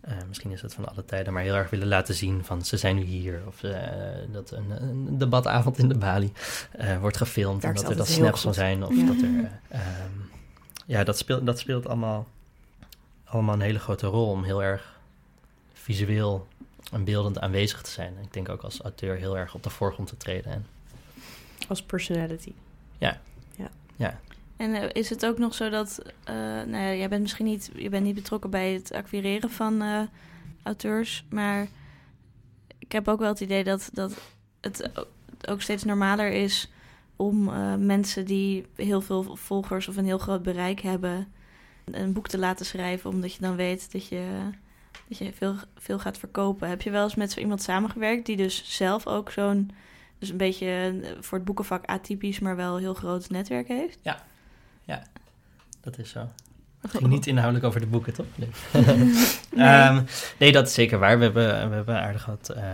Eh, 0.00 0.14
misschien 0.28 0.50
is 0.50 0.62
het 0.62 0.74
van 0.74 0.88
alle 0.88 1.04
tijden, 1.04 1.32
maar 1.32 1.42
heel 1.42 1.54
erg 1.54 1.70
willen 1.70 1.88
laten 1.88 2.14
zien 2.14 2.44
van 2.44 2.64
ze 2.64 2.76
zijn 2.76 2.96
nu 2.96 3.02
hier. 3.02 3.40
Of 3.46 3.62
eh, 3.62 3.72
dat 4.32 4.50
een, 4.50 4.70
een 4.82 5.18
debatavond 5.18 5.78
in 5.78 5.88
de 5.88 5.98
Bali 5.98 6.32
eh, 6.72 6.98
wordt 7.00 7.16
gefilmd. 7.16 7.62
Werkt 7.62 7.78
en 7.78 7.82
dat 7.84 7.92
er 7.92 7.98
dan 7.98 8.06
heel 8.06 8.16
snaps 8.16 8.40
van 8.40 8.54
zijn. 8.54 8.84
Of 8.84 8.96
Ja. 8.96 9.04
dat 9.06 9.16
er... 9.16 9.22
eh, 9.68 9.80
ehm, 9.80 10.10
ja, 10.86 11.04
dat 11.04 11.18
speelt, 11.18 11.46
dat 11.46 11.58
speelt 11.58 11.86
allemaal, 11.86 12.26
allemaal 13.24 13.54
een 13.54 13.60
hele 13.60 13.78
grote 13.78 14.06
rol 14.06 14.30
om 14.30 14.44
heel 14.44 14.62
erg 14.62 15.00
visueel 15.72 16.46
en 16.92 17.04
beeldend 17.04 17.40
aanwezig 17.40 17.82
te 17.82 17.90
zijn. 17.90 18.14
Ik 18.22 18.32
denk 18.32 18.48
ook 18.48 18.62
als 18.62 18.80
auteur 18.80 19.16
heel 19.16 19.38
erg 19.38 19.54
op 19.54 19.62
de 19.62 19.70
voorgrond 19.70 20.08
te 20.08 20.16
treden. 20.16 20.52
En 20.52 20.66
Als 21.68 21.82
personality. 21.82 22.52
En 24.56 24.74
eh, 24.74 24.88
is 24.92 25.10
het 25.10 25.26
ook 25.26 25.38
nog 25.38 25.54
zo 25.54 25.68
dat, 25.68 26.02
eh, 26.24 26.34
nou 26.34 26.76
ja, 26.76 26.94
jij 26.94 27.08
bent 27.08 27.22
misschien 27.22 27.46
niet, 27.46 27.70
je 27.74 27.88
bent 27.88 28.04
niet 28.04 28.14
betrokken 28.14 28.50
bij 28.50 28.72
het 28.72 28.92
acquireren 28.92 29.50
van 29.50 29.82
eh, 29.82 30.02
auteurs, 30.62 31.24
maar 31.30 31.68
ik 32.78 32.92
heb 32.92 33.08
ook 33.08 33.18
wel 33.18 33.28
het 33.28 33.40
idee 33.40 33.64
dat, 33.64 33.90
dat 33.92 34.20
het 34.60 34.90
ook 35.48 35.62
steeds 35.62 35.84
normaler 35.84 36.30
is 36.32 36.70
om 37.16 37.48
eh, 37.48 37.74
mensen 37.74 38.24
die 38.24 38.66
heel 38.76 39.00
veel 39.00 39.36
volgers 39.36 39.88
of 39.88 39.96
een 39.96 40.04
heel 40.04 40.18
groot 40.18 40.42
bereik 40.42 40.80
hebben, 40.80 41.32
een 41.84 42.12
boek 42.12 42.28
te 42.28 42.38
laten 42.38 42.66
schrijven, 42.66 43.10
omdat 43.10 43.34
je 43.34 43.40
dan 43.40 43.56
weet 43.56 43.92
dat 43.92 44.06
je, 44.06 44.50
dat 45.18 45.26
je 45.28 45.34
veel, 45.34 45.54
veel 45.76 45.98
gaat 45.98 46.18
verkopen. 46.18 46.68
Heb 46.68 46.82
je 46.82 46.90
wel 46.90 47.04
eens 47.04 47.14
met 47.14 47.32
zo 47.32 47.40
iemand 47.40 47.62
samengewerkt 47.62 48.26
die 48.26 48.36
dus 48.36 48.76
zelf 48.76 49.06
ook 49.06 49.30
zo'n, 49.30 49.70
dus 50.18 50.28
een 50.28 50.36
beetje 50.36 50.66
eh, 51.02 51.10
voor 51.20 51.38
het 51.38 51.46
boekenvak 51.46 51.84
atypisch, 51.84 52.38
maar 52.38 52.56
wel 52.56 52.74
een 52.74 52.80
heel 52.80 52.94
groot 52.94 53.30
netwerk 53.30 53.68
heeft? 53.68 53.98
Dat 55.82 55.98
is 55.98 56.10
zo. 56.10 56.28
Het 56.80 56.90
ging 56.90 57.06
niet 57.06 57.26
inhoudelijk 57.26 57.64
over 57.64 57.80
de 57.80 57.86
boeken, 57.86 58.12
toch? 58.12 58.26
Nee, 58.40 58.50
Ehm, 59.56 60.02
nee 60.38 60.52
dat 60.52 60.66
is 60.66 60.74
zeker 60.74 60.98
waar. 60.98 61.18
We 61.18 61.24
hebben, 61.24 61.68
we 61.68 61.74
hebben 61.74 62.00
aardig 62.00 62.26
wat 62.26 62.48
eh, 62.48 62.64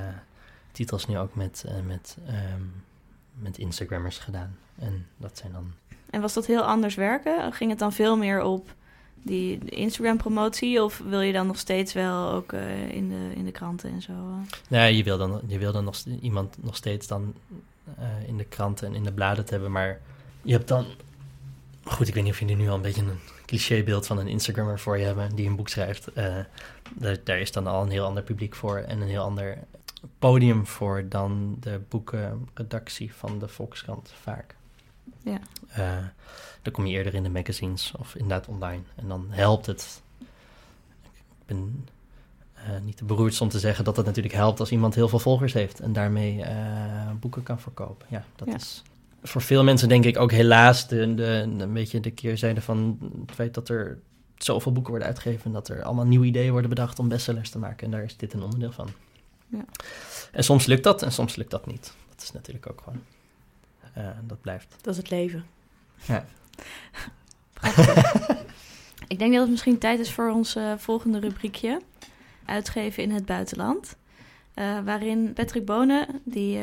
titels 0.73 1.07
nu 1.07 1.19
ook 1.19 1.35
met, 1.35 1.65
eh, 1.67 1.75
met, 1.87 2.17
ehm, 2.27 2.63
met 3.35 3.59
Instagrammers 3.59 4.19
gedaan. 4.19 4.57
En 4.79 5.07
dat 5.17 5.39
zijn 5.39 5.53
dan... 5.53 5.73
En 6.11 6.21
was 6.21 6.35
dat 6.35 6.47
heel 6.47 6.63
anders 6.63 6.95
werken? 6.95 7.53
Ging 7.53 7.71
het 7.71 7.79
dan 7.79 7.93
veel 7.93 8.17
meer 8.17 8.43
op 8.43 8.75
die 9.23 9.59
Instagram-promotie? 9.65 10.83
Of 10.83 11.03
wil 11.09 11.21
je 11.21 11.33
dan 11.33 11.47
nog 11.47 11.59
steeds 11.59 11.93
wel 11.93 12.31
ook 12.31 12.53
eh, 12.53 12.91
in, 12.91 13.09
de, 13.09 13.31
in 13.35 13.45
de 13.45 13.51
kranten 13.51 13.91
en 13.91 14.03
zo? 14.03 14.13
Nee, 14.69 14.97
je 14.97 15.03
wil 15.03 15.19
dan, 15.19 15.41
je 15.47 15.59
wil 15.59 15.73
dan 15.73 15.85
nog, 15.85 15.97
iemand 16.21 16.57
nog 16.61 16.77
steeds 16.77 17.07
dan 17.07 17.35
eh, 17.99 18.29
in 18.29 18.37
de 18.37 18.45
kranten 18.45 18.87
en 18.87 18.95
in 18.95 19.05
de 19.05 19.13
bladen 19.13 19.45
hebben. 19.49 19.73
Maar 19.73 20.01
je 20.43 20.53
hebt 20.53 20.69
dan... 20.69 20.87
Goed, 21.85 22.09
ik 22.09 22.15
weet 22.15 22.25
niet 22.25 22.33
of 22.33 22.41
jullie 22.41 22.57
nu 22.57 22.69
al 22.69 22.75
een 22.75 22.83
beetje 22.83 23.03
een 23.03 23.19
clichébeeld 23.47 24.07
van 24.07 24.19
een 24.19 24.29
Instagrammer 24.29 24.79
voor 24.79 24.99
je 24.99 25.05
hebben 25.05 25.35
die 25.35 25.47
een 25.47 25.57
boek 25.57 25.69
schrijft. 25.69 26.13
Eh, 26.13 26.37
daar, 26.95 27.17
daar 27.25 27.39
is 27.39 27.53
dan 27.53 27.67
al 27.67 27.83
een 27.83 27.91
heel 27.91 28.05
ander 28.05 28.23
publiek 28.23 28.55
voor 28.55 28.77
en 28.77 29.01
een 29.01 29.09
heel 29.09 29.23
ander 29.23 29.59
podium 30.19 30.67
voor 30.67 31.09
dan 31.09 31.57
de 31.61 31.81
boekenredactie 31.89 33.15
van 33.15 33.39
de 33.39 33.49
Volkskrant 33.49 34.13
vaak. 34.23 34.57
Ja. 35.23 35.39
Eh, 35.69 35.97
dan 36.63 36.73
kom 36.73 36.87
je 36.87 36.93
eerder 36.95 37.15
in 37.15 37.23
de 37.23 37.29
magazines 37.29 37.93
of 37.99 38.15
inderdaad 38.15 38.49
online. 38.49 38.83
En 38.95 39.09
dan 39.09 39.27
helpt 39.31 39.67
het. 39.67 40.03
Ik 40.21 41.47
ben 41.47 41.89
eh, 42.55 42.63
niet 42.83 42.97
te 42.97 43.05
beroerd 43.05 43.41
om 43.41 43.49
te 43.49 43.59
zeggen 43.59 43.85
dat 43.85 43.97
het 43.97 44.07
natuurlijk 44.07 44.35
helpt 44.35 44.61
als 44.61 44.71
iemand 44.71 44.95
heel 44.95 45.09
veel 45.09 45.19
volgers 45.19 45.53
heeft 45.53 45.81
en 45.81 45.93
daarmee 45.93 46.43
eh, 46.43 47.11
boeken 47.21 47.43
kan 47.43 47.61
verkopen. 47.61 48.07
Ja, 48.11 48.25
dat 48.37 48.49
Ja. 48.49 48.55
is 48.55 48.83
voor 49.23 49.43
veel 49.43 49.65
mensen 49.65 49.89
denk 49.89 50.05
ik 50.05 50.19
ook 50.19 50.31
helaas 50.33 50.89
de, 50.89 51.15
de, 51.15 51.25
een 51.59 51.73
beetje 51.73 52.01
de 52.01 52.11
keerzijde 52.11 52.61
van 52.61 52.99
het 53.27 53.35
feit 53.35 53.55
dat 53.55 53.69
er 53.69 53.99
zoveel 54.37 54.73
boeken 54.73 54.91
worden 54.91 55.09
uitgegeven 55.09 55.45
en 55.45 55.53
dat 55.53 55.69
er 55.69 55.83
allemaal 55.83 56.07
nieuwe 56.07 56.27
ideeën 56.27 56.51
worden 56.51 56.69
bedacht 56.71 56.99
om 56.99 57.09
bestsellers 57.09 57.51
te 57.51 57.59
maken. 57.59 57.85
En 57.85 57.91
daar 57.91 58.03
is 58.03 58.17
dit 58.17 58.33
een 58.33 58.43
onderdeel 58.43 58.73
van. 58.73 58.89
Ja. 59.47 59.65
En 60.33 60.45
soms 60.45 60.67
lukt 60.67 60.85
dat 60.85 61.03
en 61.03 61.13
soms 61.13 61.37
lukt 61.37 61.51
dat 61.51 61.67
niet. 61.67 61.93
Dat 62.09 62.23
is 62.23 62.33
natuurlijk 62.33 62.71
ook 62.71 62.81
gewoon. 62.85 63.01
Eh, 63.99 64.09
dat 64.23 64.41
blijft. 64.41 64.77
Dat 64.81 64.93
is 64.93 64.99
het 64.99 65.11
leven. 65.11 65.45
Ik 69.09 69.19
denk 69.19 69.33
dat 69.33 69.41
het 69.41 69.51
misschien 69.51 69.79
tijd 69.79 69.99
is 69.99 70.13
voor 70.13 70.31
ons 70.31 70.57
eh, 70.57 70.73
volgende 70.77 71.19
rubriekje. 71.19 71.81
Uitgeven 72.45 73.03
in 73.03 73.11
het 73.11 73.27
buitenland. 73.27 73.97
Eh, 74.55 74.79
waarin 74.85 75.33
Patrick 75.33 75.65
Bonen, 75.65 76.07
die 76.25 76.59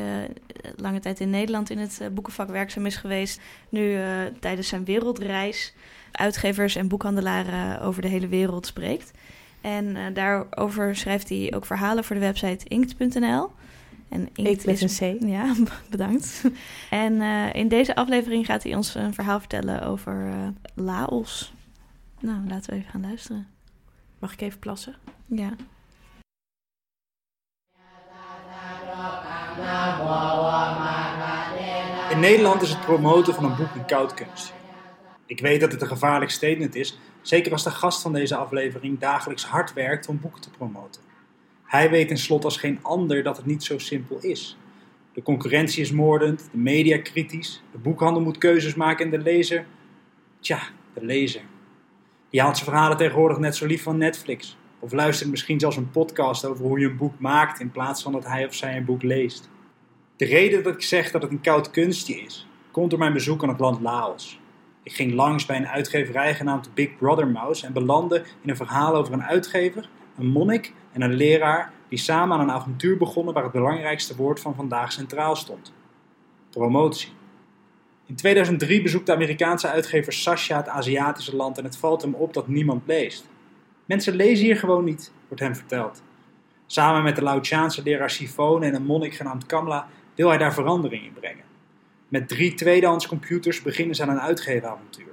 lange 0.76 1.00
tijd 1.00 1.20
in 1.20 1.30
Nederland 1.30 1.70
in 1.70 1.78
het 1.78 2.00
boekenvak 2.12 2.48
werkzaam 2.48 2.86
is 2.86 2.96
geweest, 2.96 3.40
nu 3.68 3.98
tijdens 4.40 4.68
zijn 4.68 4.84
wereldreis 4.84 5.74
uitgevers 6.12 6.76
en 6.76 6.88
boekhandelaren 6.88 7.80
over 7.80 8.02
de 8.02 8.08
hele 8.08 8.28
wereld 8.28 8.66
spreekt. 8.66 9.10
En 9.60 10.14
daarover 10.14 10.96
schrijft 10.96 11.28
hij 11.28 11.52
ook 11.54 11.66
verhalen 11.66 12.04
voor 12.04 12.16
de 12.16 12.22
website 12.22 12.68
inkt.nl. 12.68 13.50
En 14.08 14.28
Inkt 14.34 14.66
met 14.66 15.00
een 15.00 15.18
C. 15.18 15.22
Ja, 15.36 15.54
bedankt. 15.90 16.44
En 16.90 17.20
eh, 17.20 17.54
in 17.54 17.68
deze 17.68 17.94
aflevering 17.94 18.46
gaat 18.46 18.62
hij 18.62 18.74
ons 18.74 18.94
een 18.94 19.14
verhaal 19.14 19.38
vertellen 19.38 19.82
over 19.82 20.26
eh, 20.26 20.48
Laos. 20.74 21.52
Nou, 22.20 22.48
laten 22.48 22.70
we 22.70 22.76
even 22.76 22.90
gaan 22.90 23.00
luisteren. 23.00 23.48
Mag 24.18 24.32
ik 24.32 24.40
even 24.40 24.58
plassen? 24.58 24.94
Ja. 25.26 25.52
In 32.10 32.20
Nederland 32.20 32.62
is 32.62 32.70
het 32.70 32.80
promoten 32.80 33.34
van 33.34 33.44
een 33.44 33.56
boek 33.56 33.74
een 33.74 33.86
koud 33.86 34.14
kunstje. 34.14 34.52
Ik 35.26 35.40
weet 35.40 35.60
dat 35.60 35.72
het 35.72 35.80
een 35.80 35.88
gevaarlijk 35.88 36.30
statement 36.30 36.74
is, 36.74 36.98
zeker 37.22 37.52
als 37.52 37.64
de 37.64 37.70
gast 37.70 38.02
van 38.02 38.12
deze 38.12 38.36
aflevering 38.36 38.98
dagelijks 38.98 39.44
hard 39.44 39.72
werkt 39.72 40.08
om 40.08 40.20
boeken 40.20 40.40
te 40.40 40.50
promoten. 40.50 41.05
Hij 41.66 41.90
weet 41.90 42.08
tenslotte 42.08 42.46
als 42.46 42.56
geen 42.56 42.78
ander 42.82 43.22
dat 43.22 43.36
het 43.36 43.46
niet 43.46 43.64
zo 43.64 43.78
simpel 43.78 44.18
is. 44.20 44.56
De 45.12 45.22
concurrentie 45.22 45.82
is 45.82 45.92
moordend, 45.92 46.48
de 46.52 46.58
media 46.58 46.98
kritisch, 46.98 47.62
de 47.72 47.78
boekhandel 47.78 48.22
moet 48.22 48.38
keuzes 48.38 48.74
maken 48.74 49.04
en 49.04 49.10
de 49.10 49.18
lezer, 49.18 49.66
tja, 50.40 50.60
de 50.94 51.04
lezer. 51.04 51.42
Die 52.30 52.40
haalt 52.40 52.56
zijn 52.56 52.70
verhalen 52.70 52.96
tegenwoordig 52.96 53.38
net 53.38 53.56
zo 53.56 53.66
lief 53.66 53.82
van 53.82 53.98
Netflix. 53.98 54.56
Of 54.78 54.92
luistert 54.92 55.30
misschien 55.30 55.60
zelfs 55.60 55.76
een 55.76 55.90
podcast 55.90 56.44
over 56.44 56.64
hoe 56.64 56.78
je 56.78 56.86
een 56.86 56.96
boek 56.96 57.18
maakt 57.18 57.60
in 57.60 57.70
plaats 57.70 58.02
van 58.02 58.12
dat 58.12 58.26
hij 58.26 58.46
of 58.46 58.54
zij 58.54 58.76
een 58.76 58.84
boek 58.84 59.02
leest. 59.02 59.50
De 60.16 60.24
reden 60.24 60.62
dat 60.62 60.74
ik 60.74 60.82
zeg 60.82 61.10
dat 61.10 61.22
het 61.22 61.30
een 61.30 61.40
koud 61.40 61.70
kunstje 61.70 62.14
is, 62.14 62.46
komt 62.70 62.90
door 62.90 62.98
mijn 62.98 63.12
bezoek 63.12 63.42
aan 63.42 63.48
het 63.48 63.60
land 63.60 63.80
Laos. 63.80 64.40
Ik 64.82 64.92
ging 64.92 65.12
langs 65.12 65.46
bij 65.46 65.56
een 65.56 65.68
uitgeverij 65.68 66.34
genaamd 66.34 66.74
Big 66.74 66.96
Brother 66.96 67.28
Mouse 67.28 67.66
en 67.66 67.72
belandde 67.72 68.24
in 68.42 68.50
een 68.50 68.56
verhaal 68.56 68.94
over 68.94 69.12
een 69.12 69.22
uitgever, 69.22 69.88
een 70.18 70.26
monnik 70.26 70.72
en 70.92 71.02
een 71.02 71.14
leraar 71.14 71.72
die 71.88 71.98
samen 71.98 72.36
aan 72.36 72.42
een 72.42 72.54
avontuur 72.54 72.96
begonnen 72.96 73.34
waar 73.34 73.42
het 73.42 73.52
belangrijkste 73.52 74.16
woord 74.16 74.40
van 74.40 74.54
vandaag 74.54 74.92
centraal 74.92 75.36
stond: 75.36 75.72
promotie. 76.50 77.12
In 78.06 78.16
2003 78.16 78.82
bezoekt 78.82 79.06
de 79.06 79.14
Amerikaanse 79.14 79.68
uitgever 79.68 80.12
Sasha 80.12 80.56
het 80.56 80.68
Aziatische 80.68 81.36
land 81.36 81.58
en 81.58 81.64
het 81.64 81.76
valt 81.76 82.02
hem 82.02 82.14
op 82.14 82.34
dat 82.34 82.48
niemand 82.48 82.82
leest. 82.86 83.28
Mensen 83.84 84.16
lezen 84.16 84.44
hier 84.44 84.56
gewoon 84.56 84.84
niet, 84.84 85.12
wordt 85.28 85.42
hem 85.42 85.54
verteld. 85.54 86.02
Samen 86.66 87.02
met 87.02 87.16
de 87.16 87.22
Laotiaanse 87.22 87.82
leraar 87.82 88.10
Sifone 88.10 88.66
en 88.66 88.74
een 88.74 88.84
monnik 88.84 89.14
genaamd 89.14 89.46
Kamla 89.46 89.88
wil 90.14 90.28
hij 90.28 90.38
daar 90.38 90.54
verandering 90.54 91.04
in 91.04 91.12
brengen. 91.12 91.44
Met 92.08 92.28
drie 92.28 92.54
tweedehands 92.54 93.06
computers 93.06 93.62
beginnen 93.62 93.94
ze 93.94 94.02
aan 94.02 94.08
een 94.08 94.20
uitgevenavontuur. 94.20 95.12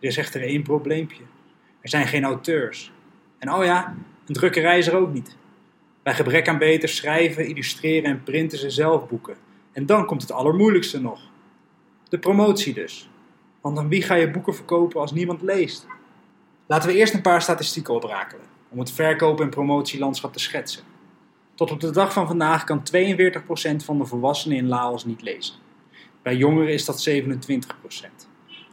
Er 0.00 0.08
is 0.08 0.16
echter 0.16 0.42
één 0.42 0.62
probleempje. 0.62 1.22
Er 1.80 1.88
zijn 1.88 2.06
geen 2.06 2.24
auteurs. 2.24 2.92
En 3.38 3.52
oh 3.52 3.64
ja, 3.64 3.94
een 4.28 4.34
drukkerij 4.34 4.78
is 4.78 4.86
er 4.86 4.96
ook 4.96 5.12
niet. 5.12 5.36
Bij 6.02 6.14
gebrek 6.14 6.48
aan 6.48 6.58
beter 6.58 6.88
schrijven, 6.88 7.46
illustreren 7.46 8.10
en 8.10 8.22
printen 8.22 8.58
ze 8.58 8.70
zelf 8.70 9.08
boeken. 9.08 9.36
En 9.72 9.86
dan 9.86 10.06
komt 10.06 10.22
het 10.22 10.32
allermoeilijkste 10.32 11.00
nog. 11.00 11.20
De 12.08 12.18
promotie 12.18 12.74
dus. 12.74 13.10
Want 13.60 13.78
aan 13.78 13.88
wie 13.88 14.02
ga 14.02 14.14
je 14.14 14.30
boeken 14.30 14.54
verkopen 14.54 15.00
als 15.00 15.12
niemand 15.12 15.42
leest? 15.42 15.86
Laten 16.66 16.88
we 16.88 16.96
eerst 16.96 17.14
een 17.14 17.22
paar 17.22 17.42
statistieken 17.42 17.94
oprakelen, 17.94 18.44
om 18.68 18.78
het 18.78 18.92
verkoop- 18.92 19.40
en 19.40 19.50
promotielandschap 19.50 20.32
te 20.32 20.38
schetsen. 20.38 20.82
Tot 21.54 21.70
op 21.70 21.80
de 21.80 21.90
dag 21.90 22.12
van 22.12 22.26
vandaag 22.26 22.64
kan 22.64 22.82
42% 22.82 23.84
van 23.84 23.98
de 23.98 24.04
volwassenen 24.04 24.56
in 24.56 24.68
Laos 24.68 25.04
niet 25.04 25.22
lezen. 25.22 25.54
Bij 26.22 26.36
jongeren 26.36 26.72
is 26.72 26.84
dat 26.84 27.08
27%. 27.08 28.28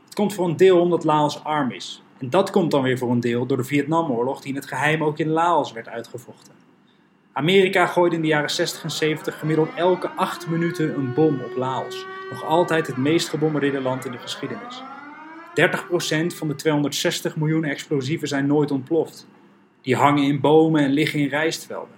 Het 0.06 0.14
komt 0.14 0.34
voor 0.34 0.48
een 0.48 0.58
deel 0.58 0.80
omdat 0.80 1.04
Laos 1.04 1.44
arm 1.44 1.72
is. 1.72 2.04
En 2.18 2.30
dat 2.30 2.50
komt 2.50 2.72
dan 2.72 2.82
weer 2.82 2.98
voor 2.98 3.12
een 3.12 3.20
deel 3.20 3.46
door 3.46 3.58
de 3.58 3.64
Vietnamoorlog 3.64 4.42
die 4.42 4.50
in 4.50 4.56
het 4.56 4.68
geheim 4.68 5.04
ook 5.04 5.20
in 5.20 5.30
Laos 5.30 5.72
werd 5.72 5.88
uitgevochten. 5.88 6.54
Amerika 7.32 7.86
gooide 7.86 8.16
in 8.16 8.22
de 8.22 8.28
jaren 8.28 8.50
60 8.50 8.84
en 8.84 8.92
70 8.92 9.40
gemiddeld 9.40 9.70
elke 9.76 10.10
8 10.10 10.48
minuten 10.48 10.96
een 10.96 11.14
bom 11.14 11.42
op 11.42 11.56
Laos. 11.56 12.06
Nog 12.30 12.44
altijd 12.44 12.88
het 12.88 12.98
meest 12.98 13.30
gebombardeerde 13.30 13.82
land 13.82 14.06
in 14.06 14.12
de 14.12 14.18
geschiedenis. 14.18 14.84
30% 16.34 16.36
van 16.36 16.48
de 16.48 16.56
260 16.56 17.36
miljoen 17.36 17.64
explosieven 17.64 18.28
zijn 18.28 18.48
nooit 18.48 18.72
ontploft. 18.72 19.28
Die 19.82 19.96
hangen 19.96 20.24
in 20.24 20.40
bomen 20.40 20.82
en 20.84 20.92
liggen 20.92 21.20
in 21.20 21.28
rijstvelden. 21.28 21.96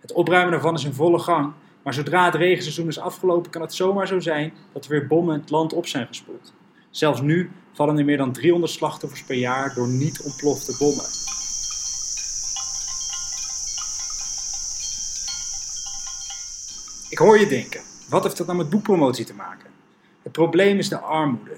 Het 0.00 0.12
opruimen 0.12 0.50
daarvan 0.50 0.74
is 0.74 0.84
in 0.84 0.92
volle 0.92 1.18
gang, 1.18 1.52
maar 1.82 1.94
zodra 1.94 2.24
het 2.24 2.34
regenseizoen 2.34 2.88
is 2.88 2.98
afgelopen 2.98 3.50
kan 3.50 3.62
het 3.62 3.74
zomaar 3.74 4.06
zo 4.06 4.20
zijn 4.20 4.52
dat 4.72 4.84
er 4.84 4.90
weer 4.90 5.06
bommen 5.06 5.40
het 5.40 5.50
land 5.50 5.72
op 5.72 5.86
zijn 5.86 6.06
gespoeld. 6.06 6.54
Zelfs 6.90 7.20
nu 7.20 7.50
vallen 7.74 7.98
er 7.98 8.04
meer 8.04 8.16
dan 8.16 8.32
300 8.32 8.72
slachtoffers 8.72 9.22
per 9.22 9.36
jaar 9.36 9.74
door 9.74 9.88
niet 9.88 10.22
ontplofte 10.22 10.76
bommen. 10.78 11.04
Ik 17.10 17.18
hoor 17.18 17.38
je 17.38 17.46
denken, 17.46 17.80
wat 18.08 18.22
heeft 18.22 18.36
dat 18.36 18.46
nou 18.46 18.58
met 18.58 18.70
boekpromotie 18.70 19.24
te 19.24 19.34
maken? 19.34 19.70
Het 20.22 20.32
probleem 20.32 20.78
is 20.78 20.88
de 20.88 20.98
armoede. 20.98 21.56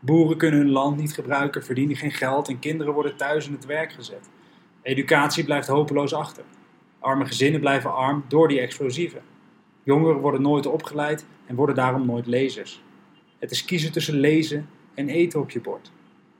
Boeren 0.00 0.36
kunnen 0.36 0.60
hun 0.60 0.70
land 0.70 0.96
niet 0.96 1.12
gebruiken, 1.12 1.64
verdienen 1.64 1.96
geen 1.96 2.12
geld 2.12 2.48
en 2.48 2.58
kinderen 2.58 2.92
worden 2.94 3.16
thuis 3.16 3.46
in 3.46 3.52
het 3.52 3.66
werk 3.66 3.92
gezet. 3.92 4.28
Educatie 4.82 5.44
blijft 5.44 5.68
hopeloos 5.68 6.14
achter. 6.14 6.44
Arme 6.98 7.26
gezinnen 7.26 7.60
blijven 7.60 7.94
arm 7.94 8.24
door 8.28 8.48
die 8.48 8.60
explosieven. 8.60 9.22
Jongeren 9.82 10.20
worden 10.20 10.42
nooit 10.42 10.66
opgeleid 10.66 11.26
en 11.46 11.54
worden 11.54 11.74
daarom 11.74 12.06
nooit 12.06 12.26
lezers. 12.26 12.82
Het 13.38 13.50
is 13.50 13.64
kiezen 13.64 13.92
tussen 13.92 14.14
lezen 14.14 14.68
en 14.96 15.08
eten 15.08 15.40
op 15.40 15.50
je 15.50 15.60
bord. 15.60 15.90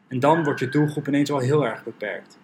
En 0.08 0.20
dan 0.20 0.44
wordt 0.44 0.60
je 0.60 0.68
doelgroep 0.68 1.08
ineens 1.08 1.30
wel 1.30 1.38
heel 1.38 1.66
erg 1.66 1.84
beperkt. 1.84 2.38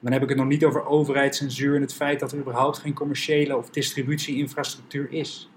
Dan 0.00 0.12
heb 0.12 0.22
ik 0.22 0.28
het 0.28 0.38
nog 0.38 0.46
niet 0.46 0.64
over 0.64 0.86
overheidscensuur 0.86 1.74
en 1.74 1.80
het 1.80 1.94
feit 1.94 2.20
dat 2.20 2.32
er 2.32 2.38
überhaupt 2.38 2.78
geen 2.78 2.94
commerciële 2.94 3.56
of 3.56 3.70
distributieinfrastructuur 3.70 5.12
is. 5.12 5.50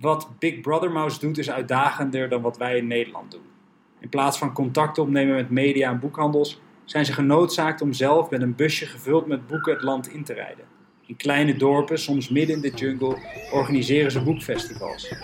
Wat 0.00 0.28
Big 0.38 0.60
Brother 0.60 0.92
Mouse 0.92 1.18
doet 1.18 1.38
is 1.38 1.50
uitdagender 1.50 2.28
dan 2.28 2.42
wat 2.42 2.58
wij 2.58 2.76
in 2.76 2.86
Nederland 2.86 3.30
doen. 3.30 3.42
In 4.00 4.08
plaats 4.08 4.38
van 4.38 4.52
contact 4.52 4.98
opnemen 4.98 5.34
met 5.34 5.50
media 5.50 5.90
en 5.90 6.00
boekhandels, 6.00 6.60
zijn 6.84 7.04
ze 7.04 7.12
genoodzaakt 7.12 7.80
om 7.80 7.92
zelf 7.92 8.30
met 8.30 8.42
een 8.42 8.54
busje 8.54 8.86
gevuld 8.86 9.26
met 9.26 9.46
boeken 9.46 9.72
het 9.72 9.82
land 9.82 10.08
in 10.08 10.24
te 10.24 10.32
rijden. 10.32 10.64
In 11.06 11.16
kleine 11.16 11.56
dorpen, 11.56 11.98
soms 11.98 12.28
midden 12.28 12.56
in 12.56 12.62
de 12.62 12.70
jungle, 12.70 13.16
organiseren 13.52 14.10
ze 14.10 14.22
boekfestivals. 14.22 15.14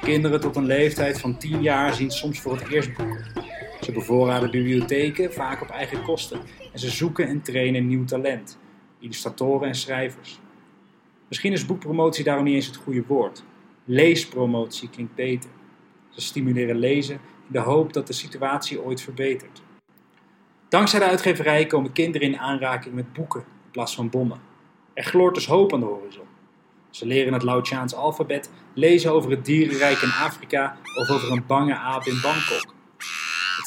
Kinderen 0.00 0.40
tot 0.40 0.56
een 0.56 0.66
leeftijd 0.66 1.20
van 1.20 1.38
10 1.38 1.62
jaar 1.62 1.94
zien 1.94 2.10
soms 2.10 2.40
voor 2.40 2.56
het 2.56 2.68
eerst 2.68 2.96
boeken. 2.96 3.45
Ze 3.86 3.92
bevoorraden 3.92 4.50
bibliotheken, 4.50 5.32
vaak 5.32 5.62
op 5.62 5.68
eigen 5.68 6.02
kosten, 6.02 6.40
en 6.72 6.78
ze 6.78 6.90
zoeken 6.90 7.28
en 7.28 7.42
trainen 7.42 7.86
nieuw 7.86 8.04
talent, 8.04 8.58
illustratoren 8.98 9.68
en 9.68 9.74
schrijvers. 9.74 10.40
Misschien 11.28 11.52
is 11.52 11.66
boekpromotie 11.66 12.24
daarom 12.24 12.44
niet 12.44 12.54
eens 12.54 12.66
het 12.66 12.76
goede 12.76 13.04
woord. 13.06 13.44
Leespromotie 13.84 14.90
klinkt 14.90 15.14
beter. 15.14 15.50
Ze 16.10 16.20
stimuleren 16.20 16.76
lezen 16.76 17.14
in 17.14 17.52
de 17.52 17.58
hoop 17.58 17.92
dat 17.92 18.06
de 18.06 18.12
situatie 18.12 18.82
ooit 18.82 19.00
verbetert. 19.00 19.62
Dankzij 20.68 20.98
de 20.98 21.06
uitgeverij 21.06 21.66
komen 21.66 21.92
kinderen 21.92 22.28
in 22.28 22.38
aanraking 22.38 22.94
met 22.94 23.12
boeken 23.12 23.40
in 23.40 23.70
plaats 23.70 23.94
van 23.94 24.10
bommen. 24.10 24.40
Er 24.94 25.04
gloort 25.04 25.34
dus 25.34 25.46
hoop 25.46 25.72
aan 25.72 25.80
de 25.80 25.86
horizon. 25.86 26.26
Ze 26.90 27.06
leren 27.06 27.32
het 27.32 27.42
Laotiaans 27.42 27.94
alfabet, 27.94 28.50
lezen 28.74 29.12
over 29.12 29.30
het 29.30 29.44
dierenrijk 29.44 29.98
in 29.98 30.12
Afrika 30.12 30.76
of 30.94 31.10
over 31.10 31.32
een 31.32 31.46
bange 31.46 31.74
aap 31.74 32.04
in 32.04 32.20
Bangkok. 32.22 32.74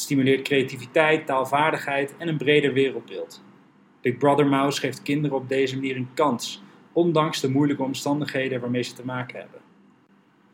Stimuleert 0.09 0.41
creativiteit, 0.41 1.25
taalvaardigheid 1.25 2.15
en 2.17 2.27
een 2.27 2.37
breder 2.37 2.73
wereldbeeld. 2.73 3.43
Big 4.01 4.17
Brother 4.17 4.47
Mouse 4.47 4.79
geeft 4.79 5.01
kinderen 5.01 5.37
op 5.37 5.49
deze 5.49 5.75
manier 5.75 5.95
een 5.95 6.09
kans, 6.13 6.63
ondanks 6.93 7.41
de 7.41 7.49
moeilijke 7.49 7.83
omstandigheden 7.83 8.61
waarmee 8.61 8.83
ze 8.83 8.93
te 8.93 9.05
maken 9.05 9.39
hebben. 9.39 9.59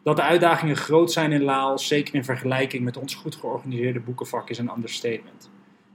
Dat 0.03 0.15
de 0.15 0.21
uitdagingen 0.21 0.75
groot 0.75 1.11
zijn 1.11 1.31
in 1.31 1.43
Laos, 1.43 1.87
zeker 1.87 2.15
in 2.15 2.23
vergelijking 2.23 2.83
met 2.83 2.97
ons 2.97 3.15
goed 3.15 3.35
georganiseerde 3.35 3.99
boekenvak, 3.99 4.49
is 4.49 4.57
een 4.57 4.71
understatement. 4.75 5.49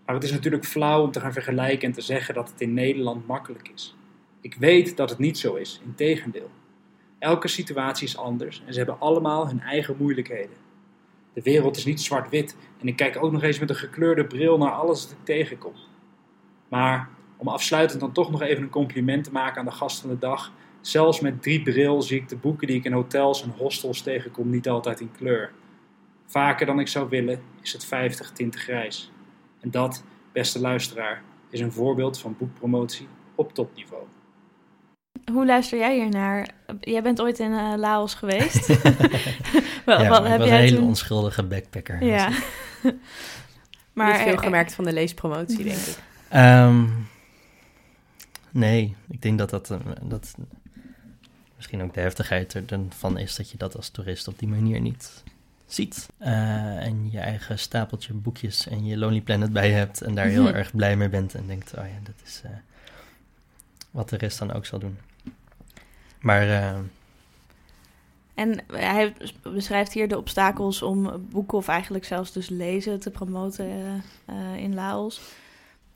Maar 0.06 0.14
het 0.14 0.24
is 0.24 0.32
natuurlijk 0.32 0.64
flauw 0.64 1.02
om 1.02 1.10
te 1.10 1.20
gaan 1.20 1.32
vergelijken 1.32 1.88
en 1.88 1.94
te 1.94 2.00
zeggen 2.00 2.34
dat 2.34 2.50
het 2.50 2.60
in 2.60 2.74
Nederland 2.74 3.26
makkelijk 3.26 3.70
is. 3.74 3.96
Ik 4.40 4.54
weet 4.54 4.96
dat 4.96 5.10
het 5.10 5.18
niet 5.18 5.38
zo 5.38 5.54
is, 5.54 5.80
integendeel. 5.84 6.50
Elke 7.18 7.48
situatie 7.48 8.06
is 8.06 8.16
anders 8.16 8.62
en 8.66 8.72
ze 8.72 8.78
hebben 8.78 9.00
allemaal 9.00 9.46
hun 9.48 9.60
eigen 9.60 9.96
moeilijkheden. 9.98 10.68
De 11.32 11.42
wereld 11.42 11.76
is 11.76 11.84
niet 11.84 12.00
zwart-wit 12.00 12.56
en 12.80 12.88
ik 12.88 12.96
kijk 12.96 13.22
ook 13.22 13.32
nog 13.32 13.42
eens 13.42 13.58
met 13.58 13.70
een 13.70 13.76
gekleurde 13.76 14.24
bril 14.24 14.58
naar 14.58 14.72
alles 14.72 15.02
wat 15.02 15.12
ik 15.12 15.24
tegenkom. 15.24 15.72
Maar 16.68 17.08
om 17.36 17.48
afsluitend 17.48 18.00
dan 18.00 18.12
toch 18.12 18.30
nog 18.30 18.42
even 18.42 18.62
een 18.62 18.70
compliment 18.70 19.24
te 19.24 19.32
maken 19.32 19.58
aan 19.58 19.64
de 19.64 19.70
gast 19.70 20.00
van 20.00 20.10
de 20.10 20.18
dag. 20.18 20.52
Zelfs 20.80 21.20
met 21.20 21.42
drie 21.42 21.62
bril 21.62 22.02
zie 22.02 22.20
ik 22.20 22.28
de 22.28 22.36
boeken 22.36 22.66
die 22.66 22.76
ik 22.76 22.84
in 22.84 22.92
hotels 22.92 23.42
en 23.42 23.54
hostels 23.56 24.02
tegenkom 24.02 24.50
niet 24.50 24.68
altijd 24.68 25.00
in 25.00 25.12
kleur. 25.12 25.52
Vaker 26.26 26.66
dan 26.66 26.80
ik 26.80 26.88
zou 26.88 27.08
willen 27.08 27.42
is 27.62 27.72
het 27.72 27.84
50 27.84 28.30
tinten 28.30 28.60
grijs. 28.60 29.10
En 29.60 29.70
dat, 29.70 30.04
beste 30.32 30.60
luisteraar, 30.60 31.22
is 31.50 31.60
een 31.60 31.72
voorbeeld 31.72 32.18
van 32.18 32.36
boekpromotie 32.38 33.08
op 33.34 33.54
topniveau. 33.54 34.02
Hoe 35.32 35.46
luister 35.46 35.78
jij 35.78 35.94
hier 35.94 36.08
naar? 36.08 36.48
Jij 36.80 37.02
bent 37.02 37.20
ooit 37.20 37.38
in 37.38 37.50
uh, 37.50 37.72
Laos 37.76 38.14
geweest. 38.14 38.66
wel, 39.86 40.02
ja, 40.02 40.08
wat, 40.08 40.22
heb 40.22 40.32
ik 40.32 40.38
was 40.38 40.48
jij 40.48 40.56
een 40.56 40.64
hele 40.64 40.76
toen... 40.76 40.86
onschuldige 40.86 41.42
backpacker. 41.42 42.04
Ja. 42.04 42.28
maar 43.92 44.12
Niet 44.12 44.22
veel 44.22 44.36
gemerkt 44.36 44.74
van 44.74 44.84
de 44.84 44.92
leespromotie, 44.92 45.64
denk 45.64 45.78
ik. 45.78 45.96
Um, 46.34 47.08
nee, 48.50 48.96
ik 49.08 49.22
denk 49.22 49.38
dat 49.38 49.50
dat, 49.50 49.74
dat 50.02 50.34
misschien 51.56 51.82
ook 51.82 51.94
de 51.94 52.00
heftigheid 52.00 52.54
ervan 52.70 53.18
is 53.18 53.36
dat 53.36 53.50
je 53.50 53.56
dat 53.56 53.76
als 53.76 53.88
toerist 53.88 54.28
op 54.28 54.38
die 54.38 54.48
manier 54.48 54.80
niet 54.80 55.22
ziet. 55.66 56.08
Uh, 56.20 56.28
en 56.86 57.10
je 57.10 57.18
eigen 57.18 57.58
stapeltje 57.58 58.12
boekjes 58.12 58.68
en 58.68 58.84
je 58.84 58.96
Lonely 58.96 59.20
Planet 59.20 59.52
bij 59.52 59.68
je 59.68 59.74
hebt 59.74 60.00
en 60.02 60.14
daar 60.14 60.26
heel 60.26 60.42
Mhm. 60.42 60.54
erg 60.54 60.74
blij 60.74 60.96
mee 60.96 61.08
bent 61.08 61.34
en 61.34 61.46
denkt, 61.46 61.72
oh 61.78 61.84
ja, 61.84 61.98
dat 62.02 62.14
is 62.24 62.42
uh, 62.44 62.50
wat 63.90 64.08
de 64.08 64.16
rest 64.16 64.38
dan 64.38 64.52
ook 64.52 64.66
zal 64.66 64.78
doen. 64.78 64.98
Maar 66.20 66.46
uh, 66.46 66.78
En 68.34 68.60
hij 68.72 69.12
beschrijft 69.42 69.92
hier 69.92 70.08
de 70.08 70.18
obstakels 70.18 70.82
om 70.82 71.26
boeken 71.30 71.58
of 71.58 71.68
eigenlijk 71.68 72.04
zelfs 72.04 72.32
dus 72.32 72.48
lezen 72.48 73.00
te 73.00 73.10
promoten 73.10 73.66
uh, 74.30 74.56
in 74.56 74.74
Laos. 74.74 75.20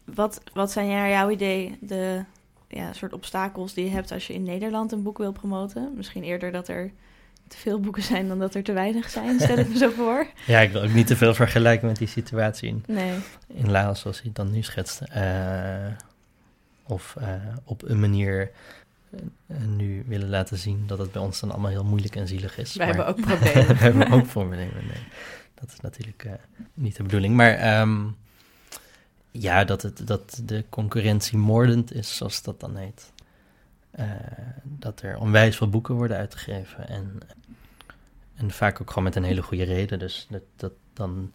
Wat, 0.05 0.41
wat 0.53 0.73
zijn 0.73 0.89
naar 0.89 1.09
jouw 1.09 1.31
idee 1.31 1.79
de 1.81 2.25
ja, 2.69 2.93
soort 2.93 3.13
obstakels 3.13 3.75
die 3.75 3.85
je 3.85 3.91
hebt 3.91 4.13
als 4.13 4.27
je 4.27 4.35
in 4.35 4.43
Nederland 4.43 4.93
een 4.93 5.03
boek 5.03 5.19
wil 5.19 5.33
promoten? 5.33 5.93
Misschien 5.97 6.23
eerder 6.23 6.53
dat 6.53 6.69
er 6.69 6.91
te 7.49 7.57
veel 7.57 7.81
boeken 7.81 8.03
zijn 8.03 8.29
dan 8.29 8.39
dat 8.39 8.55
er 8.55 8.63
te 8.63 8.73
weinig 8.73 9.11
zijn, 9.11 9.41
stel 9.41 9.59
ik 9.59 9.69
me 9.69 9.77
zo 9.77 9.91
voor. 10.01 10.27
Ja, 10.47 10.61
ik 10.61 10.73
wil 10.73 10.83
ook 10.83 10.93
niet 10.93 11.07
te 11.07 11.17
veel 11.17 11.35
vergelijken 11.35 11.89
met 11.89 11.97
die 11.97 12.09
situatie 12.09 12.69
in, 12.69 12.85
nee. 12.87 13.19
in 13.47 13.71
Laos 13.71 14.01
zoals 14.01 14.17
hij 14.17 14.27
het 14.27 14.37
dan 14.37 14.51
nu 14.51 14.63
schetst. 14.63 15.01
Uh, 15.17 15.87
of 16.87 17.17
uh, 17.19 17.35
op 17.65 17.83
een 17.83 18.01
manier 18.01 18.51
uh, 19.11 19.57
nu 19.67 20.05
willen 20.07 20.29
laten 20.29 20.59
zien 20.59 20.87
dat 20.87 20.99
het 20.99 21.13
bij 21.13 21.23
ons 21.23 21.41
dan 21.41 21.51
allemaal 21.51 21.71
heel 21.71 21.85
moeilijk 21.85 22.17
en 22.17 22.29
zielig 22.29 22.59
is. 22.59 22.75
Wij 22.75 22.87
maar, 22.87 22.97
hebben 22.97 23.15
ook 23.15 23.27
problemen. 23.31 23.67
we 23.67 23.83
hebben 23.83 24.11
ook 24.11 24.27
problemen, 24.27 24.87
nee. 24.87 25.03
Dat 25.55 25.73
is 25.73 25.81
natuurlijk 25.81 26.27
niet 26.75 26.97
de 26.97 27.03
bedoeling. 27.03 27.35
Maar 27.35 27.81
um, 27.81 28.17
ja, 29.39 29.65
dat, 29.65 29.83
het, 29.83 30.07
dat 30.07 30.41
de 30.45 30.65
concurrentie 30.69 31.39
moordend 31.39 31.93
is, 31.93 32.17
zoals 32.17 32.43
dat 32.43 32.61
dan 32.61 32.77
heet. 32.77 33.13
Uh, 33.99 34.05
dat 34.63 35.03
er 35.03 35.19
onwijs 35.19 35.57
veel 35.57 35.69
boeken 35.69 35.95
worden 35.95 36.17
uitgegeven. 36.17 36.89
En, 36.89 37.19
en 38.35 38.51
vaak 38.51 38.81
ook 38.81 38.89
gewoon 38.89 39.05
met 39.05 39.17
een 39.17 39.25
hele 39.25 39.43
goede 39.43 39.65
reden. 39.65 39.99
Dus 39.99 40.27
dat, 40.31 40.43
dat 40.57 40.73
dan 40.93 41.31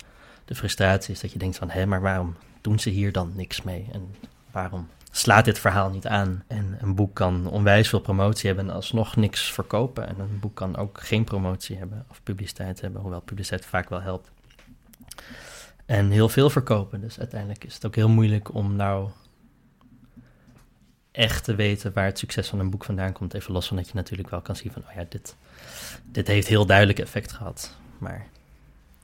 de 0.45 0.55
frustratie 0.55 1.13
is 1.13 1.19
dat 1.19 1.31
je 1.31 1.39
denkt 1.39 1.57
van, 1.57 1.69
hé, 1.69 1.85
maar 1.85 2.01
waarom 2.01 2.35
doen 2.61 2.79
ze 2.79 2.89
hier 2.89 3.11
dan 3.11 3.31
niks 3.35 3.61
mee? 3.61 3.87
En 3.91 4.15
waarom 4.51 4.87
slaat 5.11 5.45
dit 5.45 5.59
verhaal 5.59 5.89
niet 5.89 6.07
aan? 6.07 6.43
En 6.47 6.77
een 6.81 6.95
boek 6.95 7.13
kan 7.13 7.47
onwijs 7.47 7.89
veel 7.89 7.99
promotie 7.99 8.47
hebben 8.47 8.69
en 8.69 8.75
alsnog 8.75 9.15
niks 9.15 9.51
verkopen. 9.51 10.07
En 10.07 10.19
een 10.19 10.39
boek 10.39 10.55
kan 10.55 10.77
ook 10.77 10.99
geen 11.01 11.23
promotie 11.23 11.77
hebben 11.77 12.05
of 12.09 12.23
publiciteit 12.23 12.81
hebben, 12.81 13.01
hoewel 13.01 13.21
publiciteit 13.21 13.65
vaak 13.65 13.89
wel 13.89 14.01
helpt. 14.01 14.31
En 15.85 16.09
heel 16.09 16.29
veel 16.29 16.49
verkopen. 16.49 17.01
Dus 17.01 17.19
uiteindelijk 17.19 17.63
is 17.63 17.73
het 17.73 17.85
ook 17.85 17.95
heel 17.95 18.09
moeilijk 18.09 18.53
om 18.53 18.75
nou 18.75 19.09
echt 21.11 21.43
te 21.43 21.55
weten 21.55 21.93
waar 21.93 22.05
het 22.05 22.19
succes 22.19 22.47
van 22.47 22.59
een 22.59 22.69
boek 22.69 22.85
vandaan 22.85 23.13
komt. 23.13 23.33
Even 23.33 23.53
los 23.53 23.67
van 23.67 23.77
dat 23.77 23.87
je 23.87 23.95
natuurlijk 23.95 24.29
wel 24.29 24.41
kan 24.41 24.55
zien 24.55 24.71
van, 24.71 24.83
oh 24.89 24.95
ja, 24.95 25.05
dit, 25.09 25.35
dit 26.05 26.27
heeft 26.27 26.47
heel 26.47 26.65
duidelijk 26.65 26.99
effect 26.99 27.31
gehad. 27.31 27.75
Maar 27.97 28.27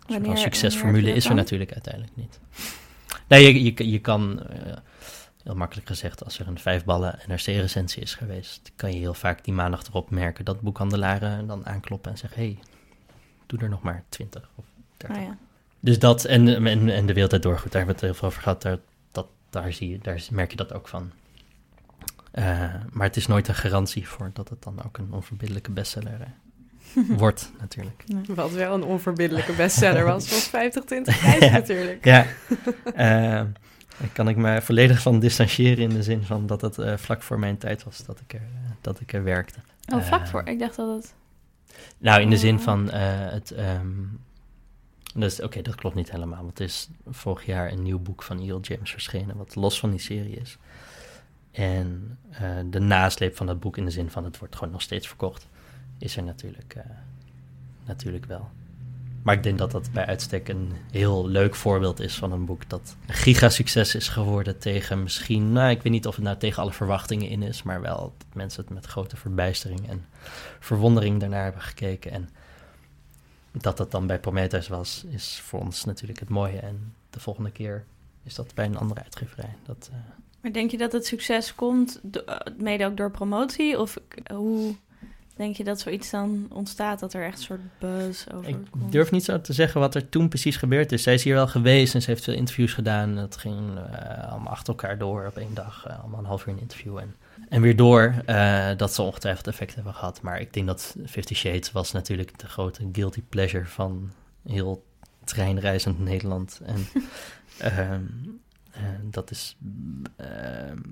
van 0.07 0.37
succesformule 0.37 1.13
is 1.13 1.25
er 1.25 1.35
natuurlijk 1.35 1.71
uiteindelijk 1.71 2.15
niet. 2.15 2.39
Nee, 3.27 3.53
je, 3.53 3.63
je, 3.63 3.91
je 3.91 3.99
kan, 3.99 4.41
uh, 4.51 4.75
heel 5.45 5.55
makkelijk 5.55 5.87
gezegd, 5.87 6.23
als 6.23 6.39
er 6.39 6.47
een 6.47 6.59
vijfballen 6.59 7.19
NRC-recensie 7.27 8.01
is 8.01 8.15
geweest, 8.15 8.71
kan 8.75 8.91
je 8.93 8.99
heel 8.99 9.13
vaak 9.13 9.43
die 9.43 9.53
maandag 9.53 9.87
erop 9.87 10.09
merken 10.09 10.45
dat 10.45 10.61
boekhandelaren 10.61 11.47
dan 11.47 11.65
aankloppen 11.65 12.11
en 12.11 12.17
zeggen, 12.17 12.41
hey, 12.41 12.59
doe 13.45 13.59
er 13.59 13.69
nog 13.69 13.81
maar 13.81 14.03
twintig 14.09 14.49
of 14.55 14.65
dertig. 14.97 15.17
Oh 15.17 15.23
ja. 15.23 15.37
Dus 15.79 15.99
dat 15.99 16.25
en, 16.25 16.65
en, 16.65 16.89
en 16.89 17.05
de 17.05 17.13
wereldtijd 17.13 17.43
doorgoed, 17.43 17.71
daar 17.71 17.85
hebben 17.85 18.01
we 18.01 18.05
het 18.05 18.11
heel 18.11 18.13
veel 18.13 18.27
over 18.27 18.41
gehad, 18.41 18.61
daar, 18.61 18.77
dat, 19.11 19.27
daar, 19.49 19.73
zie 19.73 19.89
je, 19.89 19.99
daar 20.01 20.21
merk 20.31 20.51
je 20.51 20.57
dat 20.57 20.73
ook 20.73 20.87
van. 20.87 21.11
Uh, 22.33 22.73
maar 22.91 23.07
het 23.07 23.15
is 23.15 23.27
nooit 23.27 23.47
een 23.47 23.55
garantie 23.55 24.07
voor 24.07 24.31
dat 24.33 24.49
het 24.49 24.63
dan 24.63 24.83
ook 24.85 24.97
een 24.97 25.11
onverbiddelijke 25.11 25.71
bestseller 25.71 26.19
uh, 26.19 27.09
wordt, 27.17 27.51
natuurlijk. 27.59 28.03
Nee. 28.05 28.35
Wat 28.35 28.51
wel 28.51 28.73
een 28.73 28.83
onverbiddelijke 28.83 29.53
bestseller 29.53 30.05
was, 30.05 30.29
was 30.29 30.47
50 30.47 30.83
20 30.83 31.19
prijs 31.19 31.39
ja, 31.39 31.51
natuurlijk. 31.51 32.05
Ja, 32.05 32.25
uh, 32.95 33.41
daar 33.99 34.09
kan 34.13 34.27
ik 34.27 34.35
me 34.35 34.61
volledig 34.61 35.01
van 35.01 35.19
distancieren 35.19 35.83
in 35.83 35.89
de 35.89 36.03
zin 36.03 36.23
van 36.23 36.47
dat 36.47 36.61
het 36.61 36.77
vlak 37.01 37.21
voor 37.21 37.39
mijn 37.39 37.57
tijd 37.57 37.83
was 37.83 38.05
dat 38.05 38.19
ik 38.19 38.33
er, 38.33 38.47
dat 38.81 38.99
ik 38.99 39.13
er 39.13 39.23
werkte. 39.23 39.59
Oh, 39.93 40.01
vlak 40.01 40.27
voor? 40.27 40.41
Ik 40.45 40.59
dacht 40.59 40.75
dat 40.75 40.95
het... 40.95 41.13
Nou, 41.97 42.21
in 42.21 42.29
de 42.29 42.37
zin 42.37 42.59
van 42.59 42.91
het... 42.91 43.57
Um, 43.57 44.19
dus, 45.17 45.35
Oké, 45.35 45.45
okay, 45.45 45.61
dat 45.61 45.75
klopt 45.75 45.95
niet 45.95 46.11
helemaal. 46.11 46.43
Want 46.43 46.57
het 46.57 46.67
is 46.67 46.89
vorig 47.07 47.45
jaar 47.45 47.71
een 47.71 47.83
nieuw 47.83 47.99
boek 47.99 48.23
van 48.23 48.39
E.L. 48.39 48.59
James 48.61 48.91
verschenen, 48.91 49.37
wat 49.37 49.55
los 49.55 49.79
van 49.79 49.89
die 49.89 49.99
serie 49.99 50.35
is. 50.35 50.57
En 51.51 52.17
uh, 52.31 52.39
de 52.65 52.79
nasleep 52.79 53.35
van 53.35 53.45
dat 53.45 53.59
boek, 53.59 53.77
in 53.77 53.85
de 53.85 53.91
zin 53.91 54.09
van 54.09 54.23
het 54.23 54.37
wordt 54.37 54.55
gewoon 54.55 54.73
nog 54.73 54.81
steeds 54.81 55.07
verkocht, 55.07 55.47
is 55.97 56.17
er 56.17 56.23
natuurlijk, 56.23 56.75
uh, 56.77 56.83
natuurlijk 57.85 58.25
wel. 58.25 58.49
Maar 59.25 59.35
ik 59.35 59.43
denk 59.43 59.57
dat 59.57 59.71
dat 59.71 59.91
bij 59.91 60.05
uitstek 60.05 60.47
een 60.47 60.71
heel 60.91 61.27
leuk 61.27 61.55
voorbeeld 61.55 61.99
is 61.99 62.15
van 62.15 62.31
een 62.31 62.45
boek 62.45 62.69
dat 62.69 62.95
een 63.07 63.13
gigasucces 63.13 63.95
is 63.95 64.07
geworden 64.07 64.57
tegen 64.57 65.03
misschien, 65.03 65.51
nou 65.51 65.69
ik 65.69 65.81
weet 65.81 65.93
niet 65.93 66.07
of 66.07 66.15
het 66.15 66.23
nou 66.23 66.37
tegen 66.37 66.61
alle 66.61 66.73
verwachtingen 66.73 67.29
in 67.29 67.43
is, 67.43 67.63
maar 67.63 67.81
wel 67.81 67.97
dat 67.97 68.25
mensen 68.33 68.63
het 68.63 68.73
met 68.73 68.85
grote 68.85 69.15
verbijstering 69.15 69.89
en 69.89 70.05
verwondering 70.59 71.19
daarnaar 71.19 71.43
hebben 71.43 71.61
gekeken. 71.61 72.11
En 72.11 72.29
dat 73.51 73.77
dat 73.77 73.91
dan 73.91 74.07
bij 74.07 74.19
Prometheus 74.19 74.67
was, 74.67 75.05
is 75.09 75.39
voor 75.43 75.59
ons 75.59 75.85
natuurlijk 75.85 76.19
het 76.19 76.29
mooie. 76.29 76.59
En 76.59 76.93
de 77.09 77.19
volgende 77.19 77.51
keer 77.51 77.85
is 78.23 78.35
dat 78.35 78.53
bij 78.53 78.65
een 78.65 78.77
andere 78.77 79.03
uitgeverij. 79.03 79.55
Dat, 79.65 79.89
uh, 79.91 79.97
maar 80.41 80.51
denk 80.53 80.71
je 80.71 80.77
dat 80.77 80.91
het 80.91 81.05
succes 81.05 81.55
komt 81.55 82.01
mede 82.57 82.85
ook 82.85 82.97
door 82.97 83.11
promotie? 83.11 83.79
Of 83.79 83.97
hoe 84.33 84.75
denk 85.35 85.55
je 85.55 85.63
dat 85.63 85.79
zoiets 85.79 86.09
dan 86.09 86.47
ontstaat, 86.49 86.99
dat 86.99 87.13
er 87.13 87.25
echt 87.25 87.37
een 87.37 87.43
soort 87.43 87.79
buzz 87.79 88.27
over 88.33 88.49
Ik 88.49 88.57
komt? 88.69 88.91
durf 88.91 89.11
niet 89.11 89.23
zo 89.23 89.41
te 89.41 89.53
zeggen 89.53 89.79
wat 89.79 89.95
er 89.95 90.09
toen 90.09 90.29
precies 90.29 90.57
gebeurd 90.57 90.91
is. 90.91 91.03
Zij 91.03 91.13
is 91.13 91.23
hier 91.23 91.33
wel 91.33 91.47
geweest 91.47 91.95
en 91.95 92.01
ze 92.01 92.09
heeft 92.09 92.23
veel 92.23 92.33
interviews 92.33 92.73
gedaan. 92.73 93.15
Dat 93.15 93.37
ging 93.37 93.59
uh, 93.77 94.31
allemaal 94.31 94.51
achter 94.51 94.67
elkaar 94.67 94.97
door 94.97 95.25
op 95.25 95.37
één 95.37 95.53
dag. 95.53 95.85
Uh, 95.87 95.99
allemaal 95.99 96.19
een 96.19 96.25
half 96.25 96.45
uur 96.45 96.53
een 96.53 96.59
interview 96.59 96.97
en, 96.97 97.15
en 97.49 97.61
weer 97.61 97.75
door. 97.75 98.15
Uh, 98.27 98.69
dat 98.77 98.93
ze 98.93 99.01
ongetwijfeld 99.01 99.47
effect 99.47 99.75
hebben 99.75 99.93
gehad. 99.93 100.21
Maar 100.21 100.39
ik 100.39 100.53
denk 100.53 100.67
dat 100.67 100.95
Fifty 101.05 101.33
Shades 101.33 101.71
was 101.71 101.91
natuurlijk 101.91 102.39
de 102.39 102.47
grote 102.47 102.89
guilty 102.91 103.21
pleasure 103.29 103.65
van 103.65 104.11
heel 104.47 104.85
treinreizend 105.23 105.99
Nederland. 105.99 106.61
En... 106.65 106.87
Uh, 107.61 107.95
dat 109.03 109.31
is 109.31 109.55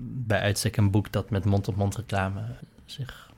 bij 0.00 0.40
uitstek 0.40 0.76
een 0.76 0.90
boek 0.90 1.12
dat 1.12 1.30
met 1.30 1.44
mond-op-mond 1.44 1.96
reclame 1.96 2.40
zich 2.84 3.32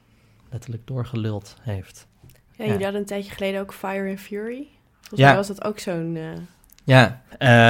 letterlijk 0.56 0.86
doorgeluld 0.86 1.56
heeft. 1.60 2.06
Ja, 2.22 2.64
jullie 2.64 2.72
ja. 2.72 2.82
hadden 2.82 3.00
een 3.00 3.06
tijdje 3.06 3.32
geleden 3.32 3.60
ook 3.60 3.74
Fire 3.74 4.10
and 4.10 4.20
Fury. 4.20 4.68
Volgens 4.98 5.20
ja. 5.20 5.26
mij 5.26 5.36
was 5.36 5.46
dat 5.46 5.64
ook 5.64 5.78
zo'n... 5.78 6.14
Uh... 6.16 6.30
Ja, 6.84 7.22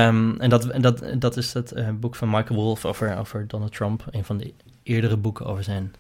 um, 0.09 0.41
en, 0.41 0.51
dat, 0.51 0.67
en 0.67 0.83
dat, 0.83 1.05
dat 1.19 1.37
is 1.37 1.53
het 1.53 2.01
boek 2.01 2.15
van 2.15 2.31
Michael 2.31 2.61
Wolff 2.61 2.85
over, 2.85 3.19
over 3.19 3.49
Donald 3.49 3.73
Trump. 3.73 4.05
Een 4.11 4.25
van 4.25 4.37
de 4.37 4.55
eerdere 4.83 5.17
boeken 5.17 5.47
over 5.47 5.65
zijn 5.65 5.95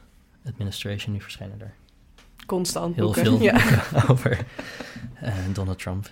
administration. 0.46 1.12
Nu 1.12 1.20
verschijnen 1.20 1.60
er 1.60 1.74
constant 2.46 2.94
heel 2.94 3.04
boeken. 3.04 3.24
veel 3.24 3.40
ja. 3.52 3.52
boeken 3.52 4.08
over 4.10 4.46
Donald 5.52 5.78
Trump. 5.78 6.10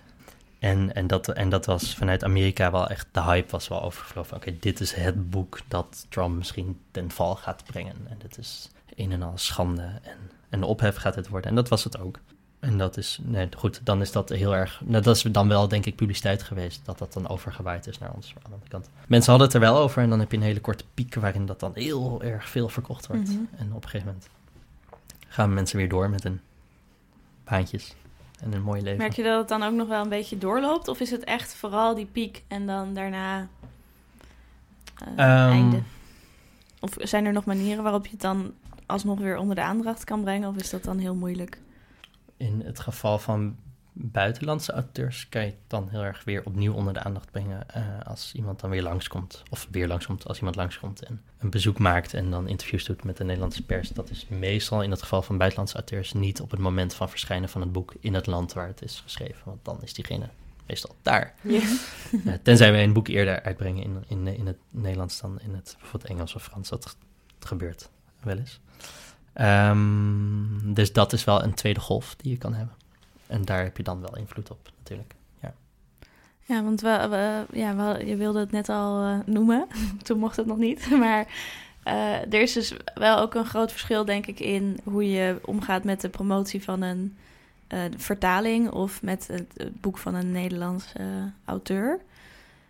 En, 0.59 0.95
en, 0.95 1.07
dat, 1.07 1.29
en 1.29 1.49
dat 1.49 1.67
was 1.67 1.95
vanuit 1.95 2.25
Amerika 2.25 2.71
wel 2.71 2.89
echt, 2.89 3.07
de 3.13 3.23
hype 3.23 3.51
was 3.51 3.69
wel 3.69 3.83
overgevlogen. 3.83 4.37
Oké, 4.37 4.49
okay, 4.49 4.61
dit 4.61 4.81
is 4.81 4.93
het 4.93 5.31
boek 5.31 5.59
dat 5.69 6.07
Trump 6.09 6.37
misschien 6.37 6.81
ten 6.91 7.11
val 7.11 7.37
gaat 7.37 7.65
brengen. 7.65 7.97
En 8.09 8.17
dit 8.19 8.39
is 8.39 8.71
een 8.97 9.13
en 9.13 9.23
al 9.23 9.39
schande 9.39 10.01
en, 10.03 10.31
en 10.49 10.63
ophef 10.63 10.97
gaat 10.97 11.15
het 11.15 11.29
worden. 11.29 11.51
En 11.51 11.57
dat 11.57 11.69
was 11.69 11.85
het 11.85 11.99
ook. 11.99 12.19
En 12.61 12.79
dat 12.79 12.97
is, 12.97 13.19
nee, 13.23 13.49
goed, 13.57 13.81
dan 13.85 14.01
is 14.01 14.13
dat 14.13 14.29
heel 14.29 14.55
erg, 14.55 14.81
nou, 14.85 15.03
dat 15.03 15.17
is 15.17 15.23
dan 15.23 15.49
wel 15.49 15.69
denk 15.69 15.87
ik 15.87 15.97
publiciteit 15.97 16.43
geweest, 16.43 16.81
dat 16.85 16.99
dat 16.99 17.13
dan 17.13 17.29
overgewaaid 17.29 17.87
is 17.87 17.99
naar 17.99 18.13
ons 18.15 18.29
aan 18.29 18.43
de 18.43 18.51
andere 18.51 18.71
kant. 18.71 18.91
Mensen 19.07 19.31
hadden 19.31 19.47
het 19.47 19.57
er 19.57 19.63
wel 19.63 19.79
over 19.79 20.03
en 20.03 20.11
dan 20.11 20.21
heb 20.21 20.31
je 20.31 20.37
een 20.37 20.43
hele 20.43 20.61
korte 20.61 20.85
piek 20.95 21.15
waarin 21.15 21.47
dat 21.47 21.61
dan 21.61 21.71
heel 21.75 22.23
erg 22.23 22.49
veel 22.49 22.69
verkocht 22.69 23.07
wordt. 23.07 23.29
Mhm. 23.29 23.39
En 23.57 23.73
op 23.73 23.83
een 23.83 23.89
gegeven 23.89 24.07
moment 24.07 24.29
gaan 25.29 25.55
mensen 25.55 25.77
weer 25.77 25.89
door 25.89 26.11
met 26.11 26.23
hun 26.23 26.41
baantjes 27.45 27.95
en 28.41 28.53
een 28.53 28.63
mooi 28.63 28.83
leven. 28.83 28.99
Merk 28.99 29.13
je 29.13 29.23
dat 29.23 29.39
het 29.39 29.49
dan 29.49 29.63
ook 29.63 29.75
nog 29.75 29.89
wel 29.89 30.03
een 30.03 30.09
beetje 30.09 30.39
doorloopt? 30.39 30.89
Of 30.89 31.01
is 31.01 31.11
het 31.11 31.25
echt 31.25 31.55
vooral 31.55 31.95
die 31.95 32.07
piek 32.07 32.43
en 32.49 32.67
dan 32.67 32.95
daarna 32.95 33.49
uh, 35.03 35.09
Um, 35.09 35.53
einde? 35.53 35.83
Of 36.81 36.95
zijn 36.99 37.25
er 37.25 37.33
nog 37.33 37.45
manieren 37.45 37.83
waarop 37.83 38.05
je 38.05 38.13
het 38.13 38.21
dan 38.21 38.53
alsnog 38.87 39.19
weer 39.19 39.37
onder 39.37 39.55
de 39.55 39.63
aandacht 39.63 40.05
kan 40.05 40.23
brengen? 40.23 40.49
Of 40.49 40.57
is 40.57 40.71
dat 40.71 40.85
dan 40.85 40.99
heel 40.99 41.15
moeilijk? 41.15 41.59
In 42.37 42.63
het 42.65 42.81
geval 42.81 43.19
van 43.19 43.57
buitenlandse 43.97 44.73
auteurs 44.73 45.29
kan 45.29 45.43
je 45.43 45.47
het 45.47 45.57
dan 45.67 45.89
heel 45.89 46.03
erg 46.03 46.25
weer 46.25 46.45
opnieuw 46.45 46.73
onder 46.73 46.93
de 46.93 47.03
aandacht 47.03 47.31
brengen 47.31 47.67
uh, 47.77 47.83
als 48.05 48.33
iemand 48.35 48.61
dan 48.61 48.71
weer 48.71 48.83
langskomt. 48.83 49.43
Of 49.51 49.69
weer 49.71 49.89
langskomt 49.89 50.27
als 50.27 50.39
iemand 50.39 50.57
langskomt 50.57 51.03
en 51.03 51.23
een 51.39 51.51
bezoek 51.51 51.79
maakt 51.79 52.15
en 52.15 52.31
dan 52.31 52.49
interviews 52.49 52.85
doet 52.85 53.05
met 53.05 53.17
de 53.17 53.25
Nederlandse 53.25 53.65
pers. 53.65 53.89
Dat 53.89 54.11
is 54.11 54.27
meestal 54.29 54.83
in 54.83 54.91
het 54.91 55.03
geval 55.03 55.23
van 55.23 55.39
buitenlandse 55.39 55.77
auteurs 55.77 56.13
niet 56.13 56.41
op 56.41 56.51
het 56.51 56.61
moment 56.61 56.95
van 56.95 57.11
verschijnen 57.11 57.49
van 57.49 57.61
het 57.61 57.73
boek 57.73 57.95
in 58.01 58.15
het 58.15 58.27
land 58.27 58.53
waar 58.53 58.67
het 58.67 58.83
is 58.83 59.01
geschreven. 59.03 59.43
Want 59.45 59.65
dan 59.65 59.83
is 59.83 59.95
diegene 59.95 60.29
meestal 60.67 60.95
daar. 61.03 61.35
Ja. 61.41 61.61
Uh, 62.25 62.33
tenzij 62.43 62.73
wij 62.73 62.85
een 62.85 62.93
boek 62.93 63.09
eerder 63.09 63.43
uitbrengen 63.43 63.83
in, 63.83 64.05
in, 64.09 64.27
in 64.27 64.47
het 64.47 64.59
Nederlands 64.71 65.21
dan 65.21 65.41
in 65.41 65.55
het 65.55 65.77
bijvoorbeeld 65.79 66.13
Engels 66.13 66.35
of 66.35 66.43
Frans. 66.43 66.69
Dat 66.69 66.97
gebeurt 67.39 67.91
wel 68.25 68.37
eens. 68.37 68.61
Um, 69.41 70.75
dus 70.75 70.93
dat 70.93 71.13
is 71.13 71.25
wel 71.25 71.43
een 71.43 71.55
tweede 71.55 71.81
golf 71.81 72.15
die 72.17 72.31
je 72.31 72.39
kan 72.39 72.55
hebben. 72.55 72.75
En 73.27 73.45
daar 73.45 73.63
heb 73.63 73.77
je 73.77 73.83
dan 73.83 74.01
wel 74.01 74.17
invloed 74.17 74.51
op, 74.51 74.71
natuurlijk. 74.79 75.15
Ja, 75.41 75.55
ja 76.43 76.63
want 76.63 76.81
we, 76.81 77.07
we, 77.11 77.59
ja, 77.59 77.75
we, 77.77 78.07
je 78.07 78.17
wilde 78.17 78.39
het 78.39 78.51
net 78.51 78.69
al 78.69 79.05
uh, 79.05 79.19
noemen. 79.27 79.67
Toen 80.03 80.19
mocht 80.19 80.37
het 80.37 80.47
nog 80.47 80.59
niet. 80.59 80.91
Maar 80.99 81.27
uh, 81.85 82.33
er 82.33 82.41
is 82.41 82.53
dus 82.53 82.75
wel 82.95 83.19
ook 83.19 83.35
een 83.35 83.45
groot 83.45 83.71
verschil, 83.71 84.05
denk 84.05 84.27
ik, 84.27 84.41
in 84.41 84.79
hoe 84.85 85.11
je 85.11 85.39
omgaat 85.45 85.85
met 85.85 86.01
de 86.01 86.09
promotie 86.09 86.63
van 86.63 86.83
een 86.83 87.17
uh, 87.69 87.81
vertaling 87.97 88.71
of 88.71 89.03
met 89.03 89.27
het, 89.27 89.47
het, 89.57 89.81
boek 89.81 89.99
van 89.99 90.15
een 90.15 90.33
Nederlandse 90.33 91.33
auteur. 91.45 92.01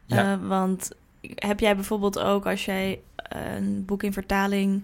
Ja. 0.06 0.38
want 0.38 0.90
heb 1.34 1.60
jij 1.60 1.74
bijvoorbeeld 1.74 2.18
ook, 2.18 2.46
als 2.46 2.64
jij 2.64 3.00
een 3.16 3.84
boek 3.84 4.02
in 4.02 4.12
vertaling 4.12 4.82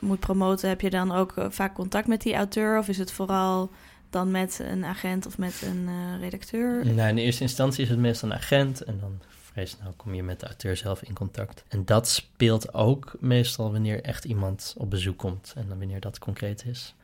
moet 0.00 0.20
promoten, 0.20 0.68
heb 0.68 0.80
je 0.80 0.90
dan 0.90 1.12
ook 1.12 1.34
vaak 1.48 1.74
contact 1.74 2.06
met 2.06 2.22
die 2.22 2.34
auteur? 2.34 2.78
Of 2.78 2.88
is 2.88 2.98
het 2.98 3.12
vooral 3.12 3.70
dan 4.10 4.30
met 4.30 4.58
een 4.62 4.84
agent 4.84 5.26
of 5.26 5.38
met 5.38 5.62
een 5.62 5.88
uh, 5.88 6.20
redacteur? 6.20 6.86
Nou, 6.86 7.08
in 7.08 7.18
eerste 7.18 7.42
instantie 7.42 7.82
is 7.82 7.90
het 7.90 7.98
meestal 7.98 8.30
een 8.30 8.36
agent 8.36 8.84
en 8.84 8.98
dan 9.00 9.20
vrij 9.28 9.66
snel 9.66 9.92
kom 9.96 10.14
je 10.14 10.22
met 10.22 10.40
de 10.40 10.46
auteur 10.46 10.76
zelf 10.76 11.02
in 11.02 11.14
contact. 11.14 11.64
En 11.68 11.84
dat 11.84 12.08
speelt 12.08 12.74
ook 12.74 13.14
meestal 13.20 13.72
wanneer 13.72 14.02
echt 14.02 14.24
iemand 14.24 14.74
op 14.78 14.90
bezoek 14.90 15.18
komt 15.18 15.52
en 15.56 15.68
dan 15.68 15.78
wanneer 15.78 16.00
dat 16.00 16.18
concreet 16.18 16.64
is. 16.64 16.94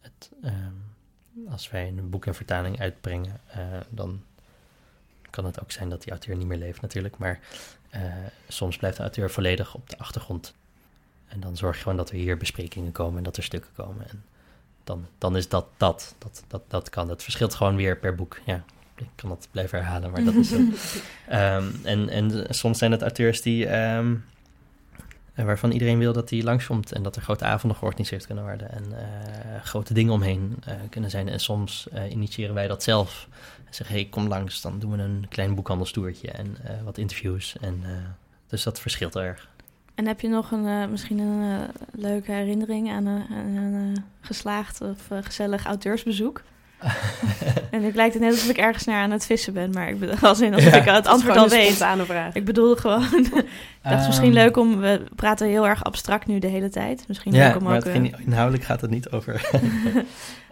Het, 0.00 0.30
um, 0.44 0.84
als 1.50 1.70
wij 1.70 1.88
een 1.88 2.10
boek 2.10 2.26
in 2.26 2.34
vertaling 2.34 2.80
uitbrengen, 2.80 3.40
uh, 3.56 3.56
dan 3.88 4.22
kan 5.30 5.44
het 5.44 5.60
ook 5.62 5.70
zijn 5.70 5.88
dat 5.88 6.02
die 6.02 6.10
auteur 6.10 6.36
niet 6.36 6.46
meer 6.46 6.58
leeft 6.58 6.80
natuurlijk, 6.80 7.18
maar 7.18 7.40
soms 8.48 8.76
blijft 8.76 8.96
de 8.96 9.02
auteur 9.02 9.30
volledig 9.30 9.74
op 9.74 9.90
de 9.90 9.98
achtergrond. 9.98 10.54
En 11.30 11.40
dan 11.40 11.56
zorg 11.56 11.76
je 11.76 11.82
gewoon 11.82 11.96
dat 11.96 12.10
er 12.10 12.16
hier 12.16 12.36
besprekingen 12.36 12.92
komen 12.92 13.18
en 13.18 13.24
dat 13.24 13.36
er 13.36 13.42
stukken 13.42 13.70
komen. 13.76 14.08
En 14.08 14.24
dan, 14.84 15.06
dan 15.18 15.36
is 15.36 15.48
dat 15.48 15.66
dat. 15.76 16.14
Dat, 16.18 16.44
dat. 16.48 16.62
dat 16.68 16.90
kan. 16.90 17.08
Dat 17.08 17.22
verschilt 17.22 17.54
gewoon 17.54 17.76
weer 17.76 17.96
per 17.96 18.14
boek. 18.14 18.38
Ja, 18.44 18.64
ik 18.96 19.06
kan 19.14 19.28
dat 19.28 19.48
blijven 19.50 19.78
herhalen, 19.78 20.10
maar 20.10 20.24
dat 20.24 20.34
is 20.34 20.48
zo. 20.48 20.58
Ehm, 21.28 21.64
en, 21.82 22.08
en 22.08 22.46
soms 22.54 22.78
zijn 22.78 22.92
het 22.92 23.02
auteurs 23.02 23.42
die, 23.42 23.66
ehm, 23.66 24.14
waarvan 25.34 25.70
iedereen 25.70 25.98
wil 25.98 26.12
dat 26.12 26.28
die 26.28 26.42
langskomt 26.42 26.92
en 26.92 27.02
dat 27.02 27.16
er 27.16 27.22
grote 27.22 27.44
avonden 27.44 27.78
georganiseerd 27.78 28.26
kunnen 28.26 28.44
worden 28.44 28.70
en 28.70 28.84
eh, 28.98 29.62
grote 29.62 29.94
dingen 29.94 30.12
omheen 30.12 30.56
eh, 30.64 30.74
kunnen 30.90 31.10
zijn. 31.10 31.28
En 31.28 31.40
soms 31.40 31.88
eh, 31.88 32.10
initiëren 32.10 32.54
wij 32.54 32.66
dat 32.66 32.82
zelf. 32.82 33.28
En 33.70 33.76
zeggen, 33.76 33.96
hey, 33.96 34.04
kom 34.04 34.28
langs, 34.28 34.60
dan 34.60 34.78
doen 34.78 34.90
we 34.90 35.02
een 35.02 35.26
klein 35.28 35.54
boekhandelstoertje 35.54 36.30
en 36.30 36.56
eh, 36.64 36.82
wat 36.84 36.98
interviews. 36.98 37.56
En, 37.60 37.80
eh, 37.84 37.90
dus 38.46 38.62
dat 38.62 38.80
verschilt 38.80 39.16
erg. 39.16 39.48
En 40.00 40.06
heb 40.06 40.20
je 40.20 40.28
nog 40.28 40.50
een, 40.50 40.66
eh, 40.66 40.86
misschien 40.86 41.18
een 41.18 41.60
eh, 41.60 41.68
leuke 41.92 42.32
herinnering 42.32 42.90
aan 42.90 43.06
een, 43.06 43.24
aan 43.30 43.46
een 43.56 43.94
eh, 43.96 44.02
geslaagd 44.20 44.80
of 44.80 44.96
gezellig 45.24 45.64
auteursbezoek? 45.64 46.42
en 47.70 47.82
het 47.82 47.94
lijkt 47.94 48.14
het 48.14 48.22
net 48.22 48.32
alsof 48.32 48.48
ik 48.50 48.56
ergens 48.56 48.84
naar 48.84 49.02
aan 49.02 49.10
het 49.10 49.26
vissen 49.26 49.52
ben, 49.52 49.70
maar 49.70 49.88
ik 49.88 49.98
bedoel, 49.98 50.16
als 50.28 50.40
in 50.46 50.54
alsof 50.54 50.72
Ja. 50.72 50.78
ik 50.78 50.84
het 50.84 50.94
Dat 50.94 51.06
antwoord 51.06 51.36
al 51.36 51.48
weet. 51.48 51.76
vraag. 51.76 52.34
Ik 52.34 52.44
bedoel 52.44 52.76
gewoon, 52.76 53.02
ik 53.16 53.30
dacht 53.30 53.44
het 53.82 54.00
is 54.00 54.06
misschien 54.06 54.34
Ehm, 54.36 54.44
leuk 54.44 54.56
om, 54.56 54.78
we 54.80 55.04
praten 55.16 55.48
heel 55.48 55.66
erg 55.66 55.84
abstract 55.84 56.26
nu 56.26 56.38
de 56.38 56.46
hele 56.46 56.68
tijd. 56.68 57.04
Misschien 57.08 57.32
Ja, 57.32 57.46
leuk 57.46 57.56
om 57.56 57.62
maar 57.62 57.76
ook... 57.76 57.84
het 57.84 58.18
inhoudelijk 58.24 58.64
gaat 58.64 58.80
het 58.80 58.90
niet 58.90 59.10
over. 59.10 59.50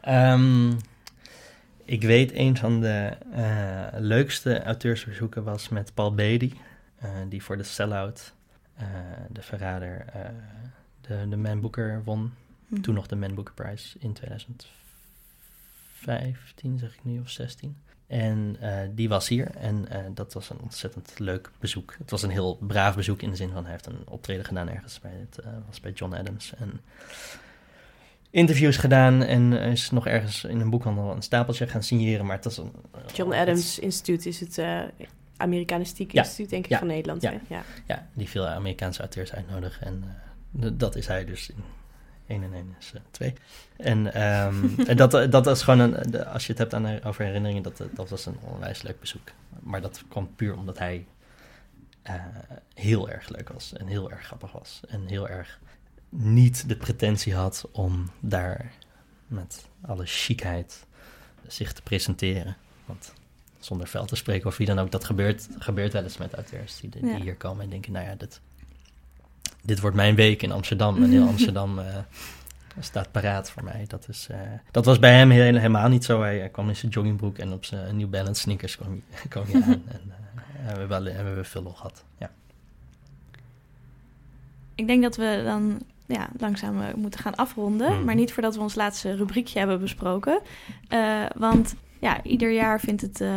Ehm, 0.00 0.70
ik 1.84 2.02
weet 2.02 2.30
een 2.34 2.56
van 2.56 2.80
de 2.80 3.10
leukste 3.96 4.62
auteursverzoeken 4.62 5.44
was 5.44 5.68
met 5.68 5.94
Paul 5.94 6.14
Beatty, 6.14 6.52
die 7.28 7.42
voor 7.42 7.56
de 7.56 7.62
Sellout, 7.62 8.32
de 9.30 9.42
verrader, 9.42 10.04
eh, 10.12 10.30
de, 11.00 11.28
de 11.28 11.36
Man 11.36 11.60
Booker 11.60 12.02
won. 12.04 12.32
hm. 12.68 12.80
Toen 12.80 12.94
nog 12.94 13.06
de 13.06 13.16
Man 13.16 13.34
Booker 13.34 13.54
Prize 13.54 13.96
in 13.98 14.12
2015, 14.12 16.78
zeg 16.78 16.94
ik 16.94 17.04
nu, 17.04 17.20
of 17.20 17.30
16. 17.30 17.76
En 18.08 18.56
eh, 18.60 18.88
die 18.90 19.08
was 19.08 19.28
hier 19.28 19.50
en 19.56 19.88
eh, 19.88 20.00
dat 20.14 20.32
was 20.32 20.50
een 20.50 20.60
ontzettend 20.62 21.18
leuk 21.18 21.50
bezoek. 21.60 21.94
Het 21.98 22.10
was 22.10 22.22
een 22.22 22.30
heel 22.30 22.58
braaf 22.60 22.94
bezoek 22.94 23.22
in 23.22 23.30
de 23.30 23.36
zin 23.36 23.50
van 23.50 23.62
hij 23.62 23.72
heeft 23.72 23.86
een 23.86 24.02
optreden 24.04 24.44
gedaan 24.44 24.68
ergens 24.68 25.00
bij, 25.00 25.26
het, 25.28 25.38
eh, 25.38 25.50
was 25.66 25.80
bij 25.80 25.92
John 25.92 26.14
Adams. 26.14 26.54
En 26.54 26.80
interviews 28.30 28.76
gedaan 28.76 29.22
en 29.22 29.52
is 29.52 29.90
nog 29.90 30.06
ergens 30.06 30.44
in 30.44 30.60
een 30.60 30.70
boekhandel 30.70 31.10
een 31.10 31.22
stapeltje 31.22 31.66
gaan 31.66 31.82
signeren. 31.82 32.26
Maar 32.26 32.36
het 32.36 32.44
was 32.44 32.58
een... 32.58 32.72
John 33.14 33.32
Adams 33.32 33.78
Instituut 33.78 34.26
is 34.26 34.40
het 34.40 34.58
eh 34.58 34.82
Amerikanistiek 35.38 36.12
Ja. 36.12 36.22
Instituut, 36.22 36.50
denk 36.50 36.64
ik, 36.64 36.70
Ja. 36.70 36.78
van 36.78 36.86
Nederland. 36.86 37.22
Ja. 37.22 37.32
Ja. 37.48 37.62
Ja, 37.86 38.06
die 38.14 38.28
veel 38.28 38.46
Amerikaanse 38.46 39.00
auteurs 39.00 39.32
uitnodigen. 39.32 39.86
En 39.86 40.04
eh, 40.60 40.66
d- 40.68 40.80
dat 40.80 40.96
is 40.96 41.06
hij 41.06 41.24
dus 41.24 41.50
in 41.50 41.64
1 42.26 42.42
en 42.42 42.52
1 42.54 42.74
is 42.78 42.92
2. 43.10 43.34
En, 43.76 44.14
ehm, 44.14 44.68
en 44.90 44.96
dat, 44.96 45.10
dat 45.32 45.46
is 45.46 45.62
gewoon, 45.62 45.78
een, 45.78 46.10
de- 46.10 46.26
als 46.26 46.42
je 46.46 46.48
het 46.52 46.58
hebt 46.58 46.74
aan, 46.74 47.02
over 47.02 47.24
herinneringen, 47.24 47.62
dat, 47.62 47.82
dat 47.92 48.08
was 48.08 48.26
een 48.26 48.38
onwijs 48.40 48.82
leuk 48.82 49.00
bezoek. 49.00 49.28
Maar 49.60 49.80
dat 49.80 50.02
kwam 50.08 50.34
puur 50.36 50.56
omdat 50.56 50.78
hij 50.78 51.06
eh, 52.02 52.14
heel 52.74 53.08
erg 53.10 53.28
leuk 53.28 53.48
was 53.48 53.72
en 53.72 53.86
heel 53.86 54.10
erg 54.10 54.22
grappig 54.24 54.52
was. 54.52 54.80
En 54.88 55.06
heel 55.06 55.28
erg 55.28 55.60
niet 56.08 56.68
de 56.68 56.76
pretentie 56.76 57.34
had 57.34 57.68
om 57.72 58.10
daar 58.20 58.72
met 59.26 59.64
alle 59.80 60.06
chicheid 60.06 60.86
zich 61.46 61.72
te 61.72 61.82
presenteren. 61.82 62.56
Want 62.84 63.12
zonder 63.58 63.86
vuil 63.88 64.04
te 64.06 64.16
spreken 64.16 64.46
of 64.46 64.56
wie 64.56 64.66
dan 64.66 64.78
ook, 64.78 64.90
dat 64.90 65.04
gebeurt, 65.04 65.48
gebeurt 65.58 65.92
wel 65.92 66.02
eens 66.02 66.16
met 66.18 66.34
auteurs 66.34 66.80
die, 66.80 66.90
die 66.90 67.06
Ja. 67.06 67.16
hier 67.20 67.34
komen 67.36 67.64
en 67.64 67.70
denken, 67.70 67.92
nou 67.92 68.06
ja, 68.06 68.14
dit, 68.14 68.40
dit 69.62 69.80
wordt 69.80 69.96
mijn 69.96 70.14
week 70.14 70.42
in 70.42 70.52
Amsterdam. 70.52 71.02
En 71.02 71.10
heel 71.10 71.26
Amsterdam 71.34 71.78
eh, 71.78 71.96
staat 72.80 73.10
paraat 73.12 73.50
voor 73.50 73.64
mij. 73.64 73.84
Dat, 73.86 74.08
is, 74.08 74.26
eh, 74.30 74.38
dat 74.70 74.84
was 74.84 74.98
bij 74.98 75.16
hem 75.16 75.30
heel, 75.30 75.42
helemaal 75.56 75.88
niet 75.88 76.04
zo. 76.04 76.20
Hij, 76.20 76.38
hij 76.38 76.48
kwam 76.48 76.68
in 76.68 76.76
zijn 76.76 76.92
joggingbroek 76.92 77.38
en 77.38 77.52
op 77.52 77.64
zijn 77.64 77.96
New 77.96 78.08
Balance 78.08 78.40
sneakers 78.40 78.76
kwam 78.76 79.02
hij, 79.10 79.28
kwam 79.28 79.44
hij 79.46 79.62
aan. 79.62 79.68
En, 79.88 80.02
eh, 80.08 80.68
en 80.68 80.74
we 80.74 80.78
hebben, 80.78 80.96
alle- 80.96 81.10
en 81.10 81.18
we 81.20 81.26
hebben 81.26 81.44
veel 81.46 81.62
lol 81.62 81.72
gehad. 81.72 82.04
Ja. 82.18 82.30
Ik 84.74 84.86
denk 84.86 85.02
dat 85.02 85.16
we 85.16 85.40
dan 85.44 85.80
ja, 86.06 86.28
langzaam 86.38 86.76
moeten 86.96 87.20
gaan 87.20 87.34
afronden. 87.34 87.92
Mhm. 87.94 88.04
Maar 88.04 88.14
niet 88.14 88.32
voordat 88.32 88.54
we 88.54 88.60
ons 88.60 88.74
laatste 88.74 89.16
rubriekje 89.16 89.58
hebben 89.58 89.80
besproken. 89.80 90.40
Want 91.36 91.74
ja, 91.98 92.22
ieder 92.22 92.50
jaar 92.52 92.80
vindt 92.80 93.02
het 93.02 93.20
eh, 93.20 93.30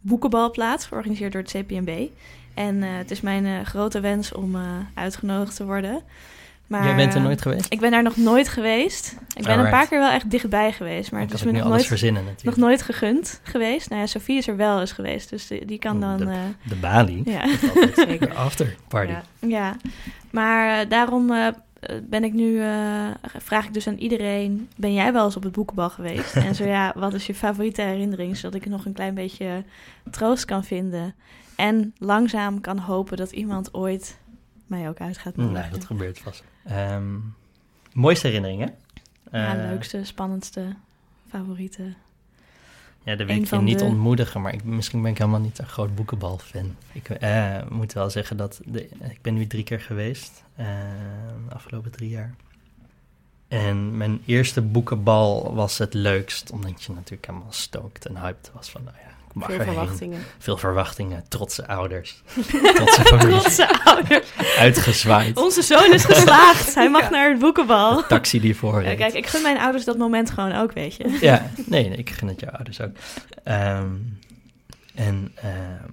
boekenbal 0.00 0.50
plaats, 0.50 0.86
georganiseerd 0.86 1.32
door 1.32 1.42
het 1.42 1.50
CPMB. 1.50 2.06
En 2.54 2.82
eh, 2.82 2.88
het 2.92 3.10
is 3.10 3.20
mijn 3.20 3.46
eh, 3.46 3.60
grote 3.64 4.00
wens 4.00 4.32
om 4.32 4.54
eh, 4.54 4.62
uitgenodigd 4.94 5.56
te 5.56 5.64
worden. 5.64 6.02
Maar, 6.66 6.84
Jij 6.84 6.94
bent 6.96 7.14
er 7.14 7.20
nooit 7.20 7.42
geweest? 7.42 7.72
Ik 7.72 7.80
ben 7.80 7.90
daar 7.90 8.02
nog 8.02 8.16
nooit 8.16 8.48
geweest. 8.48 9.16
Ik 9.34 9.42
ben 9.44 9.58
een 9.58 9.70
paar 9.70 9.88
keer 9.88 9.98
wel 9.98 10.10
echt 10.10 10.30
dichtbij 10.30 10.72
geweest. 10.72 11.12
Maar 11.12 11.20
het 11.20 11.32
is 11.32 11.42
me 11.42 11.52
nog 11.52 11.68
nooit, 11.68 11.86
verzinnen 11.86 12.24
nog 12.42 12.56
nooit 12.56 12.82
gegund 12.82 13.40
geweest. 13.42 13.88
Nou 13.88 14.00
ja, 14.00 14.06
Sofie 14.06 14.36
is 14.38 14.46
er 14.48 14.56
wel 14.56 14.80
eens 14.80 14.92
geweest. 14.92 15.30
Dus 15.30 15.46
die, 15.46 15.64
die 15.64 15.78
kan 15.78 16.00
dan... 16.00 16.16
de- 16.16 16.24
eh, 16.24 16.38
De 16.68 16.74
Bali. 16.76 17.22
ja. 17.24 17.44
Zeker. 17.94 18.28
de 18.28 18.34
after 18.46 18.76
party. 18.88 19.12
Ja. 19.12 19.22
Ja, 19.48 19.76
maar 20.30 20.80
eh, 20.80 20.88
daarom 20.88 21.30
eh, 21.32 21.46
ben 22.02 22.24
ik 22.24 22.32
nu, 22.32 22.60
eh, 22.60 23.08
vraag 23.38 23.66
ik 23.66 23.74
dus 23.74 23.86
aan 23.86 23.96
iedereen, 23.96 24.68
ben 24.76 24.92
jij 24.94 25.12
wel 25.12 25.24
eens 25.24 25.36
op 25.36 25.42
het 25.42 25.52
boekenbal 25.52 25.90
geweest? 25.90 26.36
en 26.36 26.54
zo 26.54 26.64
ja, 26.64 26.92
wat 26.96 27.14
is 27.14 27.26
je 27.26 27.34
favoriete 27.34 27.82
herinnering, 27.82 28.36
zodat 28.36 28.54
ik 28.60 28.66
nog 28.66 28.84
een 28.84 28.92
klein 28.92 29.14
beetje 29.14 29.64
troost 30.10 30.44
kan 30.44 30.64
vinden. 30.64 31.14
En 31.56 31.94
langzaam 31.98 32.60
kan 32.60 32.78
hopen 32.78 33.16
dat 33.16 33.30
iemand 33.32 33.74
ooit 33.74 34.18
mij 34.66 34.88
ook 34.88 35.00
uit 35.00 35.18
gaat 35.18 35.36
nodigen. 35.36 35.60
Nee, 35.60 35.70
dat 35.70 35.84
gebeurt 35.84 36.18
vast. 36.18 36.44
Ehm, 36.64 37.16
mooiste 37.92 38.26
herinneringen? 38.26 38.74
Ja, 39.32 39.56
Eh, 39.56 39.70
leukste, 39.70 40.04
spannendste, 40.04 40.74
favoriete. 41.28 41.92
Ja, 43.10 43.16
dat 43.16 43.26
wil 43.26 43.36
ik 43.36 43.46
je 43.46 43.56
niet 43.56 43.78
de- 43.78 43.84
ontmoedigen, 43.84 44.40
maar 44.40 44.52
ik, 44.54 44.64
misschien 44.64 45.02
ben 45.02 45.10
ik 45.10 45.18
helemaal 45.18 45.40
niet 45.40 45.58
een 45.58 45.66
groot 45.68 45.94
boekenbal-fan. 45.94 46.76
Ik 46.92 47.08
eh, 47.10 47.56
moet 47.68 47.92
wel 47.92 48.10
zeggen 48.10 48.36
dat 48.36 48.60
de, 48.64 48.88
ik 48.88 49.18
ben 49.22 49.34
nu 49.34 49.46
drie 49.46 49.64
keer 49.64 49.80
geweest, 49.80 50.42
eh, 50.56 50.66
de 51.48 51.54
afgelopen 51.54 51.90
drie 51.90 52.08
jaar. 52.10 52.34
En 53.48 53.96
mijn 53.96 54.20
eerste 54.26 54.60
boekenbal 54.62 55.54
was 55.54 55.78
het 55.78 55.94
leukst, 55.94 56.50
omdat 56.50 56.82
je 56.82 56.92
natuurlijk 56.92 57.26
helemaal 57.26 57.52
stoked 57.52 58.06
en 58.06 58.16
hyped 58.16 58.50
was 58.54 58.70
van, 58.70 58.82
nou 58.84 58.96
ja, 59.04 59.09
mag 59.34 59.50
Veel 59.50 59.64
verwachtingen. 59.64 60.20
Veel 60.38 60.56
verwachtingen, 60.56 61.24
trotse 61.28 61.66
ouders, 61.66 62.22
trotse 62.74 63.04
familie, 63.04 63.40
Trotse 63.40 63.84
ouder. 63.84 64.24
uitgezwaaid, 64.58 65.36
Onze 65.36 65.62
zoon 65.62 65.92
is 65.92 66.04
geslaagd. 66.04 66.74
Hij 66.74 66.90
mag 66.90 67.10
naar 67.16 67.30
het 67.30 67.38
boekenbal. 67.38 68.06
taxi 68.06 68.40
die 68.40 68.56
voor 68.56 68.82
Ja, 68.82 68.94
kijk, 68.94 69.12
ik 69.14 69.26
gun 69.26 69.42
mijn 69.42 69.58
ouders 69.58 69.84
dat 69.84 69.98
moment 69.98 70.30
gewoon 70.30 70.52
ook, 70.52 70.72
weet 70.72 70.94
je. 70.94 71.18
Ja, 71.20 71.50
nee, 71.66 71.88
nee, 71.88 71.98
ik 71.98 72.10
gun 72.10 72.28
het 72.28 72.40
jouw 72.40 72.50
ouders 72.50 72.80
ook. 72.80 72.92
Ehm, 73.44 73.88
en 74.94 75.32
ehm, 75.34 75.88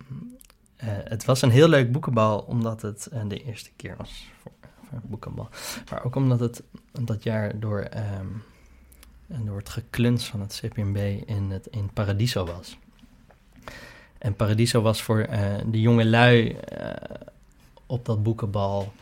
eh, 0.77 0.87
het 1.03 1.25
was 1.25 1.41
een 1.41 1.51
heel 1.51 1.67
leuk 1.67 1.91
boekenbal, 1.91 2.39
omdat 2.39 2.81
het 2.81 3.07
eh, 3.11 3.21
de 3.27 3.43
eerste 3.43 3.69
keer 3.75 3.95
was 3.97 4.27
voor, 4.41 4.51
voor 4.89 4.97
een 4.97 5.09
boekenbal. 5.09 5.49
Maar 5.91 6.03
ook 6.03 6.15
omdat 6.15 6.39
het 6.39 6.61
dat 6.91 7.23
jaar 7.23 7.59
door, 7.59 7.79
ehm, 7.79 8.27
door 9.27 9.57
het 9.57 9.69
gekluns 9.69 10.25
van 10.25 10.39
het 10.41 10.61
CPMB 10.61 10.97
in, 11.25 11.49
het, 11.51 11.67
in 11.67 11.89
Paradiso 11.93 12.45
was. 12.45 12.77
En 14.19 14.35
Paradiso 14.35 14.81
was 14.81 15.01
voor 15.01 15.19
eh, 15.19 15.39
de 15.65 15.81
jonge 15.81 16.05
lui 16.05 16.49
eh, 16.51 16.89
op 17.85 18.05
dat 18.05 18.23
boekenbal 18.23 18.93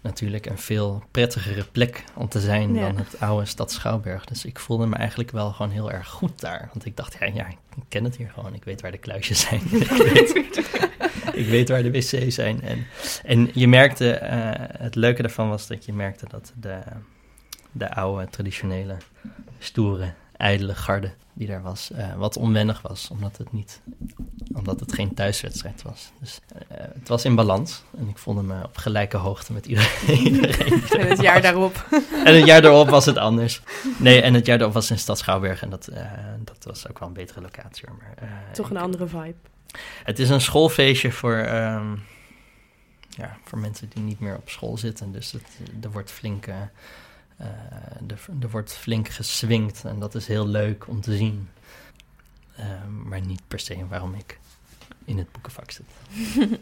natuurlijk 0.00 0.46
een 0.46 0.58
veel 0.58 1.02
prettigere 1.10 1.64
plek 1.72 2.04
om 2.14 2.28
te 2.28 2.40
zijn 2.40 2.74
Ja. 2.74 2.80
dan 2.80 2.96
het 2.96 3.20
oude 3.20 3.46
Stad 3.46 3.72
Schouwburg. 3.72 4.24
Dus 4.24 4.44
ik 4.44 4.58
voelde 4.58 4.86
me 4.86 4.96
eigenlijk 4.96 5.30
wel 5.30 5.50
gewoon 5.52 5.72
heel 5.72 5.92
erg 5.92 6.08
goed 6.08 6.40
daar. 6.40 6.68
Want 6.72 6.84
ik 6.84 6.96
dacht, 6.96 7.16
ja, 7.20 7.26
ja 7.26 7.46
ik 7.48 7.56
ken 7.88 8.04
het 8.04 8.16
hier 8.16 8.30
gewoon. 8.34 8.54
Ik 8.54 8.64
weet 8.64 8.80
waar 8.80 8.90
de 8.90 8.98
kluisjes 8.98 9.40
zijn. 9.40 9.60
ik, 9.72 9.88
weet, 9.88 10.56
ik 11.32 11.46
weet 11.46 11.68
waar 11.68 11.82
de 11.82 11.90
wc's 11.90 12.34
zijn. 12.34 12.62
En, 12.62 12.86
en 13.24 13.50
je 13.52 13.68
merkte, 13.68 14.10
eh, 14.12 14.80
het 14.80 14.94
leuke 14.94 15.22
daarvan 15.22 15.48
was 15.48 15.66
dat 15.66 15.84
je 15.84 15.92
merkte 15.92 16.26
dat 16.28 16.52
de, 16.60 16.78
de 17.72 17.94
oude, 17.94 18.28
traditionele, 18.30 18.96
stoere, 19.58 20.12
ijdele 20.36 20.74
garde 20.74 21.10
die 21.32 21.46
daar 21.46 21.62
was, 21.62 21.90
eh, 21.90 22.14
wat 22.14 22.36
onwennig 22.36 22.82
was. 22.82 23.08
Omdat 23.10 23.36
het, 23.36 23.52
niet, 23.52 23.80
omdat 24.52 24.80
het 24.80 24.92
geen 24.92 25.14
thuiswedstrijd 25.14 25.82
was. 25.82 26.10
Dus 26.20 26.40
eh, 26.68 26.76
het 26.78 27.08
was 27.08 27.24
in 27.24 27.34
balans. 27.34 27.82
En 27.98 28.08
ik 28.08 28.18
voelde 28.18 28.42
me 28.42 28.64
op 28.64 28.76
gelijke 28.76 29.16
hoogte 29.16 29.52
met 29.52 29.66
iedereen. 29.66 30.44
En 31.00 31.08
het 31.08 31.20
jaar 31.20 31.34
was. 31.34 31.42
daarop. 31.42 31.86
En 32.24 32.34
het 32.34 32.46
jaar 32.46 32.64
erop 32.64 32.88
was 32.88 33.06
het 33.06 33.16
anders. 33.16 33.60
Nee, 33.98 34.20
en 34.22 34.34
het 34.34 34.46
jaar 34.46 34.60
erop 34.60 34.72
was 34.72 34.90
in 34.90 34.98
Stad 34.98 35.18
Schouwburg. 35.18 35.62
En 35.62 35.70
dat, 35.70 35.86
eh, 35.88 36.10
dat 36.44 36.64
was 36.64 36.88
ook 36.88 36.98
wel 36.98 37.08
een 37.08 37.14
betere 37.14 37.40
locatie. 37.40 37.88
Maar, 37.98 38.28
Toch 38.52 38.70
een 38.70 38.76
ik- 38.76 38.82
andere 38.82 39.06
vibe. 39.06 39.34
Het 40.04 40.18
is 40.18 40.28
een 40.30 40.40
schoolfeestje 40.40 41.12
voor, 41.12 41.36
ehm, 41.36 41.96
ja, 43.08 43.36
voor 43.44 43.58
mensen 43.58 43.88
die 43.94 44.02
niet 44.02 44.20
meer 44.20 44.36
op 44.36 44.48
school 44.48 44.76
zitten. 44.76 45.12
Dus 45.12 45.32
het, 45.32 45.42
er, 45.82 45.90
wordt 45.90 46.10
flink, 46.10 46.46
eh, 47.36 47.46
er, 48.08 48.24
er 48.40 48.50
wordt 48.50 48.72
flink 48.76 49.08
geswingd. 49.08 49.84
En 49.84 49.98
dat 49.98 50.14
is 50.14 50.26
heel 50.26 50.46
leuk 50.48 50.88
om 50.88 51.00
te 51.00 51.16
zien. 51.16 51.48
Ehm, 52.56 53.08
maar 53.08 53.20
niet 53.20 53.42
per 53.48 53.58
se 53.58 53.86
waarom 53.88 54.14
ik 54.14 54.38
in 55.04 55.18
het 55.18 55.32
boekenvak 55.32 55.70
zit. 55.70 55.86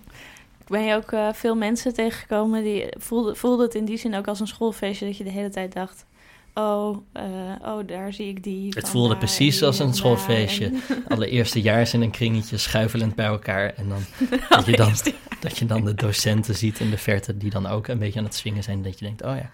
Ben 0.66 0.82
je 0.84 0.94
ook 0.94 1.12
eh, 1.12 1.32
veel 1.32 1.54
mensen 1.54 1.94
tegengekomen 1.94 2.62
die 2.62 2.86
voelde, 2.98 3.34
voelde 3.34 3.62
het 3.62 3.74
in 3.74 3.84
die 3.84 3.96
zin 3.96 4.14
ook 4.14 4.28
als 4.28 4.40
een 4.40 4.46
schoolfeestje 4.46 5.06
dat 5.06 5.16
je 5.16 5.24
de 5.24 5.30
hele 5.30 5.48
tijd 5.48 5.72
dacht: 5.72 6.04
oh, 6.54 6.96
eh, 7.12 7.24
oh, 7.62 7.86
daar 7.86 8.12
zie 8.12 8.28
ik 8.28 8.42
die. 8.42 8.72
Het 8.76 8.88
voelde 8.88 9.16
precies 9.16 9.62
als 9.62 9.78
een 9.78 9.86
en 9.86 9.94
schoolfeestje. 9.94 10.64
en- 10.88 11.04
Alle 11.08 11.28
eerstejaars 11.28 11.94
in 11.94 12.02
een 12.02 12.10
kringetje 12.10 12.56
schuifelend 12.58 13.14
bij 13.14 13.26
elkaar. 13.26 13.74
En 13.74 13.88
dan 13.88 14.00
dat 14.48 14.66
je 14.66 14.76
dan, 14.76 14.92
dat 15.40 15.58
je 15.58 15.66
dan 15.66 15.84
de 15.84 15.94
docenten 15.94 16.54
ziet 16.54 16.80
in 16.80 16.90
de 16.90 16.98
verte 16.98 17.36
die 17.36 17.50
dan 17.50 17.66
ook 17.66 17.86
een 17.88 17.98
beetje 17.98 18.18
aan 18.18 18.24
het 18.24 18.34
swingen 18.34 18.62
zijn. 18.62 18.82
Dat 18.82 18.98
je 18.98 19.04
denkt, 19.04 19.22
oh 19.22 19.36
ja, 19.36 19.50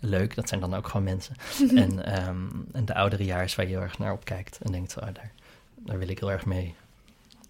leuk, 0.00 0.34
dat 0.34 0.48
zijn 0.48 0.60
dan 0.60 0.74
ook 0.74 0.86
gewoon 0.88 1.04
mensen. 1.04 1.36
en, 1.84 2.04
ehm, 2.04 2.46
en 2.72 2.84
de 2.84 2.94
ouderejaars 2.94 3.54
waar 3.54 3.66
je 3.66 3.72
heel 3.72 3.82
erg 3.82 3.98
naar 3.98 4.12
opkijkt 4.12 4.58
en 4.62 4.72
denkt, 4.72 4.96
oh, 4.96 5.02
daar, 5.12 5.30
daar 5.76 5.98
wil 5.98 6.08
ik 6.08 6.18
heel 6.18 6.30
erg 6.32 6.46
mee 6.46 6.74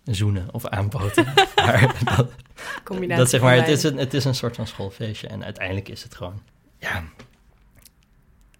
zoenen 0.04 0.48
of 0.52 0.66
aanpoten. 0.66 1.24
maar 1.56 1.94
dat, 2.16 2.30
Combinatie 2.84 3.22
dat 3.22 3.30
zeg 3.30 3.40
maar, 3.40 3.56
het 3.56 3.68
is, 3.68 3.82
een, 3.82 3.96
het 3.98 4.14
is 4.14 4.24
een 4.24 4.34
soort 4.34 4.56
van 4.56 4.66
schoolfeestje. 4.66 5.28
En 5.28 5.44
uiteindelijk 5.44 5.88
is 5.88 6.02
het 6.02 6.14
gewoon, 6.14 6.42
ja... 6.78 7.04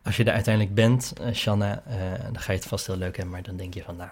Als 0.03 0.17
je 0.17 0.25
er 0.25 0.33
uiteindelijk 0.33 0.75
bent, 0.75 1.13
eh, 1.21 1.33
Shanna, 1.33 1.83
eh, 1.87 1.97
dan 2.23 2.39
ga 2.39 2.53
je 2.53 2.59
het 2.59 2.69
vast 2.69 2.87
heel 2.87 2.97
leuk 2.97 3.17
hebben. 3.17 3.33
Maar 3.35 3.43
dan 3.43 3.57
denk 3.57 3.75
je 3.75 3.83
van, 3.83 3.97
nou, 3.97 4.11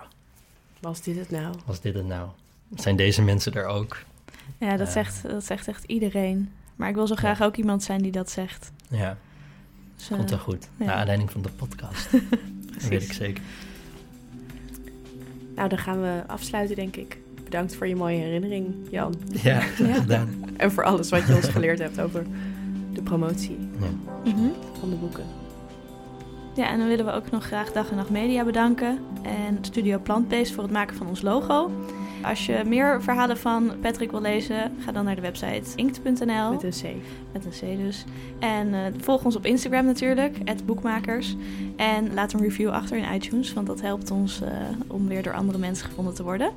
Was 0.80 1.02
dit 1.02 1.16
het 1.16 1.30
nou? 1.30 1.54
was 1.64 1.80
dit 1.80 1.94
het 1.94 2.06
nou? 2.06 2.28
Zijn 2.74 2.96
deze 2.96 3.22
mensen 3.22 3.54
er 3.54 3.66
ook? 3.66 4.02
Ja, 4.58 4.76
dat 4.76 4.86
Eh. 4.86 4.92
zegt, 4.92 5.22
dat 5.22 5.44
zegt 5.44 5.68
echt 5.68 5.84
iedereen. 5.84 6.52
Maar 6.76 6.88
ik 6.88 6.94
wil 6.94 7.06
zo 7.06 7.14
graag 7.14 7.42
ook 7.42 7.56
iemand 7.56 7.82
zijn 7.82 8.02
die 8.02 8.12
dat 8.12 8.30
zegt. 8.30 8.72
Ja, 8.88 9.16
Dus, 9.96 10.10
eh, 10.10 10.16
komt 10.16 10.30
wel 10.30 10.38
goed. 10.38 10.68
ja. 10.76 10.84
Naar 10.84 10.94
aanleiding 10.94 11.30
van 11.30 11.42
de 11.42 11.48
podcast. 11.56 12.10
dat 12.12 12.20
precies. 12.70 12.88
weet 12.88 13.02
ik 13.02 13.12
zeker. 13.12 13.42
Nou, 15.54 15.68
dan 15.68 15.78
gaan 15.78 16.00
we 16.00 16.22
afsluiten, 16.26 16.76
denk 16.76 16.96
ik. 16.96 17.18
Bedankt 17.44 17.74
voor 17.76 17.86
je 17.86 17.96
mooie 17.96 18.18
herinnering, 18.18 18.74
Jan. 18.90 19.14
Ja, 19.42 19.54
Ja. 19.78 19.92
gedaan. 19.92 20.28
En 20.56 20.72
voor 20.72 20.84
alles 20.84 21.08
wat 21.10 21.26
je 21.26 21.34
ons 21.34 21.48
geleerd 21.56 21.78
hebt 21.78 22.00
over 22.00 22.26
de 22.92 23.02
promotie 23.02 23.58
Ja. 23.80 24.30
Mhm. 24.32 24.48
van 24.80 24.90
de 24.90 24.96
boeken. 24.96 25.24
Ja, 26.54 26.68
en 26.70 26.78
dan 26.78 26.88
willen 26.88 27.04
we 27.04 27.12
ook 27.12 27.30
nog 27.30 27.44
graag 27.44 27.72
Dag 27.72 27.90
en 27.90 27.96
Nacht 27.96 28.10
Media 28.10 28.44
bedanken. 28.44 28.98
En 29.22 29.58
Studio 29.60 29.98
Plantbeest 29.98 30.52
voor 30.52 30.62
het 30.62 30.72
maken 30.72 30.96
van 30.96 31.06
ons 31.06 31.22
logo. 31.22 31.70
Als 32.22 32.46
je 32.46 32.62
meer 32.66 33.02
verhalen 33.02 33.38
van 33.38 33.72
Patrick 33.80 34.10
wil 34.10 34.20
lezen, 34.20 34.72
ga 34.78 34.92
dan 34.92 35.04
naar 35.04 35.14
de 35.14 35.20
website 35.20 35.76
inkt.nl. 35.76 36.50
Met 36.50 36.62
een 36.62 36.70
C. 36.70 36.84
Met 37.32 37.44
een 37.44 37.76
C 37.76 37.78
dus. 37.78 38.04
En 38.38 38.74
eh, 38.74 38.80
volg 39.00 39.24
ons 39.24 39.36
op 39.36 39.46
Instagram 39.46 39.84
natuurlijk, 39.84 40.38
boekmakers. 40.64 41.36
En 41.76 42.14
laat 42.14 42.32
een 42.32 42.40
review 42.40 42.70
achter 42.70 42.96
in 42.96 43.14
iTunes, 43.14 43.52
want 43.52 43.66
dat 43.66 43.80
helpt 43.80 44.10
ons 44.10 44.40
eh, 44.40 44.50
om 44.86 45.08
weer 45.08 45.22
door 45.22 45.34
andere 45.34 45.58
mensen 45.58 45.86
gevonden 45.86 46.14
te 46.14 46.22
worden. 46.22 46.50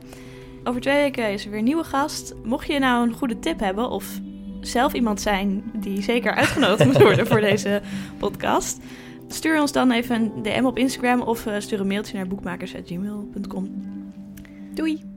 Over 0.64 0.82
twee 0.82 1.02
weken 1.02 1.32
is 1.32 1.44
er 1.44 1.50
weer 1.50 1.60
een 1.60 1.66
nieuwe 1.66 1.84
gast. 1.84 2.34
Mocht 2.44 2.68
je 2.68 2.80
nou 2.80 3.08
een 3.08 3.14
goede 3.14 3.40
tip 3.40 3.60
hebben 3.60 3.90
of 3.90 4.20
zelf 4.60 4.94
iemand 4.94 5.22
zijn 5.22 5.64
die 5.74 6.02
zeker 6.02 6.34
uitgenodigd 6.34 6.86
moet 6.86 7.02
worden 7.02 7.28
voor 7.28 7.42
deze 7.52 7.82
podcast, 8.18 8.80
stuur 9.28 9.62
ons 9.62 9.72
dan 9.72 9.92
even 9.92 10.16
een 10.16 10.44
DM 10.44 10.66
op 10.66 10.78
Instagram 10.78 11.22
of 11.22 11.46
eh, 11.46 11.60
stuur 11.60 11.80
een 11.80 11.88
mailtje 11.88 12.16
naar 12.16 12.28
boekmakers.gmail.com. 12.28 13.70
Doei! 14.74 15.15